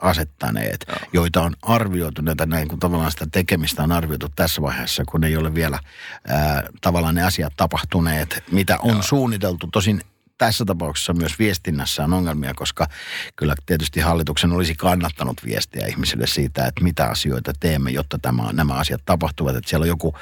asettaneet, 0.00 0.84
Joo. 0.88 0.98
joita 1.12 1.42
on 1.42 1.54
arvioitu, 1.62 2.22
näitä 2.22 2.46
näin 2.46 2.68
kuin 2.68 2.80
tavallaan 2.80 3.10
sitä 3.10 3.26
tekemistä 3.32 3.82
on 3.82 3.92
arvioitu 3.92 4.28
tässä 4.36 4.62
vaiheessa, 4.62 5.04
kun 5.04 5.24
ei 5.24 5.36
ole 5.36 5.54
vielä 5.54 5.78
ää, 6.28 6.62
tavallaan 6.80 7.14
ne 7.14 7.22
asiat 7.22 7.52
tapahtuneet, 7.56 8.44
mitä 8.52 8.78
on 8.78 8.90
Joo. 8.90 9.02
suunniteltu. 9.02 9.66
Tosin 9.66 10.00
tässä 10.38 10.64
tapauksessa 10.64 11.12
myös 11.12 11.38
viestinnässä 11.38 12.04
on 12.04 12.12
ongelmia, 12.12 12.54
koska 12.54 12.86
kyllä 13.36 13.54
tietysti 13.66 14.00
hallituksen 14.00 14.52
olisi 14.52 14.74
kannattanut 14.74 15.44
viestiä 15.44 15.86
ihmisille 15.86 16.26
siitä, 16.26 16.66
että 16.66 16.84
mitä 16.84 17.06
asioita 17.06 17.52
teemme, 17.60 17.90
jotta 17.90 18.18
tämä, 18.18 18.52
nämä 18.52 18.74
asiat 18.74 19.02
tapahtuvat. 19.04 19.56
Että 19.56 19.70
siellä 19.70 19.84
on 19.84 19.88
joku 19.88 20.14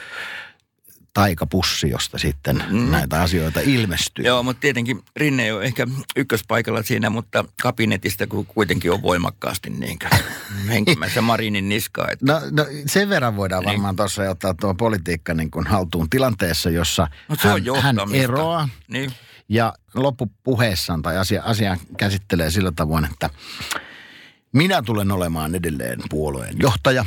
taikapussi, 1.15 1.91
josta 1.91 2.19
sitten 2.19 2.65
mm. 2.71 2.91
näitä 2.91 3.23
asioita 3.23 3.61
ilmestyy. 3.61 4.25
Joo, 4.25 4.43
mutta 4.43 4.61
tietenkin 4.61 5.03
Rinne 5.17 5.45
ei 5.45 5.53
ole 5.53 5.65
ehkä 5.65 5.87
ykköspaikalla 6.17 6.83
siinä, 6.83 7.11
mutta 7.11 7.45
kabinetista 7.63 8.27
kuitenkin 8.27 8.93
on 8.93 9.03
voimakkaasti 9.03 9.71
niin 9.71 9.99
henkimässä 10.69 11.23
Marinin 11.23 11.69
niskaa. 11.69 12.09
Että... 12.11 12.27
No, 12.33 12.41
no, 12.51 12.67
sen 12.87 13.09
verran 13.09 13.37
voidaan 13.37 13.63
niin. 13.63 13.73
varmaan 13.73 13.97
tuossa 13.97 14.31
ottaa 14.31 14.55
tuo 14.55 14.75
politiikka 14.75 15.35
niin 15.35 15.51
kuin 15.51 15.67
haltuun 15.67 16.11
tilanteessa, 16.11 16.71
jossa 16.71 17.09
no, 17.29 17.37
hän, 17.81 17.97
hän 17.99 18.15
eroaa. 18.15 18.69
Niin. 18.89 19.13
Ja 19.49 19.75
loppupuheessaan 19.95 21.03
tai 21.03 21.17
asia, 21.17 21.43
asia 21.43 21.77
käsittelee 21.97 22.51
sillä 22.51 22.73
tavoin, 22.73 23.05
että 23.05 23.31
minä 24.53 24.83
tulen 24.83 25.11
olemaan 25.11 25.55
edelleen 25.55 26.01
puolueen 26.11 26.57
johtaja 26.59 27.05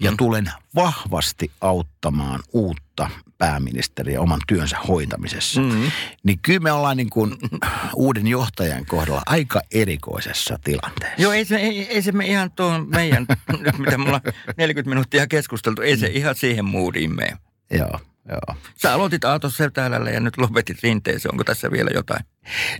ja 0.00 0.10
mm. 0.10 0.16
tulen 0.16 0.52
vahvasti 0.74 1.50
auttamaan 1.60 2.40
uutta 2.52 3.10
pääministeriä 3.38 4.20
oman 4.20 4.40
työnsä 4.48 4.76
hoitamisessa. 4.88 5.60
Mm. 5.60 5.90
Niin 6.22 6.38
kyllä 6.42 6.60
me 6.60 6.72
ollaan 6.72 6.96
niin 6.96 7.10
kuin 7.10 7.36
uuden 7.94 8.26
johtajan 8.26 8.86
kohdalla 8.86 9.22
aika 9.26 9.60
erikoisessa 9.74 10.58
tilanteessa. 10.64 11.22
Joo, 11.22 11.32
ei 11.32 11.44
se, 11.44 11.56
ei, 11.56 11.86
ei 11.88 12.02
se 12.02 12.12
me 12.12 12.26
ihan 12.26 12.50
tuon 12.50 12.88
meidän, 12.88 13.26
nyt 13.64 13.78
mitä 13.78 13.98
me 13.98 14.04
ollaan 14.04 14.22
40 14.56 14.88
minuuttia 14.88 15.26
keskusteltu, 15.26 15.82
ei 15.82 15.96
se 15.96 16.06
ihan 16.06 16.34
siihen 16.34 16.64
moodiin 16.64 17.16
mene. 17.16 17.38
Joo. 17.70 18.00
Joo. 18.28 18.56
Sä 18.76 18.94
aloitit 18.94 19.24
Aatos 19.24 19.56
Seltäälällä 19.56 20.10
ja 20.10 20.20
nyt 20.20 20.36
lopetit 20.36 20.82
rinteeseen. 20.82 21.34
Onko 21.34 21.44
tässä 21.44 21.70
vielä 21.70 21.90
jotain? 21.94 22.24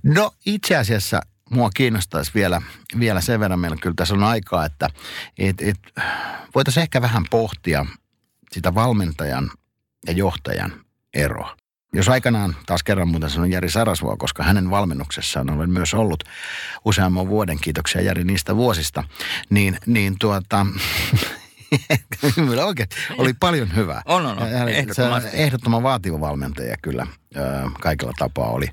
No 0.03 0.31
itse 0.47 0.77
asiassa 0.77 1.21
mua 1.51 1.71
kiinnostaisi 1.71 2.31
vielä, 2.35 2.63
vielä 2.99 3.21
sen 3.21 3.41
verran, 3.41 3.59
meillä 3.59 3.77
kyllä 3.81 3.95
tässä 3.97 4.15
on 4.15 4.25
aikaa, 4.25 4.67
että 4.67 4.89
et, 5.39 5.57
et, 5.61 5.79
voitaisiin 6.55 6.83
ehkä 6.83 7.03
vähän 7.03 7.25
pohtia 7.31 7.87
sitä 8.53 8.75
valmentajan 8.75 9.51
ja 10.07 10.13
johtajan 10.13 10.73
eroa. 11.15 11.57
Jos 11.93 12.09
aikanaan, 12.09 12.57
taas 12.67 12.83
kerran 12.83 13.09
muuten 13.09 13.31
sanon 13.31 13.51
Jari 13.51 13.71
Sarasvoa, 13.71 14.17
koska 14.17 14.43
hänen 14.43 14.71
valmennuksessaan 14.71 15.51
olen 15.51 15.71
myös 15.71 15.95
ollut 15.95 16.25
useamman 16.85 17.29
vuoden, 17.29 17.59
kiitoksia 17.61 18.01
Jari 18.01 18.25
niistä 18.25 18.57
vuosista, 18.57 19.05
niin, 19.51 19.79
niin 19.87 20.17
tuota, 20.19 20.67
kyllä 22.35 22.65
oikein, 22.65 22.89
oli 23.19 23.33
paljon 23.41 23.75
hyvää. 23.75 24.03
On, 24.05 24.27
on, 24.27 24.39
on. 24.39 24.69
Ehdottomasti. 24.69 25.31
Ehdottoman 25.33 25.83
vaativa 25.83 26.21
valmentaja 26.21 26.77
kyllä 26.83 27.07
kaikilla 27.81 28.13
tapaa 28.19 28.51
oli, 28.51 28.69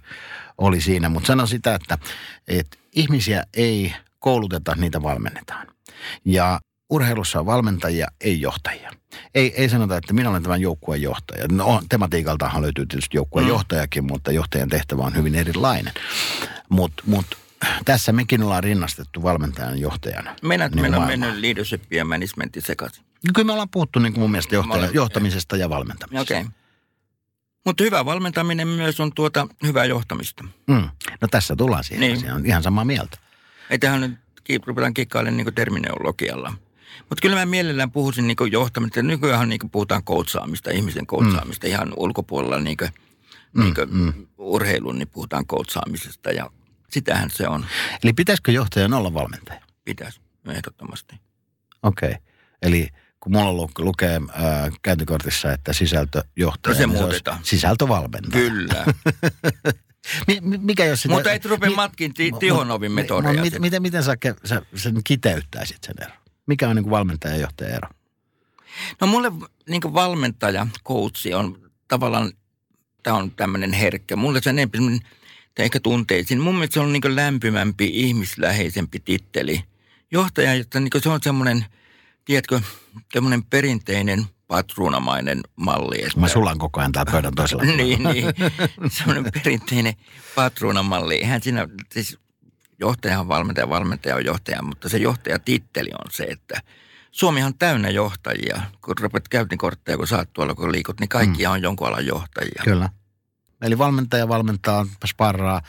oli 0.58 0.82
siinä. 0.82 1.10
Mutta 1.10 1.28
sanon 1.28 1.48
sitä, 1.48 1.76
että, 1.76 1.98
että 2.48 2.78
ihmisiä 2.92 3.44
ei 3.54 3.94
kouluteta, 4.20 4.76
niitä 4.76 5.04
valmennetaan. 5.04 5.68
Ja 6.26 6.60
urheilussa 6.92 7.40
on 7.40 7.46
valmentajia, 7.46 8.08
ei 8.22 8.42
johtajia. 8.42 8.92
Ei, 9.36 9.54
ei 9.62 9.70
sanota, 9.70 9.98
että 9.98 10.14
minä 10.14 10.30
olen 10.30 10.44
tämän 10.44 10.62
joukkueen 10.62 11.02
johtaja. 11.02 11.46
No, 11.52 11.82
tematiikaltahan 11.90 12.62
löytyy 12.62 12.86
tietysti 12.86 13.18
joukkueen 13.18 13.46
mm. 13.46 13.50
johtajakin, 13.50 14.06
mutta 14.06 14.32
johtajan 14.32 14.70
tehtävä 14.70 15.04
on 15.04 15.16
hyvin 15.16 15.36
erilainen. 15.36 15.94
Mutta 16.70 17.04
mut, 17.06 17.26
tässä 17.86 18.12
mekin 18.12 18.44
ollaan 18.44 18.64
rinnastettu 18.64 19.24
valmentajan 19.24 19.80
johtajana. 19.80 20.36
Meidän, 20.42 20.72
niin 20.72 20.82
meillä 20.82 20.98
on 20.98 21.08
mennyt 21.08 21.40
leadership 21.40 21.94
ja 21.94 22.06
management 22.06 22.58
sekaisin. 22.60 23.04
No, 23.28 23.32
kyllä 23.36 23.46
me 23.46 23.52
ollaan 23.52 23.70
puhuttu 23.70 24.00
niin 24.00 24.14
kuin 24.14 24.22
mun 24.22 24.32
mielestä 24.32 24.56
johtaja, 24.56 24.90
johtamisesta 24.94 25.58
ja 25.58 25.70
valmentamisesta. 25.70 26.22
Okei. 26.22 26.42
Okay. 26.42 26.54
Mutta 27.66 27.84
hyvä 27.84 28.06
valmentaminen 28.06 28.68
myös 28.68 29.00
on 29.00 29.14
tuota 29.14 29.48
hyvää 29.64 29.86
johtamista. 29.86 30.44
Mm. 30.68 30.90
No 31.22 31.28
tässä 31.32 31.56
tullaan 31.56 31.84
siihen 31.84 32.00
niin. 32.00 32.18
asiaan. 32.18 32.46
Ihan 32.46 32.64
samaa 32.64 32.86
mieltä. 32.86 33.18
Ei 33.70 33.80
tähän 33.80 34.02
nyt 34.02 34.68
ruvetaan 34.68 34.94
kikkailemaan 34.94 35.38
niin 35.38 35.56
terminologialla. 35.56 36.54
Mutta 37.00 37.22
kyllä 37.22 37.36
mä 37.36 37.46
mielellään 37.46 37.92
puhuisin 37.92 38.28
niin 38.28 38.52
johtamista. 38.52 39.02
Nykyään 39.02 39.50
niin 39.50 39.70
puhutaan 39.72 40.04
koutsaamista, 40.04 40.72
ihmisen 40.72 41.08
koutsaamista 41.08 41.68
mm. 41.68 41.72
ihan 41.72 41.94
ulkopuolella 41.98 42.60
niin 42.60 42.78
kuin, 42.78 42.90
mm, 43.54 43.64
niin 43.64 43.76
kuin 43.76 43.94
mm. 43.94 44.28
urheilun, 44.38 44.98
niin 45.00 45.08
puhutaan 45.08 45.46
koutsaamisesta 45.46 46.32
ja 46.32 46.50
sitähän 46.90 47.30
se 47.30 47.48
on. 47.48 47.66
Eli 48.04 48.14
pitäisikö 48.14 48.52
johtajan 48.52 48.94
olla 48.94 49.14
valmentaja? 49.14 49.62
Pitäisi, 49.86 50.22
ehdottomasti. 50.50 51.16
Okei, 51.84 52.10
okay. 52.10 52.22
eli 52.62 52.88
kun 53.20 53.32
mulla 53.32 53.70
lukee 53.80 54.16
äh, 54.16 54.70
käyntikortissa, 54.82 55.52
että 55.52 55.74
sisältöjohtaja, 55.74 56.74
no 56.74 56.78
se 56.78 56.88
niin 56.88 56.98
muutetaan. 56.98 57.40
Se 57.44 57.50
sisältövalmentaja. 57.50 58.50
Kyllä. 58.50 58.86
Mikä 60.62 60.86
jos 60.86 61.02
sitä, 61.02 61.14
Mutta 61.14 61.32
et 61.32 61.46
rupea 61.46 61.70
mi, 61.70 61.76
matkin 61.76 62.14
ti, 62.14 62.32
Tihonovin 62.40 62.92
metodeja. 62.92 63.42
Miten, 63.42 63.62
miten, 63.62 63.82
miten 63.82 64.04
sä, 64.04 64.18
sä 64.46 64.62
sen 64.76 65.02
kiteyttäisit 65.04 65.84
sen 65.84 65.96
eron? 66.02 66.21
Mikä 66.52 66.70
on 66.70 66.76
niin 66.76 66.84
kuin 66.84 66.92
valmentaja 66.92 67.36
ja 67.36 67.42
johtaja 67.42 67.76
ero? 67.76 67.88
No 69.02 69.08
mulle 69.08 69.32
niin 69.70 69.82
kuin 69.82 69.94
valmentaja, 69.94 70.68
coachi 70.88 71.34
on 71.34 71.72
tavallaan, 71.88 72.32
tämä 73.04 73.18
on 73.18 73.32
tämmöinen 73.32 73.74
herkkä. 73.74 74.16
Mulle 74.16 74.42
se 74.42 74.50
on 74.50 74.60
enemmän 74.60 75.00
ehkä 75.58 75.80
tunteisin. 75.80 76.40
Mun 76.40 76.54
mielestä 76.54 76.74
se 76.74 76.80
on 76.80 76.94
niin 76.94 77.16
lämpimämpi, 77.16 77.90
ihmisläheisempi 77.94 79.00
titteli. 79.00 79.64
Johtaja, 80.12 80.54
että 80.54 80.80
niin 80.80 80.92
se 81.02 81.10
on 81.10 81.20
semmoinen, 81.24 81.66
tiedätkö, 82.26 82.62
semmoinen 83.14 83.44
perinteinen 83.44 84.26
patruunamainen 84.48 85.42
malli. 85.56 86.04
Että... 86.04 86.20
Mä 86.20 86.28
sulan 86.28 86.58
koko 86.58 86.80
ajan 86.80 86.92
tää 86.92 87.06
pöydän 87.12 87.36
toisella. 87.36 87.64
niin, 87.84 88.04
niin. 88.04 88.26
Semmoinen 88.90 89.32
perinteinen 89.34 89.94
patruunamalli. 90.36 91.16
Eihän 91.16 91.42
siinä, 91.42 91.68
siis 91.92 92.18
johtaja 92.82 93.20
on 93.20 93.28
valmentaja, 93.28 93.70
valmentaja 93.70 94.16
on 94.16 94.26
johtaja, 94.26 94.62
mutta 94.62 94.90
se 94.90 94.98
johtajatitteli 94.98 95.90
on 95.94 96.12
se, 96.12 96.24
että 96.24 96.62
Suomihan 97.12 97.48
on 97.48 97.58
täynnä 97.58 97.90
johtajia. 97.90 98.62
Kun 98.82 98.96
rupeat 99.02 99.28
käyntikortteja, 99.28 99.98
kun 99.98 100.08
saat 100.08 100.34
tuolla, 100.34 100.56
kun 100.56 100.72
liikut, 100.72 101.00
niin 101.00 101.10
kaikkia 101.10 101.50
mm. 101.50 101.54
on 101.54 101.62
jonkun 101.62 101.88
alan 101.88 102.06
johtajia. 102.06 102.62
Kyllä. 102.64 102.90
Eli 103.62 103.78
valmentaja 103.78 104.28
valmentaa, 104.28 104.86
sparraa, 105.06 105.62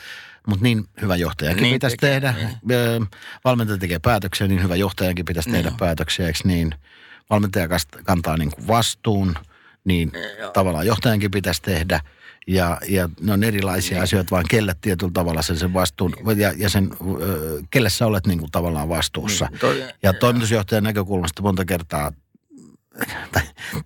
mutta 0.47 0.63
niin 0.63 0.85
hyvä 1.01 1.15
johtajakin 1.15 1.63
niin 1.63 1.75
pitäisi 1.75 1.97
tekee, 1.97 2.19
tehdä. 2.19 2.33
Niin. 2.33 3.07
Valmentaja 3.45 3.77
tekee 3.77 3.99
päätöksiä, 3.99 4.47
niin 4.47 4.63
hyvä 4.63 4.75
johtajankin 4.75 5.25
pitäisi 5.25 5.49
niin. 5.49 5.63
tehdä 5.63 5.77
päätöksiä, 5.79 6.27
eikö 6.27 6.39
niin? 6.43 6.75
Valmentaja 7.29 7.67
kantaa 8.03 8.37
niin 8.37 8.51
kuin 8.51 8.67
vastuun, 8.67 9.35
niin 9.83 10.11
Joo. 10.39 10.51
tavallaan 10.51 10.85
johtajankin 10.85 11.31
pitäisi 11.31 11.61
tehdä– 11.61 11.99
ja, 12.47 12.77
ja 12.87 13.09
ne 13.21 13.33
on 13.33 13.43
erilaisia 13.43 13.95
niin. 13.95 14.03
asioita, 14.03 14.31
vaan 14.31 14.45
kelle 14.49 14.75
tietyllä 14.81 15.11
tavalla 15.13 15.41
sen, 15.41 15.57
sen 15.57 15.73
vastuun, 15.73 16.13
ja, 16.37 16.53
ja 16.57 16.69
sen, 16.69 16.89
kelle 17.71 17.89
sä 17.89 18.05
olet 18.05 18.27
niin 18.27 18.39
kuin 18.39 18.51
tavallaan 18.51 18.89
vastuussa. 18.89 19.45
Niin, 19.45 19.59
toi, 19.59 19.83
ja 20.03 20.13
toimitusjohtajan 20.13 20.83
näkökulmasta 20.83 21.41
monta 21.41 21.65
kertaa 21.65 22.11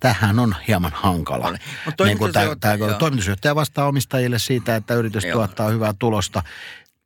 tähän 0.00 0.38
on 0.38 0.54
hieman 0.68 0.92
hankala. 0.94 1.50
No, 1.50 2.04
niin 2.04 2.18
kuin 2.18 2.32
tämä, 2.32 2.56
tämä, 2.60 2.94
toimitusjohtaja 2.98 3.54
vastaa 3.54 3.88
omistajille 3.88 4.38
siitä, 4.38 4.76
että 4.76 4.94
yritys 4.94 5.24
joo. 5.24 5.32
tuottaa 5.32 5.68
hyvää 5.68 5.94
tulosta, 5.98 6.42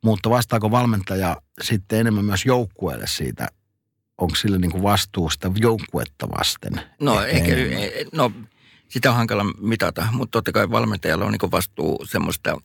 mutta 0.05 0.31
vastaako 0.31 0.71
valmentaja 0.71 1.37
sitten 1.63 2.01
enemmän 2.01 2.25
myös 2.25 2.47
joukkueelle 2.47 3.07
siitä, 3.07 3.49
onko 4.19 4.35
sillä 4.35 4.59
niin 4.59 4.71
kuin 4.71 4.83
vastuu 4.83 5.31
sitä 5.31 5.51
joukkuetta 5.57 6.29
vasten? 6.39 6.81
No, 7.01 7.25
ehkä, 7.25 7.53
no 8.13 8.33
sitä 8.93 9.11
on 9.11 9.17
hankala 9.17 9.45
mitata, 9.45 10.07
mutta 10.13 10.31
totta 10.33 10.53
kai 10.53 10.71
valmentajalla 10.71 11.25
on 11.25 11.33
niin 11.33 11.51
vastuu 11.51 12.07
semmoista, 12.07 12.57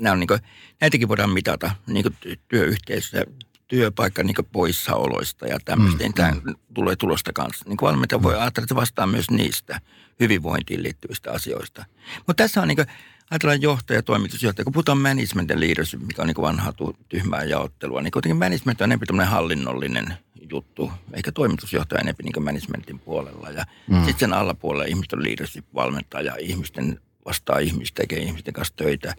nämä 0.00 0.12
on 0.12 0.20
niin 0.20 0.28
kuin, 0.28 0.40
näitäkin 0.80 1.08
voidaan 1.08 1.30
mitata 1.30 1.70
niin 1.86 2.16
työyhteisössä, 2.48 3.24
työpaikka 3.68 4.22
niin 4.22 4.34
poissaoloista 4.52 5.46
ja 5.46 5.58
tämmöistä. 5.64 6.04
Mm, 6.04 6.14
Tämä 6.14 6.30
mm. 6.30 6.54
tulee 6.74 6.96
tulosta 6.96 7.32
kanssa. 7.32 7.64
Niin 7.68 7.78
valmentaja 7.82 8.22
voi 8.22 8.34
mm. 8.34 8.40
ajatella, 8.40 8.64
että 8.64 8.74
se 8.74 8.80
vastaa 8.80 9.06
myös 9.06 9.30
niistä 9.30 9.80
hyvinvointiin 10.20 10.82
liittyvistä 10.82 11.32
asioista. 11.32 11.84
Mutta 12.16 12.42
tässä 12.44 12.62
on 12.62 12.68
niin 12.68 12.76
kuin, 12.76 12.86
ajatellaan 13.30 13.62
johtaja, 13.62 14.02
toimitusjohtaja, 14.02 14.64
kun 14.64 14.72
puhutaan 14.72 14.98
management 14.98 15.50
ja 15.50 15.60
leadership, 15.60 16.00
mikä 16.00 16.22
on 16.22 16.28
niin 16.28 16.36
vanhaa 16.40 16.72
tyhmää 17.08 17.44
jaottelua, 17.44 18.02
niin 18.02 18.10
kuitenkin 18.10 18.36
management 18.36 18.80
on 18.80 18.84
enemmän 18.84 19.06
tämmöinen 19.06 19.30
hallinnollinen 19.30 20.14
juttu, 20.50 20.92
eikä 21.14 21.32
toimitusjohtaja 21.32 22.00
enemmän 22.00 22.24
niin 22.24 22.44
managementin 22.44 22.98
puolella. 22.98 23.50
Ja 23.50 23.64
mm. 23.90 23.96
sitten 23.96 24.18
sen 24.18 24.32
allapuolella 24.32 24.84
ihmiset 24.84 25.12
on 25.12 25.24
leadership 25.24 25.66
valmentaa 25.74 26.20
ja 26.20 26.36
ihmisten 26.38 27.00
vastaa 27.24 27.58
ihmistä, 27.58 28.02
tekee 28.02 28.18
ihmisten 28.18 28.54
kanssa 28.54 28.74
töitä, 28.76 29.14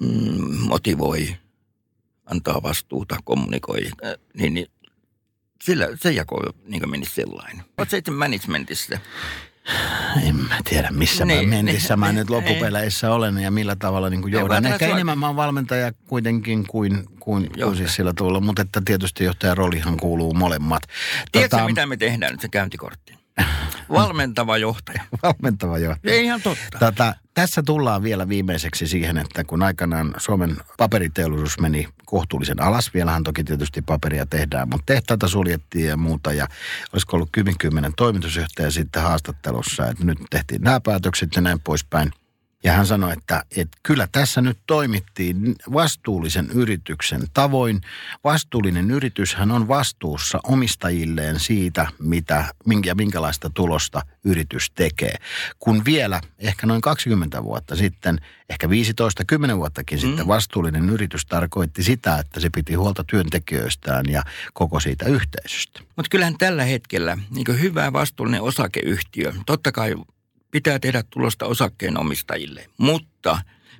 mm, 0.00 0.56
motivoi, 0.68 1.36
antaa 2.26 2.62
vastuuta, 2.62 3.16
kommunikoi, 3.24 3.86
äh, 4.04 4.14
niin, 4.34 4.54
niin 4.54 4.66
sillä 5.62 5.88
se 5.94 6.10
jako 6.10 6.52
niin 6.64 6.90
menisi 6.90 7.14
sellainen. 7.14 7.64
Oletko 7.78 7.96
itse 7.96 8.10
managementissa? 8.10 8.98
En 10.26 10.36
mä 10.36 10.58
tiedä, 10.64 10.88
missä 10.90 11.24
niin, 11.24 11.48
mä 11.48 11.56
mentissä 11.56 11.94
niin, 11.94 12.00
mä 12.00 12.12
nyt 12.12 12.30
loppupeleissä 12.34 13.12
olen 13.12 13.38
ja 13.38 13.50
millä 13.50 13.76
tavalla 13.76 14.10
niin 14.10 14.22
kuin 14.22 14.32
johdan. 14.32 14.66
Ehkä 14.66 14.86
sua... 14.86 14.94
enemmän 14.94 15.18
mä 15.18 15.26
oon 15.26 15.36
valmentaja 15.36 15.92
kuitenkin 16.06 16.66
kuin, 16.66 17.04
kuin, 17.20 17.50
kuin 17.52 17.76
siis 17.76 17.94
sillä 17.94 18.12
tavalla, 18.16 18.40
mutta 18.40 18.62
että 18.62 18.82
tietysti 18.84 19.24
johtajan 19.24 19.56
roolihan 19.56 19.96
kuuluu 19.96 20.34
molemmat. 20.34 20.82
Tiedätkö, 21.32 21.56
tota... 21.56 21.68
mitä 21.68 21.86
me 21.86 21.96
tehdään 21.96 22.32
nyt 22.32 22.40
se 22.40 22.48
käyntikortti? 22.48 23.14
Valmentava 23.90 24.58
johtaja. 24.58 25.02
Valmentava 25.22 25.78
johtaja. 25.78 26.14
Ei 26.14 26.24
ihan 26.24 26.42
totta. 26.42 26.78
Tätä, 26.78 27.14
tässä 27.34 27.62
tullaan 27.62 28.02
vielä 28.02 28.28
viimeiseksi 28.28 28.86
siihen, 28.86 29.18
että 29.18 29.44
kun 29.44 29.62
aikanaan 29.62 30.14
Suomen 30.16 30.56
paperiteollisuus 30.76 31.60
meni 31.60 31.88
kohtuullisen 32.06 32.62
alas, 32.62 32.94
vielähän 32.94 33.24
toki 33.24 33.44
tietysti 33.44 33.82
paperia 33.82 34.26
tehdään, 34.26 34.68
mutta 34.68 34.86
tehtaita 34.86 35.28
suljettiin 35.28 35.86
ja 35.86 35.96
muuta. 35.96 36.32
Ja 36.32 36.46
olisiko 36.92 37.16
ollut 37.16 37.28
kymmenkymmenen 37.32 37.92
toimitusjohtaja 37.96 38.70
sitten 38.70 39.02
haastattelussa, 39.02 39.88
että 39.88 40.04
nyt 40.04 40.18
tehtiin 40.30 40.62
nämä 40.62 40.80
päätökset 40.80 41.30
ja 41.36 41.42
näin 41.42 41.60
poispäin. 41.60 42.12
Ja 42.64 42.72
hän 42.72 42.86
sanoi, 42.86 43.12
että, 43.12 43.44
että 43.56 43.78
kyllä 43.82 44.08
tässä 44.12 44.40
nyt 44.40 44.58
toimittiin 44.66 45.56
vastuullisen 45.72 46.50
yrityksen 46.54 47.22
tavoin. 47.34 47.80
Vastuullinen 48.24 48.90
yrityshän 48.90 49.50
on 49.50 49.68
vastuussa 49.68 50.40
omistajilleen 50.44 51.40
siitä, 51.40 51.86
mitä, 51.98 52.44
minkä, 52.66 52.94
minkälaista 52.94 53.50
tulosta 53.50 54.02
yritys 54.24 54.70
tekee. 54.70 55.14
Kun 55.58 55.84
vielä 55.84 56.20
ehkä 56.38 56.66
noin 56.66 56.80
20 56.80 57.44
vuotta 57.44 57.76
sitten, 57.76 58.20
ehkä 58.48 58.66
15-10 58.66 58.70
vuottakin 59.56 59.98
mm. 59.98 60.00
sitten 60.00 60.26
vastuullinen 60.26 60.90
yritys 60.90 61.26
tarkoitti 61.26 61.82
sitä, 61.82 62.18
että 62.18 62.40
se 62.40 62.50
piti 62.50 62.74
huolta 62.74 63.04
työntekijöistään 63.04 64.04
ja 64.08 64.22
koko 64.52 64.80
siitä 64.80 65.04
yhteisöstä. 65.04 65.80
Mutta 65.96 66.10
kyllähän 66.10 66.38
tällä 66.38 66.64
hetkellä 66.64 67.18
niin 67.30 67.60
hyvä 67.60 67.92
vastuullinen 67.92 68.42
osakeyhtiö, 68.42 69.32
totta 69.46 69.72
kai 69.72 69.94
pitää 70.50 70.78
tehdä 70.78 71.04
tulosta 71.10 71.46
osakkeenomistajille, 71.46 72.66
mutta 72.78 73.38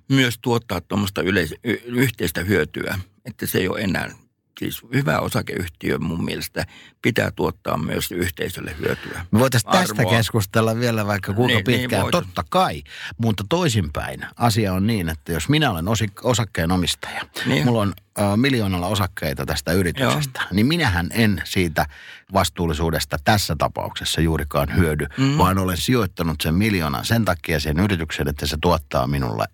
myös 0.08 0.38
tuottaa 0.42 0.80
tuommoista 0.80 1.22
yleis- 1.22 1.54
yhteistä 1.84 2.40
hyötyä, 2.40 2.98
että 3.24 3.46
se 3.46 3.58
ei 3.58 3.68
ole 3.68 3.80
enää 3.80 4.10
Siis 4.60 4.82
hyvä 4.94 5.18
osakeyhtiö 5.18 5.98
mun 5.98 6.24
mielestä 6.24 6.66
pitää 7.02 7.30
tuottaa 7.30 7.76
myös 7.76 8.12
yhteisölle 8.12 8.74
hyötyä. 8.78 9.26
Me 9.30 9.38
voitaisiin 9.38 9.72
tästä 9.72 10.04
keskustella 10.04 10.76
vielä 10.76 11.06
vaikka 11.06 11.32
kuinka 11.32 11.54
niin, 11.54 11.64
niin 11.66 11.80
pitkään. 11.80 12.02
Niin 12.02 12.10
Totta 12.10 12.44
kai, 12.50 12.82
mutta 13.18 13.44
toisinpäin 13.48 14.26
asia 14.36 14.72
on 14.72 14.86
niin, 14.86 15.08
että 15.08 15.32
jos 15.32 15.48
minä 15.48 15.70
olen 15.70 15.88
osi- 15.88 16.12
osakkeenomistaja, 16.22 17.22
niin. 17.46 17.64
mulla 17.64 17.80
on 17.80 17.92
äh, 18.20 18.36
miljoonalla 18.36 18.86
osakkeita 18.86 19.46
tästä 19.46 19.72
yrityksestä, 19.72 20.40
Joo. 20.40 20.48
niin 20.52 20.66
minähän 20.66 21.08
en 21.12 21.42
siitä 21.44 21.86
vastuullisuudesta 22.32 23.16
tässä 23.24 23.56
tapauksessa 23.58 24.20
juurikaan 24.20 24.76
hyödy, 24.76 25.06
mm. 25.18 25.38
vaan 25.38 25.58
olen 25.58 25.76
sijoittanut 25.76 26.40
sen 26.40 26.54
miljoonan 26.54 27.04
sen 27.04 27.24
takia 27.24 27.60
sen 27.60 27.80
yrityksen, 27.80 28.28
että 28.28 28.46
se 28.46 28.56
tuottaa 28.62 29.06
minulle 29.06 29.44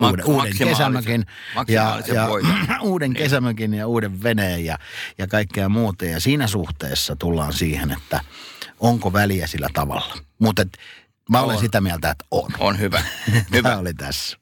uuden, 0.00 0.24
uuden 0.24 0.52
kesämökin 0.58 1.26
ja, 1.68 2.00
ja 2.14 2.28
uuden 2.82 3.10
niin. 3.10 3.22
kesämökin 3.22 3.74
ja 3.74 3.86
uuden 3.86 4.22
veneen 4.22 4.64
ja, 4.64 4.78
ja 5.18 5.26
kaikkea 5.26 5.68
muuta. 5.68 6.04
Ja 6.04 6.20
siinä 6.20 6.46
suhteessa 6.46 7.16
tullaan 7.16 7.52
siihen, 7.52 7.90
että 7.90 8.20
onko 8.80 9.12
väliä 9.12 9.46
sillä 9.46 9.68
tavalla. 9.72 10.16
Mutta 10.38 10.66
mä 11.30 11.40
olen 11.40 11.56
on. 11.56 11.62
sitä 11.62 11.80
mieltä, 11.80 12.10
että 12.10 12.24
on. 12.30 12.50
On 12.58 12.78
hyvä. 12.78 13.02
hyvä. 13.52 13.62
Tämä 13.62 13.78
oli 13.78 13.94
tässä. 13.94 14.38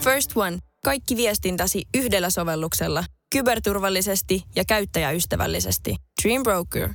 First 0.00 0.36
One. 0.36 0.58
Kaikki 0.84 1.16
viestintäsi 1.16 1.82
yhdellä 1.94 2.30
sovelluksella. 2.30 3.04
Kyberturvallisesti 3.32 4.42
ja 4.56 4.64
käyttäjäystävällisesti. 4.64 5.96
Dream 6.22 6.42
Broker. 6.42 6.88